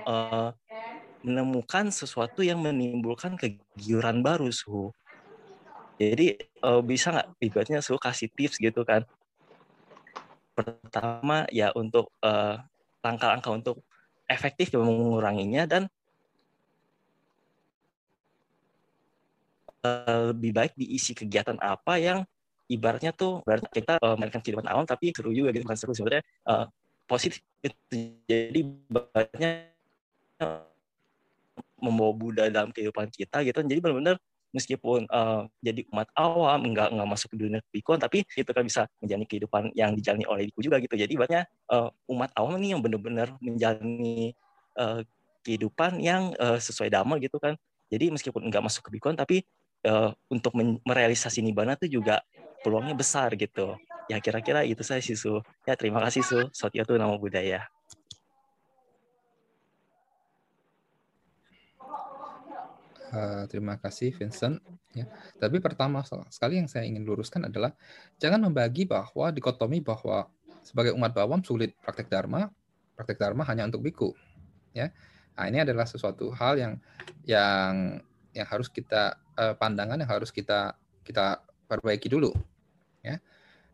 menemukan 1.22 1.90
sesuatu 1.94 2.42
yang 2.42 2.58
menimbulkan 2.62 3.38
kegiuran 3.38 4.20
baru 4.20 4.50
suhu. 4.50 4.90
Jadi 5.96 6.34
uh, 6.66 6.82
bisa 6.82 7.14
nggak 7.14 7.28
ibaratnya 7.38 7.78
suhu 7.78 7.98
kasih 7.98 8.28
tips 8.34 8.58
gitu 8.58 8.82
kan? 8.82 9.06
Pertama 10.52 11.46
ya 11.54 11.70
untuk 11.78 12.10
uh, 12.20 12.58
langkah-langkah 13.02 13.54
untuk 13.54 13.76
efektif 14.26 14.74
menguranginya 14.74 15.66
dan 15.66 15.82
uh, 19.86 20.32
lebih 20.32 20.50
baik 20.54 20.72
diisi 20.78 21.12
kegiatan 21.12 21.58
apa 21.58 21.98
yang 21.98 22.18
ibaratnya 22.70 23.12
tuh 23.12 23.44
berarti 23.44 23.68
kita 23.82 24.00
uh, 24.00 24.16
kehidupan 24.16 24.66
awam 24.70 24.86
tapi 24.88 25.12
seru 25.12 25.34
juga 25.34 25.52
gitu 25.52 25.66
kan 25.66 25.76
seru 25.76 25.92
sebenarnya 25.92 26.24
uh, 26.48 26.66
positif 27.04 27.42
jadi 28.24 28.60
banyak 28.88 29.68
membawa 31.82 32.12
Buddha 32.14 32.46
dalam 32.48 32.70
kehidupan 32.70 33.10
kita 33.10 33.42
gitu. 33.42 33.58
Jadi 33.58 33.80
benar-benar 33.82 34.16
meskipun 34.52 35.08
uh, 35.08 35.48
jadi 35.64 35.82
umat 35.90 36.12
awam 36.14 36.60
nggak 36.70 36.92
nggak 36.92 37.08
masuk 37.08 37.32
ke 37.32 37.36
dunia 37.40 37.60
bikon 37.72 37.96
tapi 37.96 38.20
itu 38.36 38.50
kan 38.52 38.62
bisa 38.68 38.84
menjalani 39.00 39.26
kehidupan 39.26 39.72
yang 39.72 39.96
dijalani 39.96 40.28
oleh 40.28 40.46
biku 40.52 40.60
juga 40.62 40.78
gitu. 40.78 40.94
Jadi 40.94 41.12
banyak 41.16 41.44
uh, 41.72 41.88
umat 42.12 42.30
awam 42.36 42.60
ini 42.60 42.76
yang 42.76 42.80
benar-benar 42.84 43.34
menjalani 43.40 44.36
uh, 44.76 45.00
kehidupan 45.42 45.98
yang 45.98 46.36
uh, 46.38 46.60
sesuai 46.60 46.92
dhamma 46.92 47.18
gitu 47.18 47.40
kan. 47.40 47.58
Jadi 47.90 48.12
meskipun 48.12 48.46
nggak 48.46 48.62
masuk 48.62 48.88
ke 48.88 48.90
bikon 49.00 49.18
tapi 49.18 49.42
uh, 49.88 50.12
untuk 50.30 50.54
merealisasi 50.86 51.42
nibbana 51.42 51.74
itu 51.80 51.98
juga 51.98 52.22
peluangnya 52.62 52.94
besar 52.94 53.34
gitu. 53.34 53.74
Ya 54.06 54.20
kira-kira 54.20 54.62
itu 54.62 54.84
saya 54.84 55.00
sih 55.00 55.16
su. 55.16 55.40
Ya 55.64 55.74
terima 55.74 56.04
kasih 56.04 56.22
su. 56.22 56.40
Sotio 56.52 56.84
tuh 56.84 57.00
nama 57.00 57.16
budaya 57.16 57.64
Uh, 63.12 63.44
terima 63.44 63.76
kasih 63.76 64.16
Vincent. 64.16 64.56
Ya. 64.96 65.04
Tapi 65.36 65.60
pertama 65.60 66.00
sekali 66.32 66.56
yang 66.56 66.64
saya 66.64 66.88
ingin 66.88 67.04
luruskan 67.04 67.44
adalah 67.44 67.76
jangan 68.16 68.40
membagi 68.40 68.88
bahwa 68.88 69.28
dikotomi 69.28 69.84
bahwa 69.84 70.32
sebagai 70.64 70.96
umat 70.96 71.12
bawam 71.12 71.44
sulit 71.44 71.76
praktek 71.84 72.08
dharma, 72.08 72.48
praktek 72.96 73.20
dharma 73.20 73.44
hanya 73.44 73.68
untuk 73.68 73.84
biku. 73.84 74.16
Ya. 74.72 74.96
Nah, 75.36 75.44
ini 75.44 75.60
adalah 75.60 75.84
sesuatu 75.84 76.32
hal 76.32 76.56
yang 76.56 76.72
yang 77.28 78.00
yang 78.32 78.48
harus 78.48 78.72
kita 78.72 79.20
uh, 79.36 79.52
pandangan 79.60 80.00
yang 80.00 80.08
harus 80.08 80.32
kita 80.32 80.72
kita 81.04 81.44
perbaiki 81.68 82.08
dulu. 82.08 82.32
Ya. 83.04 83.20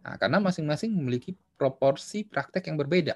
Nah, 0.03 0.19
karena 0.19 0.43
masing-masing 0.43 0.91
memiliki 0.91 1.39
proporsi 1.55 2.27
praktek 2.27 2.67
yang 2.67 2.75
berbeda. 2.75 3.15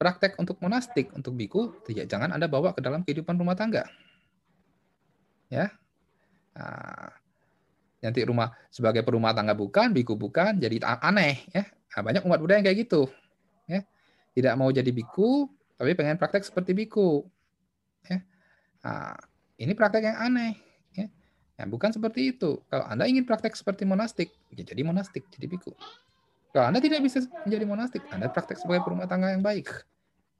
Praktek 0.00 0.40
untuk 0.40 0.56
monastik, 0.64 1.12
untuk 1.12 1.36
biku, 1.36 1.76
tidak 1.84 2.08
jangan 2.08 2.32
Anda 2.32 2.48
bawa 2.48 2.72
ke 2.72 2.80
dalam 2.80 3.04
kehidupan 3.04 3.36
rumah 3.36 3.52
tangga. 3.52 3.84
Ya. 5.52 5.68
Nah, 6.56 7.12
nanti 8.00 8.24
rumah 8.24 8.48
sebagai 8.72 9.04
perumah 9.04 9.36
tangga 9.36 9.52
bukan, 9.52 9.92
biku 9.92 10.16
bukan, 10.16 10.56
jadi 10.56 10.80
aneh 11.04 11.44
ya. 11.52 11.68
Nah, 11.68 12.00
banyak 12.00 12.24
umat 12.24 12.40
Buddha 12.40 12.56
yang 12.56 12.64
kayak 12.64 12.88
gitu. 12.88 13.12
Ya. 13.68 13.84
Tidak 14.32 14.56
mau 14.56 14.72
jadi 14.72 14.88
biku, 14.88 15.52
tapi 15.76 15.92
pengen 15.92 16.16
praktek 16.16 16.48
seperti 16.48 16.72
biku. 16.72 17.28
Ya. 18.08 18.24
Nah, 18.80 19.20
ini 19.60 19.76
praktek 19.76 20.08
yang 20.08 20.16
aneh. 20.16 20.56
Ya. 20.96 21.12
Nah, 21.60 21.68
bukan 21.68 21.92
seperti 21.92 22.32
itu. 22.32 22.64
Kalau 22.72 22.88
Anda 22.88 23.04
ingin 23.04 23.28
praktek 23.28 23.52
seperti 23.52 23.84
monastik, 23.84 24.32
ya 24.48 24.64
jadi 24.64 24.80
monastik, 24.80 25.28
jadi 25.28 25.44
biku. 25.44 25.76
Kalau 26.50 26.66
Anda 26.66 26.82
tidak 26.82 27.00
bisa 27.06 27.22
menjadi 27.46 27.64
monastik, 27.66 28.02
Anda 28.10 28.26
praktek 28.26 28.58
sebagai 28.58 28.82
perumah 28.82 29.06
tangga 29.06 29.30
yang 29.30 29.42
baik. 29.42 29.70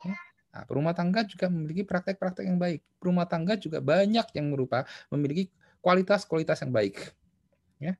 Ya. 0.02 0.16
Nah, 0.50 0.62
perumah 0.66 0.90
tangga 0.90 1.22
juga 1.22 1.46
memiliki 1.46 1.86
praktek-praktek 1.86 2.50
yang 2.50 2.58
baik. 2.58 2.82
Perumah 2.98 3.30
tangga 3.30 3.54
juga 3.54 3.78
banyak 3.78 4.26
yang 4.34 4.46
merupa 4.50 4.82
memiliki 5.14 5.46
kualitas-kualitas 5.78 6.66
yang 6.66 6.74
baik. 6.74 7.14
Ya. 7.78 7.94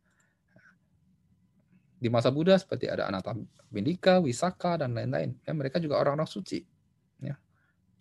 Di 2.03 2.11
masa 2.11 2.35
Buddha 2.35 2.59
seperti 2.59 2.91
ada 2.91 3.07
Anatta 3.07 3.39
Bindika, 3.71 4.19
Wisaka, 4.19 4.83
dan 4.83 4.91
lain-lain. 4.91 5.39
Ya, 5.47 5.55
mereka 5.55 5.79
juga 5.79 6.03
orang-orang 6.03 6.27
suci. 6.27 6.67
Ya. 7.23 7.39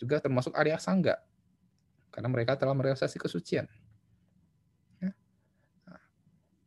Juga 0.02 0.18
termasuk 0.18 0.58
Arya 0.58 0.82
Sangga. 0.82 1.22
Karena 2.10 2.34
mereka 2.34 2.58
telah 2.58 2.74
merealisasi 2.74 3.22
kesucian. 3.22 3.70
Ya. 4.98 5.14
Nah, 5.86 6.02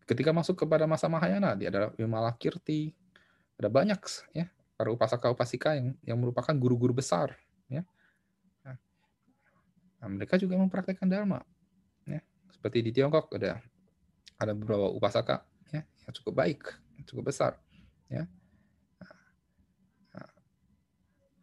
ketika 0.07 0.31
masuk 0.31 0.63
kepada 0.63 0.87
masa 0.87 1.11
Mahayana, 1.11 1.59
dia 1.59 1.75
adalah 1.75 1.91
Vimala 1.99 2.31
Kirti, 2.39 2.95
ada 3.63 3.71
banyak 3.71 4.01
ya. 4.35 4.51
Para 4.75 4.91
upasaka 4.91 5.31
upasika 5.31 5.79
yang 5.79 5.95
yang 6.03 6.19
merupakan 6.19 6.51
guru-guru 6.59 6.99
besar 6.99 7.39
ya. 7.71 7.87
Nah, 8.67 8.77
nah, 10.03 10.09
mereka 10.11 10.35
juga 10.35 10.59
mempraktekkan 10.59 11.07
dharma 11.07 11.47
ya. 12.03 12.19
Seperti 12.51 12.83
di 12.83 12.91
Tiongkok 12.91 13.31
ada 13.39 13.63
ada 14.43 14.53
beberapa 14.59 14.91
upasaka 14.91 15.47
ya 15.71 15.87
yang 15.87 16.13
cukup 16.19 16.35
baik 16.43 16.61
cukup 17.07 17.31
besar 17.31 17.59
ya. 18.11 18.27
Nah, 20.15 20.31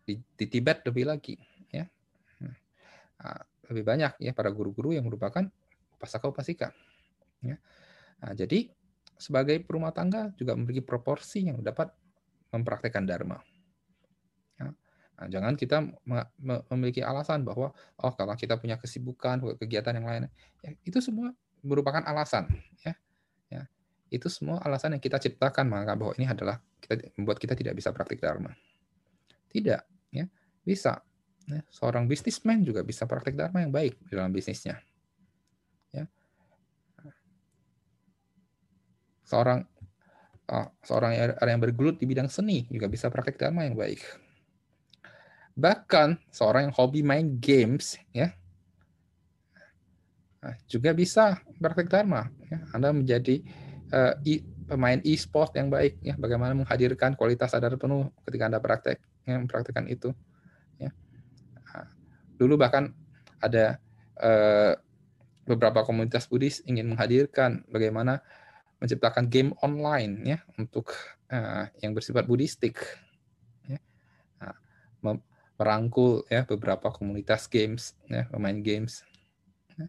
di, 0.03 0.19
di 0.19 0.45
Tibet 0.47 0.83
lebih 0.83 1.07
lagi 1.07 1.35
ya. 1.71 1.87
Nah, 3.19 3.39
lebih 3.71 3.83
banyak 3.83 4.13
ya 4.19 4.31
para 4.35 4.51
guru-guru 4.51 4.95
yang 4.95 5.07
merupakan 5.07 5.47
upasaka 5.95 6.27
upasika 6.31 6.67
ya. 7.43 7.55
Nah, 8.19 8.35
jadi 8.35 8.71
sebagai 9.19 9.59
perumah 9.63 9.91
tangga 9.91 10.31
juga 10.39 10.55
memiliki 10.55 10.79
proporsi 10.79 11.51
yang 11.51 11.59
dapat 11.59 11.91
mempraktekkan 12.49 13.05
dharma. 13.05 13.41
Ya. 14.57 14.73
Nah, 15.19 15.27
jangan 15.29 15.53
kita 15.59 15.85
memiliki 16.71 17.03
alasan 17.03 17.45
bahwa 17.45 17.73
oh 17.75 18.13
kalau 18.15 18.33
kita 18.33 18.57
punya 18.57 18.79
kesibukan, 18.79 19.41
kegiatan 19.59 19.93
yang 19.97 20.07
lain, 20.07 20.21
ya, 20.63 20.71
itu 20.85 20.99
semua 21.03 21.33
merupakan 21.61 22.01
alasan, 22.07 22.47
ya. 22.83 22.95
ya. 23.51 23.67
Itu 24.09 24.31
semua 24.31 24.63
alasan 24.63 24.97
yang 24.97 25.03
kita 25.03 25.19
ciptakan 25.19 25.69
maka 25.69 25.93
bahwa 25.93 26.15
ini 26.17 26.25
adalah 26.25 26.57
kita 26.81 27.13
membuat 27.19 27.37
kita 27.37 27.53
tidak 27.53 27.77
bisa 27.77 27.91
praktik 27.91 28.23
dharma. 28.23 28.55
Tidak, 29.51 29.81
ya. 30.15 30.25
Bisa. 30.63 31.01
Ya. 31.49 31.65
Seorang 31.73 32.05
bisnismen 32.05 32.61
juga 32.61 32.85
bisa 32.85 33.09
praktik 33.09 33.33
dharma 33.33 33.65
yang 33.65 33.73
baik 33.73 33.97
dalam 34.09 34.29
bisnisnya. 34.29 34.77
Ya. 35.89 36.05
Seorang 39.25 39.65
seorang 40.81 41.13
yang 41.37 41.61
bergelut 41.61 42.01
di 42.01 42.09
bidang 42.09 42.27
seni 42.29 42.65
juga 42.73 42.89
bisa 42.89 43.07
praktek 43.13 43.37
dharma 43.37 43.69
yang 43.69 43.77
baik. 43.77 44.01
bahkan 45.59 46.15
seorang 46.31 46.71
yang 46.71 46.75
hobi 46.75 47.03
main 47.03 47.35
games 47.35 47.99
ya 48.15 48.31
nah, 50.39 50.55
juga 50.71 50.95
bisa 50.95 51.35
praktek 51.59 51.91
dharma 51.91 52.31
ya. 52.47 52.63
Anda 52.71 52.95
menjadi 52.95 53.43
uh, 53.91 54.15
e, 54.23 54.39
pemain 54.63 55.03
e-sport 55.03 55.51
yang 55.59 55.67
baik 55.67 55.99
ya 55.99 56.15
bagaimana 56.15 56.55
menghadirkan 56.55 57.19
kualitas 57.19 57.51
sadar 57.51 57.75
penuh 57.75 58.07
ketika 58.23 58.47
Anda 58.47 58.63
praktek 58.63 59.03
ya, 59.27 59.35
mempraktekkan 59.35 59.91
itu 59.91 60.15
ya 60.79 60.95
nah, 61.75 61.91
dulu 62.39 62.55
bahkan 62.55 62.95
ada 63.43 63.83
uh, 64.15 64.79
beberapa 65.43 65.83
komunitas 65.83 66.29
Buddhis 66.29 66.63
ingin 66.63 66.87
menghadirkan 66.87 67.67
bagaimana 67.67 68.23
menciptakan 68.79 69.27
game 69.27 69.51
online 69.59 70.13
ya 70.23 70.39
untuk 70.55 70.95
uh, 71.31 71.67
yang 71.83 71.91
bersifat 71.91 72.23
Buddhistik 72.23 72.79
ya. 73.67 73.79
Nah, 74.39 74.55
merangkul 75.59 76.23
ya 76.31 76.47
beberapa 76.47 76.87
komunitas 76.91 77.51
games 77.51 77.93
ya 78.07 78.27
pemain 78.31 78.55
games 78.63 79.03
ya. 79.75 79.87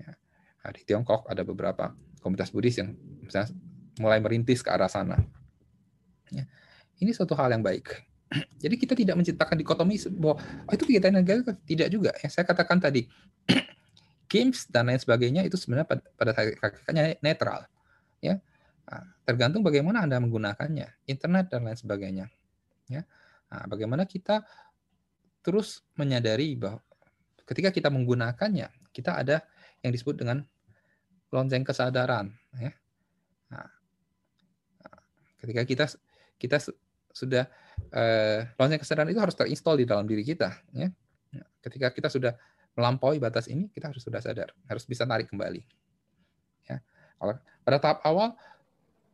ya. 0.00 0.12
Nah, 0.60 0.70
di 0.76 0.82
Tiongkok 0.84 1.24
ada 1.28 1.40
beberapa 1.42 1.96
komunitas 2.20 2.52
Buddhis 2.52 2.80
yang 2.80 2.92
misalnya 3.24 3.52
mulai 4.00 4.18
merintis 4.18 4.60
ke 4.64 4.70
arah 4.72 4.90
sana 4.90 5.22
ya. 6.32 6.44
ini 6.98 7.14
suatu 7.14 7.36
hal 7.38 7.52
yang 7.54 7.62
baik 7.62 8.02
jadi 8.62 8.74
kita 8.74 8.94
tidak 8.96 9.14
menciptakan 9.20 9.56
dikotomi 9.60 9.96
bahwa 10.18 10.40
oh, 10.40 10.72
itu 10.74 10.84
kegiatan 10.88 11.14
negara 11.14 11.40
tidak 11.68 11.88
juga 11.92 12.10
ya 12.18 12.28
saya 12.32 12.44
katakan 12.48 12.82
tadi 12.82 13.06
games 14.32 14.66
dan 14.66 14.90
lain 14.90 14.98
sebagainya 14.98 15.46
itu 15.46 15.54
sebenarnya 15.54 15.86
pada, 15.86 16.02
pada 16.18 16.32
hakikatnya 16.34 17.20
netral 17.22 17.68
ya 18.24 18.40
nah, 18.88 19.04
tergantung 19.28 19.60
bagaimana 19.60 20.00
anda 20.00 20.16
menggunakannya 20.16 21.04
internet 21.04 21.52
dan 21.52 21.68
lain 21.68 21.76
sebagainya 21.76 22.26
ya 22.88 23.04
nah, 23.52 23.64
bagaimana 23.68 24.08
kita 24.08 24.40
terus 25.44 25.84
menyadari 26.00 26.56
bahwa 26.56 26.80
ketika 27.44 27.68
kita 27.70 27.92
menggunakannya, 27.92 28.72
kita 28.90 29.20
ada 29.20 29.44
yang 29.84 29.92
disebut 29.92 30.24
dengan 30.24 30.40
lonceng 31.28 31.62
kesadaran. 31.62 32.32
Ya. 32.56 32.72
Nah, 33.52 33.68
ketika 35.44 35.62
kita 35.68 35.84
kita 36.40 36.56
sudah 37.12 37.44
eh, 37.92 38.48
lonceng 38.56 38.80
kesadaran 38.80 39.12
itu 39.12 39.20
harus 39.20 39.36
terinstall 39.36 39.76
di 39.76 39.86
dalam 39.86 40.08
diri 40.08 40.24
kita. 40.24 40.50
Ya. 40.72 40.88
Nah, 41.36 41.46
ketika 41.60 41.92
kita 41.92 42.08
sudah 42.08 42.32
melampaui 42.74 43.20
batas 43.20 43.46
ini, 43.46 43.68
kita 43.70 43.92
harus 43.92 44.02
sudah 44.02 44.18
sadar, 44.24 44.50
harus 44.66 44.88
bisa 44.88 45.04
tarik 45.04 45.28
kembali. 45.30 45.62
Pada 47.64 47.78
tahap 47.80 47.98
awal 48.04 48.36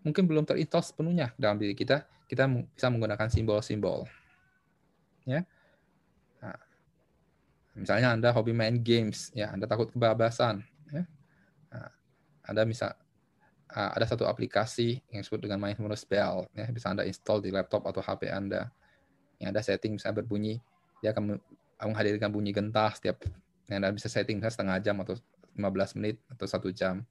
mungkin 0.02 0.24
belum 0.26 0.44
terinstall 0.48 0.82
sepenuhnya 0.82 1.30
dalam 1.36 1.60
diri 1.60 1.76
kita, 1.76 2.02
kita 2.26 2.48
bisa 2.48 2.88
menggunakan 2.88 3.28
simbol-simbol. 3.28 4.08
Ya 5.28 5.44
Misalnya 7.80 8.12
Anda 8.12 8.28
hobi 8.34 8.50
main 8.50 8.82
games, 8.82 9.30
ya 9.32 9.54
Anda 9.54 9.70
takut 9.70 9.88
kebablasan, 9.94 10.60
ya. 10.90 11.02
Nah, 11.72 11.90
Anda 12.44 12.68
bisa 12.68 12.98
ah, 13.72 13.90
ada 13.94 14.04
satu 14.04 14.26
aplikasi 14.26 15.00
yang 15.14 15.22
disebut 15.22 15.46
dengan 15.46 15.62
mindfulness 15.62 16.02
bell, 16.04 16.50
ya 16.52 16.66
bisa 16.68 16.90
Anda 16.90 17.06
install 17.06 17.46
di 17.46 17.54
laptop 17.54 17.86
atau 17.86 18.04
HP 18.04 18.28
Anda. 18.28 18.68
Yang 19.40 19.48
ada 19.54 19.60
setting 19.62 19.96
bisa 19.96 20.12
berbunyi, 20.12 20.60
dia 21.00 21.16
akan 21.16 21.40
menghadirkan 21.80 22.28
bunyi 22.28 22.52
gentah 22.52 22.92
setiap 22.92 23.24
yang 23.70 23.80
Anda 23.80 23.96
bisa 23.96 24.12
setting 24.12 24.42
setengah 24.44 24.76
jam 24.82 25.00
atau 25.00 25.16
15 25.56 25.96
menit 25.96 26.20
atau 26.28 26.44
satu 26.44 26.68
jam. 26.74 27.06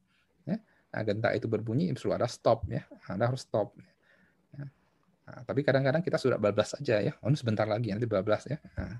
Ya. 0.46 0.62
Nah, 0.90 1.02
gentah 1.06 1.32
itu 1.38 1.46
berbunyi, 1.46 1.94
perlu 1.94 2.18
ada 2.18 2.26
stop 2.26 2.66
ya. 2.66 2.82
Anda 3.06 3.30
harus 3.30 3.46
stop. 3.46 3.78
Ya. 4.58 4.66
Nah, 5.30 5.40
tapi 5.46 5.62
kadang-kadang 5.62 6.02
kita 6.02 6.18
sudah 6.18 6.42
bablas 6.42 6.74
saja 6.74 6.98
ya. 6.98 7.14
Oh, 7.22 7.30
sebentar 7.38 7.70
lagi 7.70 7.94
nanti 7.94 8.10
bablas 8.10 8.50
ya. 8.50 8.58
Nah, 8.74 8.98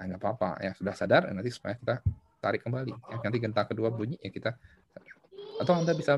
nah, 0.00 0.16
nggak 0.16 0.20
apa-apa 0.20 0.64
ya 0.64 0.72
sudah 0.72 0.96
sadar 0.96 1.28
nanti 1.28 1.52
supaya 1.52 1.76
kita 1.76 2.00
tarik 2.40 2.64
kembali 2.64 2.88
ya. 2.88 3.16
nanti 3.20 3.36
gentang 3.36 3.68
kedua 3.68 3.92
bunyi 3.92 4.16
ya 4.16 4.32
kita 4.32 4.56
atau 5.60 5.76
anda 5.76 5.92
bisa 5.92 6.16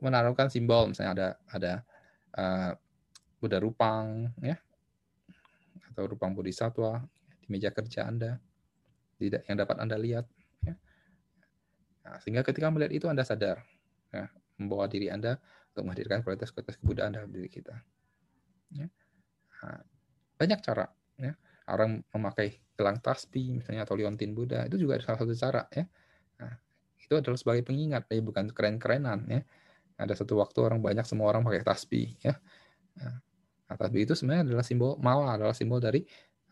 menaruhkan 0.00 0.48
simbol 0.48 0.88
misalnya 0.88 1.12
ada 1.12 1.28
ada 1.52 1.72
uh, 2.40 2.72
Buddha 3.36 3.60
Rupang 3.60 4.32
ya 4.40 4.56
atau 5.92 6.08
Rupang 6.08 6.32
Bodhisatwa 6.32 7.04
di 7.44 7.46
meja 7.52 7.68
kerja 7.68 8.08
anda 8.08 8.40
tidak 9.20 9.44
yang 9.44 9.60
dapat 9.60 9.76
anda 9.76 10.00
lihat 10.00 10.24
ya. 10.24 10.39
Nah, 12.06 12.16
sehingga 12.22 12.42
ketika 12.46 12.68
melihat 12.72 12.92
itu 12.92 13.06
anda 13.06 13.24
sadar 13.26 13.62
ya, 14.10 14.28
membawa 14.60 14.86
diri 14.86 15.08
anda 15.08 15.40
untuk 15.72 15.86
menghadirkan 15.86 16.24
kualitas-kualitas 16.26 16.76
kebudayaan 16.80 17.14
dalam 17.16 17.30
diri 17.30 17.48
kita 17.48 17.74
ya. 18.74 18.86
nah, 19.62 19.80
banyak 20.40 20.60
cara 20.64 20.86
ya 21.20 21.32
orang 21.70 22.02
memakai 22.10 22.58
gelang 22.74 22.98
tasbih 22.98 23.60
misalnya 23.60 23.86
atau 23.86 23.94
liontin 23.94 24.34
Buddha 24.34 24.66
itu 24.66 24.80
juga 24.80 24.98
salah 25.04 25.20
satu 25.20 25.34
cara 25.36 25.62
ya. 25.70 25.84
Nah, 26.40 26.52
itu 26.96 27.12
adalah 27.12 27.38
sebagai 27.38 27.62
pengingat 27.62 28.08
ya 28.10 28.20
bukan 28.24 28.50
keren-kerenan 28.50 29.28
ya. 29.30 29.40
Ada 30.00 30.24
satu 30.24 30.40
waktu 30.40 30.64
orang 30.64 30.80
banyak 30.80 31.04
semua 31.04 31.28
orang 31.28 31.44
pakai 31.44 31.62
tasbih 31.62 32.16
ya. 32.24 32.34
Nah, 32.98 33.20
nah 33.68 33.74
tasbih 33.76 34.08
itu 34.08 34.16
sebenarnya 34.16 34.48
adalah 34.48 34.64
simbol 34.64 34.96
mawa 34.98 35.36
adalah 35.36 35.54
simbol 35.54 35.78
dari 35.78 36.02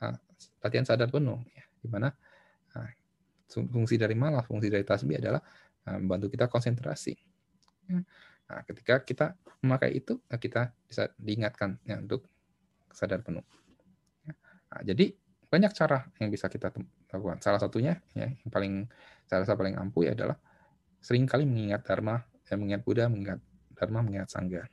uh, 0.05 0.15
latihan 0.63 0.85
sadar 0.85 1.09
penuh 1.09 1.41
ya. 1.57 1.65
Di 1.81 1.89
mana 1.89 2.13
fungsi 3.49 3.97
dari 3.97 4.13
malah 4.13 4.45
fungsi 4.45 4.69
dari 4.69 4.85
tasbih 4.85 5.19
adalah 5.19 5.41
uh, 5.89 5.99
membantu 5.99 6.29
kita 6.29 6.47
konsentrasi. 6.47 7.17
Ya. 7.89 8.05
Nah, 8.49 8.61
ketika 8.65 9.05
kita 9.05 9.27
memakai 9.61 10.01
itu, 10.01 10.21
kita 10.25 10.73
bisa 10.89 11.13
diingatkan 11.21 11.77
ya, 11.85 12.01
untuk 12.01 12.25
sadar 12.93 13.21
penuh. 13.21 13.45
Ya. 14.25 14.35
Nah, 14.73 14.81
jadi 14.85 15.13
banyak 15.49 15.73
cara 15.73 16.09
yang 16.21 16.29
bisa 16.29 16.49
kita 16.49 16.73
lakukan. 17.09 17.41
Salah 17.41 17.61
satunya 17.61 18.01
ya, 18.13 18.29
yang 18.29 18.53
paling 18.53 18.73
saya 19.25 19.45
rasa 19.45 19.57
paling 19.57 19.77
ampuh 19.77 20.05
ya 20.05 20.13
adalah 20.13 20.37
sering 21.01 21.25
kali 21.25 21.49
mengingat 21.49 21.85
Dharma, 21.85 22.21
ya, 22.49 22.55
mengingat 22.57 22.83
Buddha, 22.85 23.09
mengingat 23.09 23.41
Dharma, 23.73 24.05
mengingat 24.05 24.29
Sangga. 24.29 24.65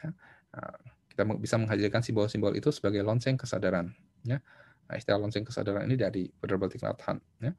Ya. 0.00 0.08
Nah, 0.56 0.76
kita 1.12 1.22
bisa 1.36 1.56
menghadirkan 1.60 2.00
simbol-simbol 2.00 2.56
itu 2.56 2.72
sebagai 2.72 3.04
lonceng 3.04 3.36
kesadaran. 3.36 3.92
Ya. 4.24 4.40
Nah, 4.88 4.94
istilah 4.96 5.20
lonceng 5.20 5.44
kesadaran 5.44 5.84
ini 5.84 5.96
dari 6.00 6.28
Venerable 6.40 6.72
Lathan. 6.72 7.20
Ya. 7.40 7.52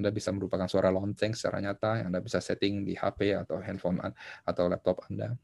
Anda 0.00 0.08
bisa 0.08 0.32
merupakan 0.32 0.64
suara 0.64 0.88
lonceng 0.88 1.36
secara 1.36 1.60
nyata 1.60 2.00
yang 2.00 2.08
Anda 2.08 2.24
bisa 2.24 2.40
setting 2.40 2.88
di 2.88 2.96
HP 2.96 3.36
atau 3.36 3.60
handphone 3.60 4.00
atau 4.44 4.64
laptop 4.72 5.04
Anda. 5.12 5.36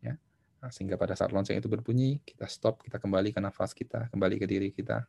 Ya. 0.00 0.16
Nah, 0.64 0.70
sehingga 0.72 0.96
pada 0.96 1.12
saat 1.12 1.30
lonceng 1.30 1.60
itu 1.60 1.68
berbunyi, 1.68 2.24
kita 2.24 2.48
stop, 2.48 2.80
kita 2.80 2.96
kembali 2.96 3.36
ke 3.36 3.40
nafas 3.44 3.76
kita, 3.76 4.08
kembali 4.08 4.40
ke 4.40 4.46
diri 4.48 4.72
kita, 4.72 5.04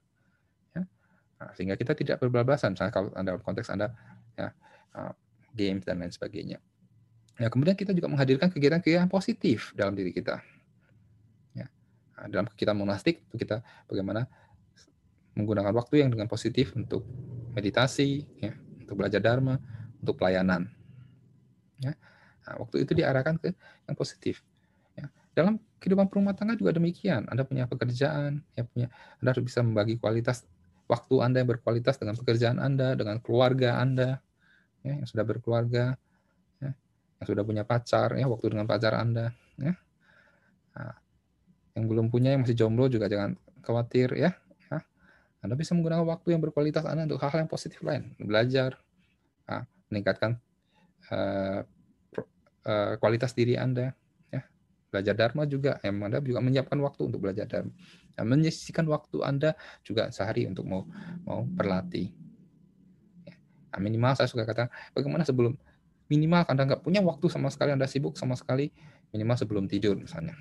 Nah, 1.43 1.51
sehingga 1.59 1.75
kita 1.75 1.91
tidak 1.91 2.23
berbalasan, 2.23 2.71
misalnya 2.71 2.93
kalau 2.95 3.11
anda 3.11 3.35
dalam 3.35 3.43
konteks 3.43 3.67
anda 3.67 3.91
ya, 4.39 4.55
uh, 4.95 5.11
games 5.51 5.83
dan 5.83 5.99
lain 5.99 6.15
sebagainya. 6.15 6.63
Ya, 7.35 7.51
kemudian 7.51 7.75
kita 7.75 7.91
juga 7.91 8.07
menghadirkan 8.07 8.47
kegiatan-kegiatan 8.47 9.11
positif 9.11 9.75
dalam 9.75 9.91
diri 9.91 10.15
kita. 10.15 10.39
Ya. 11.51 11.67
Dalam 12.31 12.47
kegiatan 12.47 12.77
monastik 12.79 13.27
itu 13.27 13.35
kita 13.43 13.59
bagaimana 13.91 14.23
menggunakan 15.33 15.73
waktu 15.73 16.05
yang 16.05 16.09
dengan 16.13 16.29
positif 16.29 16.73
untuk 16.77 17.05
meditasi, 17.53 18.25
ya, 18.41 18.53
untuk 18.81 18.97
belajar 18.97 19.21
dharma, 19.21 19.57
untuk 20.01 20.17
pelayanan. 20.17 20.69
Ya. 21.81 21.93
Nah, 22.43 22.53
waktu 22.61 22.83
itu 22.85 22.91
diarahkan 22.93 23.39
ke 23.39 23.55
yang 23.89 23.95
positif. 23.97 24.43
Ya. 24.93 25.09
Dalam 25.33 25.57
kehidupan 25.81 26.09
rumah 26.11 26.37
tangga 26.37 26.53
juga 26.53 26.75
demikian. 26.75 27.25
Anda 27.29 27.47
punya 27.47 27.65
pekerjaan, 27.65 28.45
ya 28.53 28.63
punya 28.67 28.87
Anda 29.21 29.33
harus 29.33 29.43
bisa 29.45 29.65
membagi 29.65 29.97
kualitas 29.97 30.45
waktu 30.85 31.15
Anda 31.23 31.41
yang 31.41 31.49
berkualitas 31.57 31.97
dengan 31.97 32.19
pekerjaan 32.19 32.59
Anda, 32.61 32.93
dengan 32.93 33.17
keluarga 33.23 33.79
Anda, 33.81 34.21
ya, 34.85 34.99
yang 35.01 35.07
sudah 35.07 35.25
berkeluarga, 35.25 35.97
ya, 36.61 36.71
yang 37.21 37.27
sudah 37.27 37.43
punya 37.47 37.63
pacar, 37.65 38.13
ya, 38.19 38.25
waktu 38.29 38.53
dengan 38.53 38.67
pacar 38.69 38.93
Anda. 38.93 39.33
Ya. 39.57 39.73
Nah, 40.77 40.95
yang 41.73 41.85
belum 41.89 42.13
punya, 42.13 42.37
yang 42.37 42.45
masih 42.45 42.57
jomblo 42.57 42.85
juga 42.91 43.09
jangan 43.09 43.33
khawatir 43.63 44.13
ya. 44.19 44.35
Ya. 45.43 45.51
Anda 45.51 45.59
bisa 45.59 45.75
menggunakan 45.75 46.07
waktu 46.07 46.31
yang 46.31 46.41
berkualitas 46.41 46.87
Anda 46.87 47.03
untuk 47.03 47.19
hal-hal 47.19 47.43
yang 47.43 47.51
positif 47.51 47.83
lain, 47.83 48.15
belajar, 48.15 48.79
nah, 49.43 49.67
meningkatkan 49.91 50.39
uh, 51.11 51.67
uh, 52.63 52.93
kualitas 53.03 53.35
diri 53.35 53.59
Anda, 53.59 53.91
belajar 54.93 55.17
dharma 55.17 55.49
juga 55.49 55.81
yang 55.81 55.97
Anda 56.05 56.21
juga 56.21 56.37
menyiapkan 56.37 56.77
waktu 56.77 57.09
untuk 57.09 57.25
belajar 57.25 57.49
dharma. 57.49 57.73
Dan 58.13 58.29
menyisihkan 58.29 58.85
waktu 58.85 59.25
Anda 59.25 59.57
juga 59.81 60.13
sehari 60.13 60.45
untuk 60.45 60.69
mau 60.69 60.85
mau 61.25 61.41
berlatih. 61.41 62.13
Ya. 63.25 63.33
Nah, 63.73 63.79
minimal 63.81 64.13
saya 64.13 64.29
suka 64.29 64.45
kata 64.45 64.69
bagaimana 64.93 65.25
sebelum 65.25 65.57
minimal 66.13 66.45
Anda 66.45 66.69
nggak 66.69 66.85
punya 66.85 67.01
waktu 67.01 67.25
sama 67.33 67.49
sekali 67.49 67.73
Anda 67.73 67.89
sibuk 67.89 68.21
sama 68.21 68.37
sekali 68.37 68.69
minimal 69.09 69.33
sebelum 69.33 69.65
tidur 69.65 69.97
misalnya. 69.97 70.37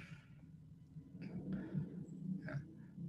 Ya. 2.44 2.60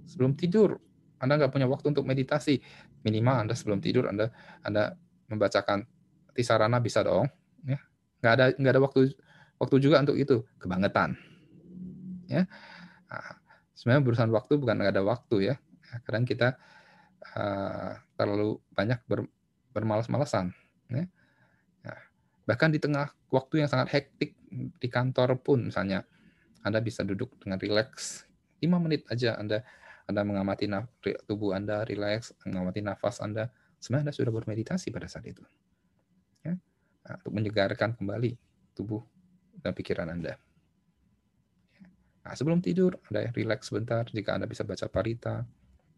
Sebelum 0.08 0.32
tidur 0.32 0.80
Anda 1.24 1.40
nggak 1.40 1.52
punya 1.52 1.66
waktu 1.66 1.96
untuk 1.96 2.04
meditasi. 2.04 2.60
Minimal 3.02 3.48
Anda 3.48 3.54
sebelum 3.56 3.80
tidur 3.80 4.12
Anda 4.12 4.28
Anda 4.60 4.92
membacakan 5.32 5.88
tisarana 6.36 6.78
bisa 6.84 7.00
dong 7.00 7.26
ya. 7.64 7.80
Nggak 8.20 8.32
ada 8.36 8.44
nggak 8.60 8.72
ada 8.76 8.82
waktu 8.84 9.00
waktu 9.56 9.76
juga 9.80 10.04
untuk 10.04 10.20
itu. 10.20 10.44
Kebangetan 10.60 11.16
ya. 12.28 12.44
Nah, 13.08 13.34
sebenarnya 13.76 14.02
berurusan 14.04 14.30
waktu 14.32 14.52
bukan 14.60 14.74
nggak 14.80 14.94
ada 14.94 15.04
waktu 15.04 15.36
ya. 15.52 15.54
Kadang 16.04 16.26
kita 16.26 16.58
uh, 17.36 17.92
terlalu 18.18 18.58
banyak 18.74 19.00
ber, 19.06 19.28
bermalas-malasan. 19.70 20.50
Ya. 20.90 21.06
Nah, 21.84 22.00
bahkan 22.48 22.72
di 22.74 22.82
tengah 22.82 23.12
waktu 23.30 23.64
yang 23.64 23.70
sangat 23.70 23.94
hektik 23.94 24.34
di 24.54 24.88
kantor 24.90 25.38
pun, 25.42 25.70
misalnya 25.70 26.02
Anda 26.66 26.82
bisa 26.82 27.06
duduk 27.06 27.38
dengan 27.38 27.60
rileks. 27.60 28.26
5 28.62 28.80
menit 28.80 29.04
aja 29.12 29.36
Anda 29.36 29.60
Anda 30.04 30.20
mengamati 30.20 30.68
tubuh 31.24 31.56
Anda 31.56 31.80
rileks, 31.84 32.36
mengamati 32.44 32.84
nafas 32.84 33.24
Anda, 33.24 33.48
sebenarnya 33.80 34.10
Anda 34.10 34.14
sudah 34.14 34.32
bermeditasi 34.32 34.92
pada 34.92 35.08
saat 35.08 35.24
itu. 35.24 35.40
Ya. 36.44 36.56
Nah, 37.08 37.14
untuk 37.24 37.32
menyegarkan 37.32 37.96
kembali 37.96 38.36
tubuh 38.76 39.00
dan 39.60 39.72
pikiran 39.72 40.08
Anda. 40.12 40.36
Nah, 42.24 42.32
sebelum 42.32 42.64
tidur, 42.64 42.96
Anda 43.08 43.28
rileks 43.32 43.68
sebentar. 43.68 44.08
Jika 44.08 44.36
Anda 44.36 44.48
bisa 44.48 44.64
baca 44.64 44.88
parita, 44.88 45.44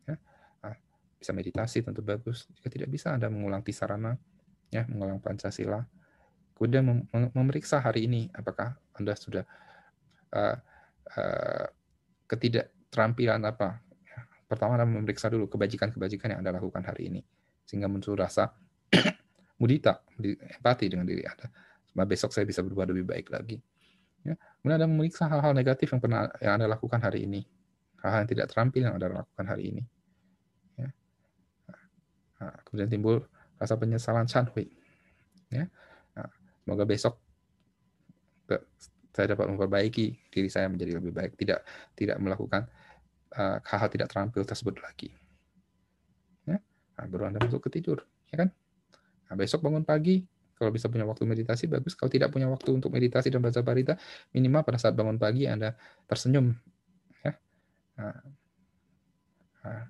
ya, 0.07 0.19
nah, 0.63 0.75
bisa 1.19 1.31
meditasi 1.31 1.87
tentu 1.87 2.03
bagus. 2.03 2.51
Jika 2.59 2.67
tidak 2.71 2.91
bisa, 2.91 3.15
Anda 3.15 3.31
mengulang 3.31 3.63
tisarana, 3.63 4.19
ya, 4.71 4.87
mengulang 4.91 5.23
Pancasila. 5.23 5.83
Kemudian 6.59 6.83
mem 6.83 6.99
memeriksa 7.35 7.79
hari 7.79 8.11
ini, 8.11 8.27
apakah 8.35 8.75
Anda 8.99 9.15
sudah 9.15 9.45
uh, 10.35 10.57
uh, 11.15 11.67
ketidakterampilan 12.27 13.47
apa. 13.47 13.86
Pertama 14.47 14.79
Anda 14.79 14.87
memeriksa 14.87 15.27
dulu 15.27 15.51
kebajikan-kebajikan 15.51 16.35
yang 16.35 16.41
Anda 16.47 16.57
lakukan 16.57 16.87
hari 16.87 17.11
ini. 17.11 17.21
Sehingga 17.67 17.91
muncul 17.91 18.15
rasa 18.15 18.55
mudita, 19.61 20.07
empati 20.17 20.87
dengan 20.87 21.07
diri 21.07 21.27
Anda 21.27 21.51
besok 22.07 22.31
saya 22.31 22.45
bisa 22.45 22.61
berbuat 22.61 22.93
lebih 22.93 23.09
baik 23.09 23.33
lagi. 23.33 23.57
Ya. 24.23 24.37
Kemudian 24.61 24.77
Anda 24.85 24.89
memeriksa 24.91 25.27
hal-hal 25.27 25.57
negatif 25.57 25.89
yang 25.91 26.01
pernah 26.03 26.29
yang 26.39 26.61
Anda 26.61 26.69
lakukan 26.69 27.01
hari 27.01 27.25
ini. 27.25 27.41
Hal-hal 28.05 28.27
yang 28.27 28.31
tidak 28.31 28.47
terampil 28.53 28.83
yang 28.85 28.95
Anda 29.01 29.25
lakukan 29.25 29.47
hari 29.49 29.65
ini. 29.73 29.83
Ya. 30.77 30.89
Nah, 32.37 32.55
kemudian 32.69 32.91
timbul 32.93 33.25
rasa 33.57 33.75
penyesalan 33.81 34.29
sanhui. 34.29 34.69
Ya. 35.49 35.67
Nah, 36.13 36.29
semoga 36.63 36.85
besok 36.85 37.17
saya 39.17 39.33
dapat 39.33 39.49
memperbaiki 39.49 40.29
diri 40.29 40.53
saya 40.53 40.69
menjadi 40.69 41.01
lebih 41.01 41.17
baik. 41.17 41.41
Tidak 41.41 41.61
tidak 41.97 42.21
melakukan 42.21 42.69
hal-hal 43.35 43.89
tidak 43.91 44.09
terampil 44.13 44.47
tersebut 44.47 44.79
lagi. 44.83 45.11
Ya. 46.47 46.63
Nah, 46.99 47.05
baru 47.11 47.33
Anda 47.33 47.43
masuk 47.43 47.67
ke 47.67 47.81
tidur. 47.81 48.07
Ya 48.31 48.47
kan? 48.47 48.49
Nah, 49.27 49.35
besok 49.35 49.63
bangun 49.67 49.83
pagi, 49.83 50.23
kalau 50.57 50.73
bisa 50.73 50.89
punya 50.89 51.05
waktu 51.05 51.29
meditasi 51.29 51.69
bagus. 51.69 51.93
Kalau 51.93 52.09
tidak 52.09 52.33
punya 52.33 52.49
waktu 52.49 52.73
untuk 52.73 52.89
meditasi 52.89 53.29
dan 53.29 53.45
baca 53.45 53.61
parita, 53.61 54.01
minimal 54.33 54.65
pada 54.65 54.79
saat 54.81 54.97
bangun 54.97 55.21
pagi 55.21 55.45
Anda 55.45 55.77
tersenyum, 56.09 56.49
ya. 57.21 57.33
Nah, 58.01 58.17
nah, 59.61 59.85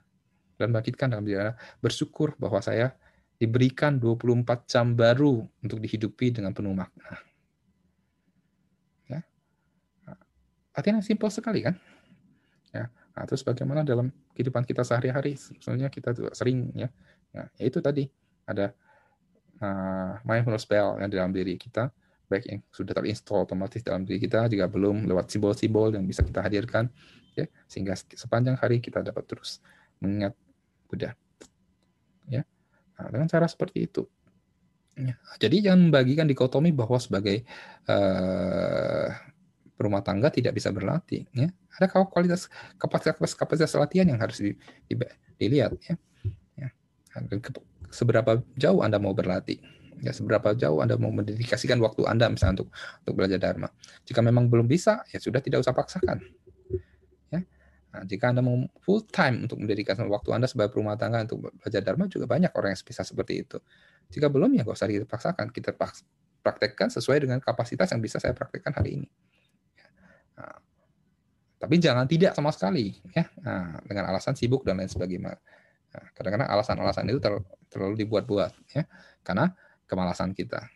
dan 0.57 0.69
bangkitkan 0.75 1.13
dalam 1.15 1.23
diri 1.23 1.39
Anda 1.39 1.55
bersyukur 1.79 2.35
bahwa 2.41 2.59
saya 2.59 2.97
diberikan 3.37 4.01
24 4.01 4.67
jam 4.67 4.97
baru 4.97 5.45
untuk 5.61 5.79
dihidupi 5.79 6.33
dengan 6.33 6.51
penuh 6.57 6.73
makna. 6.73 7.21
Ya. 9.07 9.21
Nah, 10.09 10.19
artinya 10.73 11.05
simpel 11.05 11.29
sekali 11.29 11.63
kan? 11.63 11.77
Nah, 13.17 13.25
terus 13.25 13.41
bagaimana 13.41 13.81
dalam 13.81 14.13
kehidupan 14.37 14.69
kita 14.69 14.85
sehari-hari? 14.85 15.41
Sebenarnya 15.41 15.89
kita 15.89 16.13
juga 16.13 16.37
sering 16.37 16.69
ya. 16.77 16.93
Nah, 17.33 17.49
itu 17.57 17.81
tadi 17.81 18.05
ada 18.45 18.77
uh, 19.65 20.21
mindfulness 20.23 20.69
spell 20.69 21.01
yang 21.01 21.09
dalam 21.09 21.33
diri 21.33 21.57
kita, 21.57 21.89
baik 22.29 22.45
yang 22.45 22.61
sudah 22.69 22.93
terinstall 22.93 23.49
otomatis 23.49 23.81
dalam 23.81 24.05
diri 24.05 24.21
kita, 24.21 24.53
jika 24.53 24.69
belum 24.69 25.09
lewat 25.09 25.33
simbol-simbol 25.33 25.97
yang 25.97 26.05
bisa 26.05 26.21
kita 26.21 26.45
hadirkan, 26.45 26.93
ya 27.33 27.49
sehingga 27.65 27.97
sepanjang 27.97 28.61
hari 28.61 28.85
kita 28.85 29.01
dapat 29.01 29.25
terus 29.25 29.65
mengingat 30.01 30.37
Buddha. 30.87 31.17
Ya, 32.29 32.45
nah, 33.01 33.09
dengan 33.09 33.33
cara 33.33 33.49
seperti 33.49 33.89
itu. 33.89 34.05
Ya. 34.97 35.17
Jadi 35.37 35.61
jangan 35.69 35.93
membagikan 35.93 36.25
dikotomi 36.25 36.73
bahwa 36.73 36.97
sebagai 36.97 37.45
uh, 37.89 39.13
rumah 39.77 40.01
tangga 40.01 40.33
tidak 40.33 40.57
bisa 40.57 40.73
berlatih. 40.73 41.29
Ya. 41.37 41.53
Ada 41.77 41.93
kualitas 42.09 42.49
kapasitas 42.81 43.37
kapasitas 43.37 43.73
latihan 43.77 44.09
yang 44.09 44.21
harus 44.21 44.41
di, 44.41 44.57
di, 44.89 44.95
dilihat. 45.37 45.77
Ya. 45.85 45.95
Ya. 46.57 46.69
Seberapa 47.93 48.41
jauh 48.57 48.81
Anda 48.81 48.97
mau 48.97 49.13
berlatih. 49.13 49.61
Ya, 50.05 50.13
seberapa 50.13 50.53
jauh 50.53 50.85
Anda 50.85 51.01
mau 51.01 51.09
mendedikasikan 51.09 51.81
waktu 51.81 52.05
Anda 52.05 52.29
misalnya 52.29 52.61
untuk 52.65 52.69
untuk 53.05 53.15
belajar 53.17 53.41
dharma. 53.41 53.73
Jika 54.05 54.21
memang 54.21 54.53
belum 54.53 54.69
bisa, 54.69 55.01
ya 55.09 55.17
sudah 55.17 55.41
tidak 55.41 55.65
usah 55.65 55.73
paksakan. 55.73 56.21
Ya. 57.33 57.41
Nah, 57.97 58.05
jika 58.05 58.29
Anda 58.29 58.45
mau 58.45 58.61
full 58.85 59.09
time 59.09 59.49
untuk 59.49 59.57
mendedikasikan 59.57 60.05
waktu 60.13 60.37
Anda 60.37 60.53
sebagai 60.53 60.77
rumah 60.77 61.01
tangga 61.01 61.25
untuk 61.25 61.49
belajar 61.49 61.81
dharma 61.81 62.13
juga 62.13 62.29
banyak 62.29 62.53
orang 62.53 62.77
yang 62.77 62.81
bisa 62.85 63.03
seperti 63.09 63.49
itu. 63.49 63.57
Jika 64.13 64.29
belum 64.29 64.53
ya 64.53 64.69
nggak 64.69 64.77
usah 64.77 64.89
dipaksakan, 64.89 65.49
kita 65.49 65.73
praktekkan 66.45 66.93
sesuai 66.93 67.25
dengan 67.25 67.41
kapasitas 67.41 67.91
yang 67.91 68.05
bisa 68.05 68.21
saya 68.21 68.37
praktekkan 68.37 68.77
hari 68.77 69.01
ini. 69.01 69.09
Tapi 71.67 71.83
jangan 71.83 72.07
tidak 72.07 72.33
sama 72.39 72.55
sekali 72.55 72.95
ya 73.11 73.27
nah, 73.43 73.83
dengan 73.83 74.15
alasan 74.15 74.39
sibuk 74.39 74.63
dan 74.63 74.79
lain 74.79 74.87
sebagainya 74.87 75.35
Nah, 75.97 76.13
kadang-kadang 76.13 76.49
alasan-alasan 76.53 77.09
itu 77.09 77.21
terlalu, 77.25 77.43
terlalu 77.73 77.95
dibuat-buat 78.05 78.53
ya 78.77 78.85
karena 79.25 79.57
kemalasan 79.89 80.37
kita. 80.37 80.69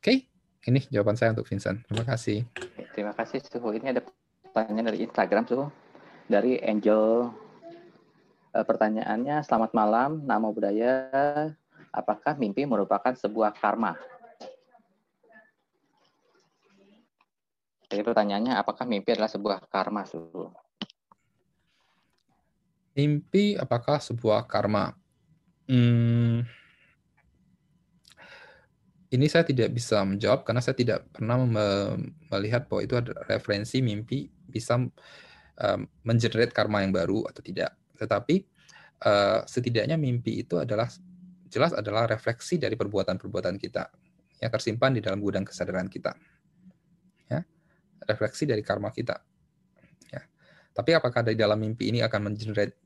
Oke, 0.00 0.24
ini 0.64 0.80
jawaban 0.88 1.20
saya 1.20 1.36
untuk 1.36 1.44
Vincent. 1.44 1.84
Terima 1.84 2.08
kasih. 2.08 2.48
Terima 2.96 3.12
kasih 3.12 3.44
Suhu. 3.44 3.76
Ini 3.76 3.92
ada 3.92 4.00
pertanyaan 4.48 4.88
dari 4.88 5.04
Instagram 5.04 5.44
Suhu. 5.44 5.68
Dari 6.30 6.56
Angel 6.64 7.28
eh, 8.56 8.64
pertanyaannya 8.64 9.44
selamat 9.44 9.76
malam, 9.76 10.24
nama 10.24 10.48
budaya 10.48 11.12
apakah 11.92 12.38
mimpi 12.40 12.64
merupakan 12.64 13.12
sebuah 13.12 13.52
karma? 13.60 13.98
Jadi 17.90 18.06
pertanyaannya 18.06 18.54
apakah 18.54 18.86
mimpi 18.86 19.18
adalah 19.18 19.26
sebuah 19.26 19.66
karma 19.66 20.06
Suhu? 20.06 20.46
Mimpi 22.94 23.58
apakah 23.58 23.98
sebuah 23.98 24.46
karma? 24.46 24.94
Hmm, 25.66 26.46
ini 29.10 29.26
saya 29.26 29.42
tidak 29.42 29.74
bisa 29.74 30.06
menjawab 30.06 30.46
karena 30.46 30.62
saya 30.62 30.78
tidak 30.78 31.10
pernah 31.10 31.42
melihat 32.30 32.70
bahwa 32.70 32.80
itu 32.86 32.94
ada 32.94 33.10
referensi 33.26 33.82
mimpi 33.82 34.30
bisa 34.46 34.78
um, 34.78 35.80
karma 36.54 36.86
yang 36.86 36.94
baru 36.94 37.26
atau 37.26 37.42
tidak. 37.42 37.74
Tetapi 37.98 38.46
setidaknya 39.50 39.98
mimpi 39.98 40.46
itu 40.46 40.62
adalah 40.62 40.86
jelas 41.50 41.74
adalah 41.74 42.06
refleksi 42.06 42.62
dari 42.62 42.78
perbuatan-perbuatan 42.78 43.58
kita 43.58 43.90
yang 44.38 44.50
tersimpan 44.54 44.94
di 44.94 45.02
dalam 45.02 45.18
gudang 45.18 45.42
kesadaran 45.42 45.90
kita. 45.90 46.14
Ya, 48.00 48.08
refleksi 48.08 48.48
dari 48.48 48.64
karma 48.64 48.88
kita. 48.88 49.20
Tapi 50.70 50.90
apakah 50.94 51.26
dari 51.26 51.36
dalam 51.36 51.58
mimpi 51.58 51.90
ini 51.90 52.00
akan 52.00 52.30
mengenerate 52.30 52.78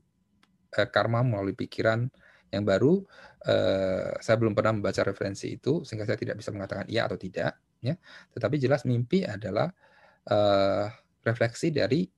uh, 0.75 0.89
karma 0.89 1.21
melalui 1.21 1.53
pikiran 1.53 2.09
yang 2.49 2.65
baru? 2.65 2.99
Uh, 3.45 4.17
saya 4.19 4.41
belum 4.41 4.57
pernah 4.57 4.73
membaca 4.73 5.05
referensi 5.05 5.53
itu 5.53 5.85
sehingga 5.85 6.09
saya 6.09 6.17
tidak 6.17 6.41
bisa 6.41 6.49
mengatakan 6.49 6.89
iya 6.89 7.05
atau 7.05 7.15
tidak. 7.15 7.55
Ya, 7.79 7.93
tetapi 8.33 8.57
jelas 8.57 8.81
mimpi 8.89 9.21
adalah 9.21 9.69
uh, 10.27 10.89
refleksi 11.21 11.69
dari 11.69 12.09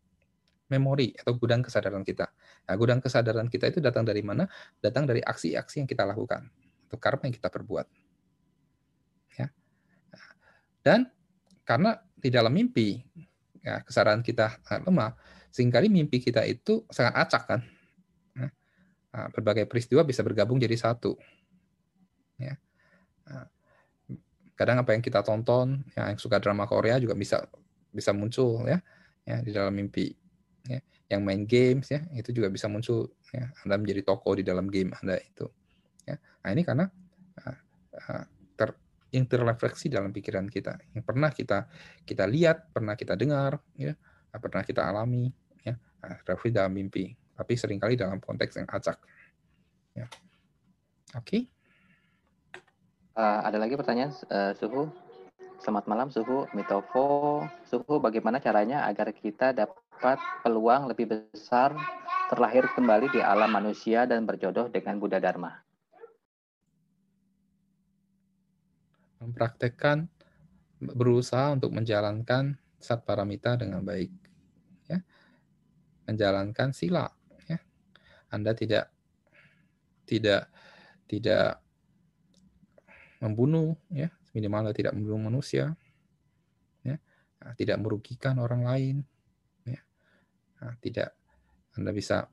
memori 0.72 1.12
atau 1.14 1.36
gudang 1.36 1.60
kesadaran 1.60 2.08
kita. 2.08 2.28
Nah, 2.68 2.76
gudang 2.80 3.04
kesadaran 3.04 3.52
kita 3.52 3.68
itu 3.72 3.84
datang 3.84 4.08
dari 4.08 4.24
mana? 4.24 4.48
Datang 4.80 5.04
dari 5.04 5.20
aksi-aksi 5.20 5.84
yang 5.84 5.90
kita 5.90 6.08
lakukan 6.08 6.48
atau 6.88 6.98
karma 7.00 7.28
yang 7.28 7.36
kita 7.36 7.52
perbuat. 7.52 7.88
Ya. 9.36 9.52
Dan 10.84 11.12
karena 11.68 12.00
di 12.18 12.30
dalam 12.34 12.50
mimpi 12.50 12.98
ya, 13.62 13.86
kesadaran 13.86 14.26
kita 14.26 14.58
lemah, 14.84 15.14
sering 15.54 15.70
kali 15.70 15.88
mimpi 15.88 16.18
kita 16.18 16.42
itu 16.44 16.84
sangat 16.90 17.14
acak 17.16 17.44
kan. 17.46 17.62
Nah, 19.08 19.34
berbagai 19.34 19.66
peristiwa 19.66 20.06
bisa 20.06 20.22
bergabung 20.22 20.62
jadi 20.62 20.78
satu. 20.78 21.18
Ya. 22.38 22.54
Nah, 23.26 23.50
kadang 24.54 24.78
apa 24.86 24.94
yang 24.94 25.02
kita 25.02 25.26
tonton, 25.26 25.82
ya, 25.98 26.14
yang 26.14 26.20
suka 26.22 26.38
drama 26.38 26.70
Korea 26.70 27.02
juga 27.02 27.18
bisa 27.18 27.42
bisa 27.90 28.14
muncul 28.14 28.62
ya, 28.70 28.78
ya 29.26 29.42
di 29.42 29.50
dalam 29.50 29.74
mimpi. 29.74 30.14
Ya. 30.70 30.86
Yang 31.08 31.22
main 31.24 31.42
games 31.50 31.88
ya, 31.90 32.06
itu 32.14 32.30
juga 32.30 32.54
bisa 32.54 32.70
muncul. 32.70 33.10
Ya. 33.34 33.50
Anda 33.66 33.82
menjadi 33.82 34.06
tokoh 34.06 34.38
di 34.38 34.44
dalam 34.46 34.70
game 34.70 34.94
Anda 35.02 35.18
itu. 35.18 35.50
Ya. 36.06 36.22
Nah 36.46 36.50
ini 36.54 36.62
karena 36.62 36.86
ter 39.26 39.42
interrefleksi 39.42 39.90
dalam 39.90 40.14
pikiran 40.14 40.46
kita 40.46 40.78
yang 40.94 41.02
pernah 41.02 41.34
kita 41.34 41.66
kita 42.06 42.30
lihat, 42.30 42.70
pernah 42.70 42.94
kita 42.94 43.18
dengar, 43.18 43.58
ya, 43.74 43.98
pernah 44.38 44.62
kita 44.62 44.86
alami, 44.86 45.34
ya, 45.66 45.74
nah, 46.04 46.20
refleksi 46.22 46.54
dalam 46.54 46.76
mimpi. 46.78 47.16
Tapi 47.38 47.54
sering 47.54 47.82
kali 47.82 47.98
dalam 47.98 48.18
konteks 48.22 48.58
yang 48.62 48.70
acak. 48.70 48.98
Ya. 49.94 50.06
Oke. 51.18 51.22
Okay. 51.22 51.42
Uh, 53.18 53.22
eh, 53.22 53.40
ada 53.50 53.58
lagi 53.58 53.74
pertanyaan, 53.78 54.14
uh, 54.30 54.54
Suhu? 54.58 54.90
Selamat 55.62 55.86
malam, 55.90 56.10
Suhu. 56.14 56.46
Mitovo, 56.54 57.46
Suhu, 57.66 57.98
bagaimana 57.98 58.38
caranya 58.42 58.86
agar 58.86 59.10
kita 59.14 59.54
dapat 59.54 60.18
peluang 60.46 60.90
lebih 60.90 61.10
besar 61.10 61.74
terlahir 62.30 62.70
kembali 62.74 63.10
di 63.10 63.22
alam 63.22 63.50
manusia 63.50 64.06
dan 64.06 64.26
berjodoh 64.26 64.70
dengan 64.70 65.02
Buddha 65.02 65.18
Dharma? 65.18 65.67
Mempraktekkan, 69.18 70.10
berusaha 70.78 71.54
untuk 71.54 71.74
menjalankan 71.74 72.58
sat 72.78 73.02
paramita 73.02 73.58
dengan 73.58 73.82
baik. 73.82 74.12
Ya. 74.88 75.02
Menjalankan 76.06 76.72
sila. 76.72 77.10
Ya. 77.50 77.58
Anda 78.30 78.54
tidak 78.54 78.94
tidak 80.08 80.48
tidak 81.08 81.60
membunuh, 83.20 83.76
ya 83.92 84.08
minimal 84.32 84.72
tidak 84.72 84.94
membunuh 84.96 85.28
manusia, 85.28 85.74
ya 86.86 86.96
nah, 87.42 87.54
tidak 87.58 87.78
merugikan 87.82 88.38
orang 88.40 88.64
lain, 88.64 88.96
ya 89.68 89.82
nah, 90.64 90.74
tidak 90.80 91.18
Anda 91.76 91.92
bisa 91.92 92.30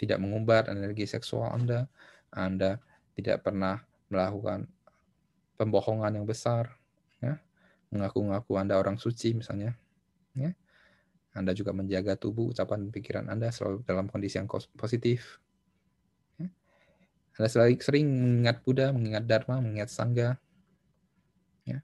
tidak 0.00 0.18
mengumbar 0.22 0.70
energi 0.72 1.04
seksual 1.04 1.52
Anda, 1.52 1.90
Anda 2.32 2.80
tidak 3.14 3.44
pernah 3.44 3.82
melakukan 4.10 4.70
pembohongan 5.56 6.18
yang 6.18 6.26
besar, 6.26 6.74
ya 7.22 7.38
mengaku-ngaku 7.94 8.58
Anda 8.58 8.78
orang 8.78 8.98
suci 8.98 9.38
misalnya, 9.38 9.74
ya 10.34 10.54
anda 11.34 11.50
juga 11.50 11.74
menjaga 11.74 12.14
tubuh, 12.14 12.54
ucapan, 12.54 12.86
dan 12.86 12.90
pikiran 12.94 13.26
Anda 13.26 13.50
selalu 13.50 13.82
dalam 13.82 14.06
kondisi 14.06 14.38
yang 14.38 14.46
positif. 14.78 15.42
Anda 17.34 17.50
selalu 17.50 17.82
sering 17.82 18.06
mengingat 18.06 18.62
Buddha, 18.62 18.94
mengingat 18.94 19.26
Dharma, 19.26 19.58
mengingat 19.58 19.90
Sangha. 19.90 20.38
Ya. 21.66 21.82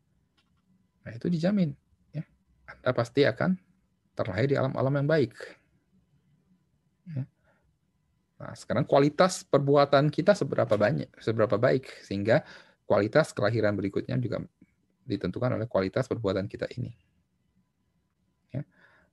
Nah, 1.02 1.10
itu 1.10 1.26
dijamin. 1.26 1.74
Ya. 2.14 2.22
Anda 2.70 2.94
pasti 2.94 3.26
akan 3.26 3.58
terlahir 4.14 4.54
di 4.54 4.56
alam-alam 4.56 5.02
yang 5.02 5.08
baik. 5.10 5.34
Ya. 7.10 7.26
Nah, 8.38 8.54
sekarang 8.54 8.86
kualitas 8.86 9.42
perbuatan 9.42 10.14
kita 10.14 10.38
seberapa 10.38 10.78
banyak, 10.78 11.10
seberapa 11.18 11.58
baik, 11.58 12.06
sehingga 12.06 12.46
kualitas 12.90 13.30
kelahiran 13.30 13.78
berikutnya 13.78 14.18
juga 14.18 14.42
ditentukan 15.06 15.54
oleh 15.54 15.70
kualitas 15.70 16.10
perbuatan 16.10 16.50
kita 16.50 16.66
ini. 16.74 16.90
Ya. 18.50 18.66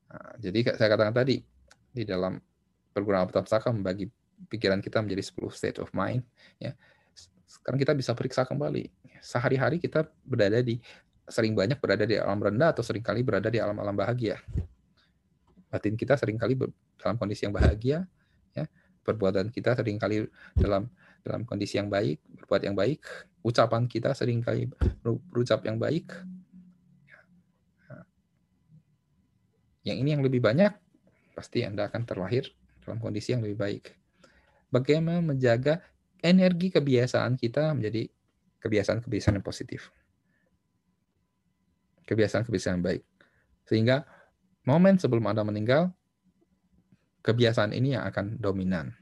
Nah, 0.10 0.34
jadi 0.42 0.74
saya 0.74 0.90
katakan 0.90 1.14
tadi 1.14 1.46
di 1.94 2.02
dalam 2.02 2.42
perguruan 2.90 3.30
Apitapsaka 3.30 3.70
membagi 3.70 4.10
pikiran 4.50 4.82
kita 4.82 5.06
menjadi 5.06 5.22
10 5.30 5.54
state 5.54 5.78
of 5.78 5.90
mind 5.94 6.22
ya 6.62 6.74
sekarang 7.50 7.82
kita 7.82 7.94
bisa 7.98 8.14
periksa 8.14 8.46
kembali 8.46 8.90
sehari-hari 9.22 9.82
kita 9.82 10.06
berada 10.22 10.62
di 10.62 10.78
sering 11.26 11.58
banyak 11.58 11.82
berada 11.82 12.06
di 12.06 12.18
alam 12.18 12.38
rendah 12.38 12.70
atau 12.70 12.86
sering 12.86 13.02
kali 13.02 13.26
berada 13.26 13.50
di 13.50 13.58
alam-alam 13.58 13.98
bahagia 13.98 14.38
batin 15.74 15.98
kita 15.98 16.14
sering 16.22 16.38
kali 16.38 16.54
dalam 17.02 17.18
kondisi 17.18 17.50
yang 17.50 17.56
bahagia 17.56 18.06
ya 18.54 18.66
perbuatan 19.02 19.50
kita 19.50 19.74
sering 19.74 19.98
kali 19.98 20.30
dalam 20.54 20.86
dalam 21.24 21.46
kondisi 21.46 21.80
yang 21.80 21.88
baik 21.88 22.22
berbuat 22.42 22.62
yang 22.66 22.76
baik 22.76 23.02
ucapan 23.42 23.86
kita 23.88 24.12
sering 24.14 24.44
kali 24.44 24.70
berucap 25.32 25.64
yang 25.64 25.80
baik 25.80 26.12
ya. 27.08 27.20
yang 29.94 29.98
ini 30.04 30.18
yang 30.18 30.24
lebih 30.26 30.44
banyak 30.44 30.74
pasti 31.38 31.64
anda 31.64 31.88
akan 31.88 32.04
terlahir 32.04 32.50
dalam 32.84 32.98
kondisi 32.98 33.34
yang 33.34 33.46
lebih 33.46 33.58
baik 33.58 33.84
bagaimana 34.70 35.24
menjaga 35.24 35.82
energi 36.22 36.74
kebiasaan 36.74 37.38
kita 37.38 37.72
menjadi 37.78 38.10
kebiasaan-kebiasaan 38.62 39.38
yang 39.40 39.46
positif. 39.46 39.94
Kebiasaan-kebiasaan 42.08 42.82
baik. 42.82 43.04
Sehingga 43.68 44.08
momen 44.64 44.98
sebelum 44.98 45.28
Anda 45.28 45.44
meninggal, 45.44 45.92
kebiasaan 47.22 47.76
ini 47.76 47.96
yang 48.00 48.08
akan 48.08 48.40
dominan. 48.40 48.96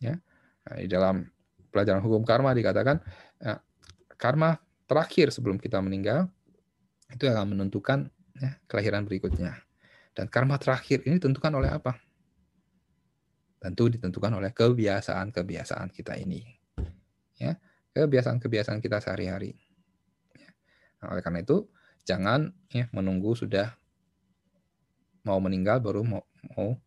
Ya. 0.00 0.20
Nah, 0.66 0.76
di 0.82 0.88
dalam 0.90 1.22
pelajaran 1.70 2.02
hukum 2.02 2.26
karma 2.26 2.50
dikatakan 2.52 2.98
ya, 3.38 3.62
karma 4.18 4.58
terakhir 4.86 5.30
sebelum 5.30 5.58
kita 5.58 5.78
meninggal 5.78 6.30
itu 7.10 7.26
akan 7.30 7.54
menentukan 7.54 8.10
ya, 8.38 8.58
kelahiran 8.66 9.06
berikutnya. 9.06 9.62
Dan 10.16 10.26
karma 10.32 10.56
terakhir 10.58 11.04
ini 11.06 11.20
ditentukan 11.20 11.52
oleh 11.54 11.70
apa? 11.70 12.00
tentu 13.66 13.88
ditentukan 13.90 14.30
oleh 14.36 14.54
kebiasaan-kebiasaan 14.54 15.90
kita 15.90 16.14
ini. 16.20 16.44
Ya, 17.36 17.58
kebiasaan-kebiasaan 17.96 18.78
kita 18.78 19.02
sehari-hari. 19.02 19.58
Ya. 20.36 20.50
Nah, 21.02 21.16
oleh 21.16 21.22
karena 21.24 21.42
itu, 21.42 21.66
jangan 22.06 22.54
ya 22.70 22.86
menunggu 22.94 23.34
sudah 23.34 23.74
mau 25.26 25.42
meninggal 25.42 25.82
baru 25.82 26.06
mau, 26.06 26.22
mau 26.54 26.78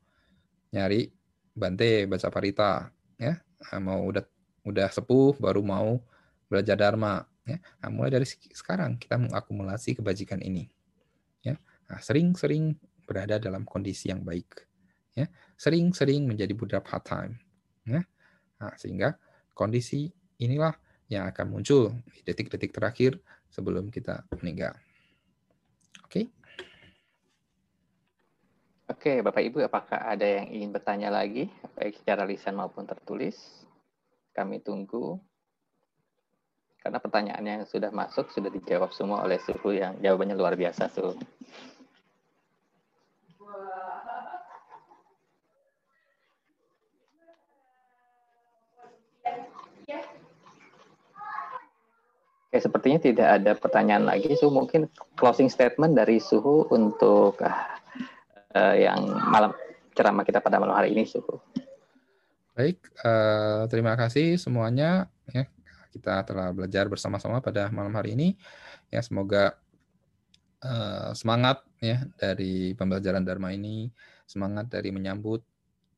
nyari 0.71 1.11
bante 1.51 2.07
baca 2.07 2.31
parita 2.31 2.87
ya 3.19 3.35
mau 3.79 4.07
udah 4.07 4.23
udah 4.63 4.87
sepuh 4.91 5.35
baru 5.39 5.63
mau 5.63 5.99
belajar 6.49 6.75
dharma 6.75 7.25
ya. 7.45 7.57
Nah, 7.81 7.89
mulai 7.91 8.11
dari 8.13 8.27
sekarang 8.29 8.97
kita 8.97 9.17
mengakumulasi 9.19 9.97
kebajikan 9.99 10.41
ini 10.41 10.69
ya. 11.43 11.55
Nah, 11.89 11.99
sering-sering 11.99 12.77
berada 13.05 13.41
dalam 13.41 13.65
kondisi 13.65 14.09
yang 14.09 14.21
baik 14.21 14.65
ya. 15.17 15.25
Sering-sering 15.59 16.25
menjadi 16.29 16.53
budak 16.53 16.85
part 16.85 17.05
time 17.05 17.37
ya. 17.85 18.01
Nah, 18.59 18.73
sehingga 18.75 19.15
kondisi 19.55 20.11
inilah 20.39 20.73
yang 21.09 21.25
akan 21.27 21.45
muncul 21.49 21.91
detik-detik 22.23 22.69
terakhir 22.69 23.17
sebelum 23.49 23.89
kita 23.89 24.29
meninggal. 24.39 24.77
Oke? 26.05 26.25
okay? 26.25 26.25
Oke, 28.99 29.23
Bapak 29.23 29.39
Ibu, 29.39 29.63
apakah 29.63 30.11
ada 30.11 30.27
yang 30.27 30.51
ingin 30.51 30.75
bertanya 30.75 31.07
lagi, 31.07 31.47
baik 31.79 32.03
secara 32.03 32.27
lisan 32.27 32.59
maupun 32.59 32.83
tertulis? 32.83 33.63
Kami 34.35 34.59
tunggu. 34.59 35.15
Karena 36.83 36.99
pertanyaan 36.99 37.39
yang 37.47 37.63
sudah 37.63 37.95
masuk 37.95 38.27
sudah 38.27 38.51
dijawab 38.51 38.91
semua 38.91 39.23
oleh 39.23 39.39
suhu 39.39 39.71
yang 39.71 39.95
jawabannya 40.03 40.35
luar 40.35 40.59
biasa, 40.59 40.91
suhu. 40.91 41.15
Oke, 52.51 52.57
sepertinya 52.59 52.99
tidak 52.99 53.27
ada 53.31 53.51
pertanyaan 53.55 54.03
lagi. 54.03 54.35
So 54.35 54.51
mungkin 54.51 54.91
closing 55.15 55.47
statement 55.47 55.95
dari 55.95 56.19
Suhu 56.19 56.67
untuk 56.67 57.39
uh, 58.59 58.75
yang 58.75 58.99
malam 59.31 59.55
ceramah 59.95 60.27
kita 60.27 60.43
pada 60.43 60.59
malam 60.59 60.75
hari 60.75 60.91
ini, 60.91 61.07
Suhu. 61.07 61.39
Baik, 62.59 62.83
uh, 63.07 63.71
terima 63.71 63.95
kasih 63.95 64.35
semuanya. 64.35 65.07
Ya, 65.31 65.47
kita 65.95 66.27
telah 66.27 66.51
belajar 66.51 66.91
bersama-sama 66.91 67.39
pada 67.39 67.71
malam 67.71 67.95
hari 67.95 68.19
ini. 68.19 68.35
Ya, 68.91 68.99
semoga 68.99 69.55
uh, 70.59 71.15
semangat 71.15 71.63
ya 71.79 72.03
dari 72.19 72.75
pembelajaran 72.75 73.23
Dharma 73.23 73.55
ini, 73.55 73.87
semangat 74.27 74.67
dari 74.67 74.91
menyambut 74.91 75.39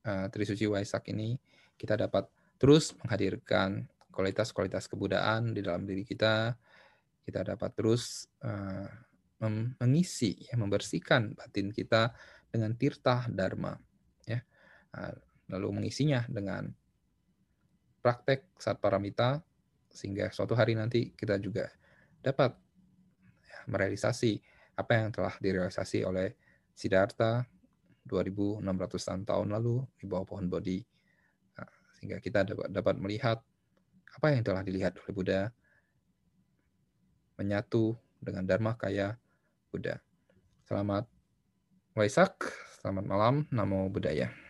uh, 0.05 0.29
Trisuci 0.29 0.69
Waisak 0.69 1.09
ini, 1.09 1.41
kita 1.81 1.97
dapat 1.97 2.29
terus 2.61 2.93
menghadirkan 3.01 3.89
kualitas-kualitas 4.13 4.85
kebudayaan 4.85 5.57
di 5.57 5.65
dalam 5.65 5.81
diri 5.87 6.05
kita, 6.05 6.53
kita 7.25 7.41
dapat 7.41 7.73
terus 7.73 8.29
uh, 8.45 8.85
mengisi, 9.81 10.37
ya, 10.45 10.53
membersihkan 10.53 11.33
batin 11.33 11.73
kita 11.73 12.13
dengan 12.51 12.75
tirta 12.75 13.25
dharma, 13.31 13.73
ya, 14.27 14.43
uh, 14.99 15.15
lalu 15.51 15.81
mengisinya 15.81 16.27
dengan 16.27 16.67
praktek 18.03 18.51
saat 18.59 18.77
paramita 18.83 19.39
sehingga 19.91 20.31
suatu 20.31 20.55
hari 20.55 20.75
nanti 20.75 21.11
kita 21.15 21.39
juga 21.39 21.71
dapat 22.23 22.55
ya, 23.47 23.59
merealisasi 23.67 24.39
apa 24.79 24.91
yang 24.97 25.09
telah 25.11 25.35
direalisasi 25.37 26.07
oleh 26.07 26.33
Siddhartha 26.71 27.45
2600 28.07 29.27
tahun 29.27 29.47
lalu 29.53 29.85
di 29.99 30.09
bawah 30.09 30.25
pohon 30.25 30.47
Bodhi 30.49 30.81
nah, 31.53 31.69
sehingga 31.99 32.17
kita 32.17 32.47
dapat 32.71 32.95
melihat 32.97 33.43
apa 34.11 34.27
yang 34.33 34.43
telah 34.43 34.63
dilihat 34.65 34.97
oleh 35.03 35.13
Buddha 35.13 35.41
menyatu 37.39 37.95
dengan 38.21 38.45
Dharma 38.45 38.75
kaya 38.75 39.15
Buddha. 39.71 39.97
Selamat 40.67 41.07
Waisak, 41.91 42.55
selamat 42.79 43.03
malam, 43.03 43.35
Namo 43.51 43.91
Buddhaya. 43.91 44.40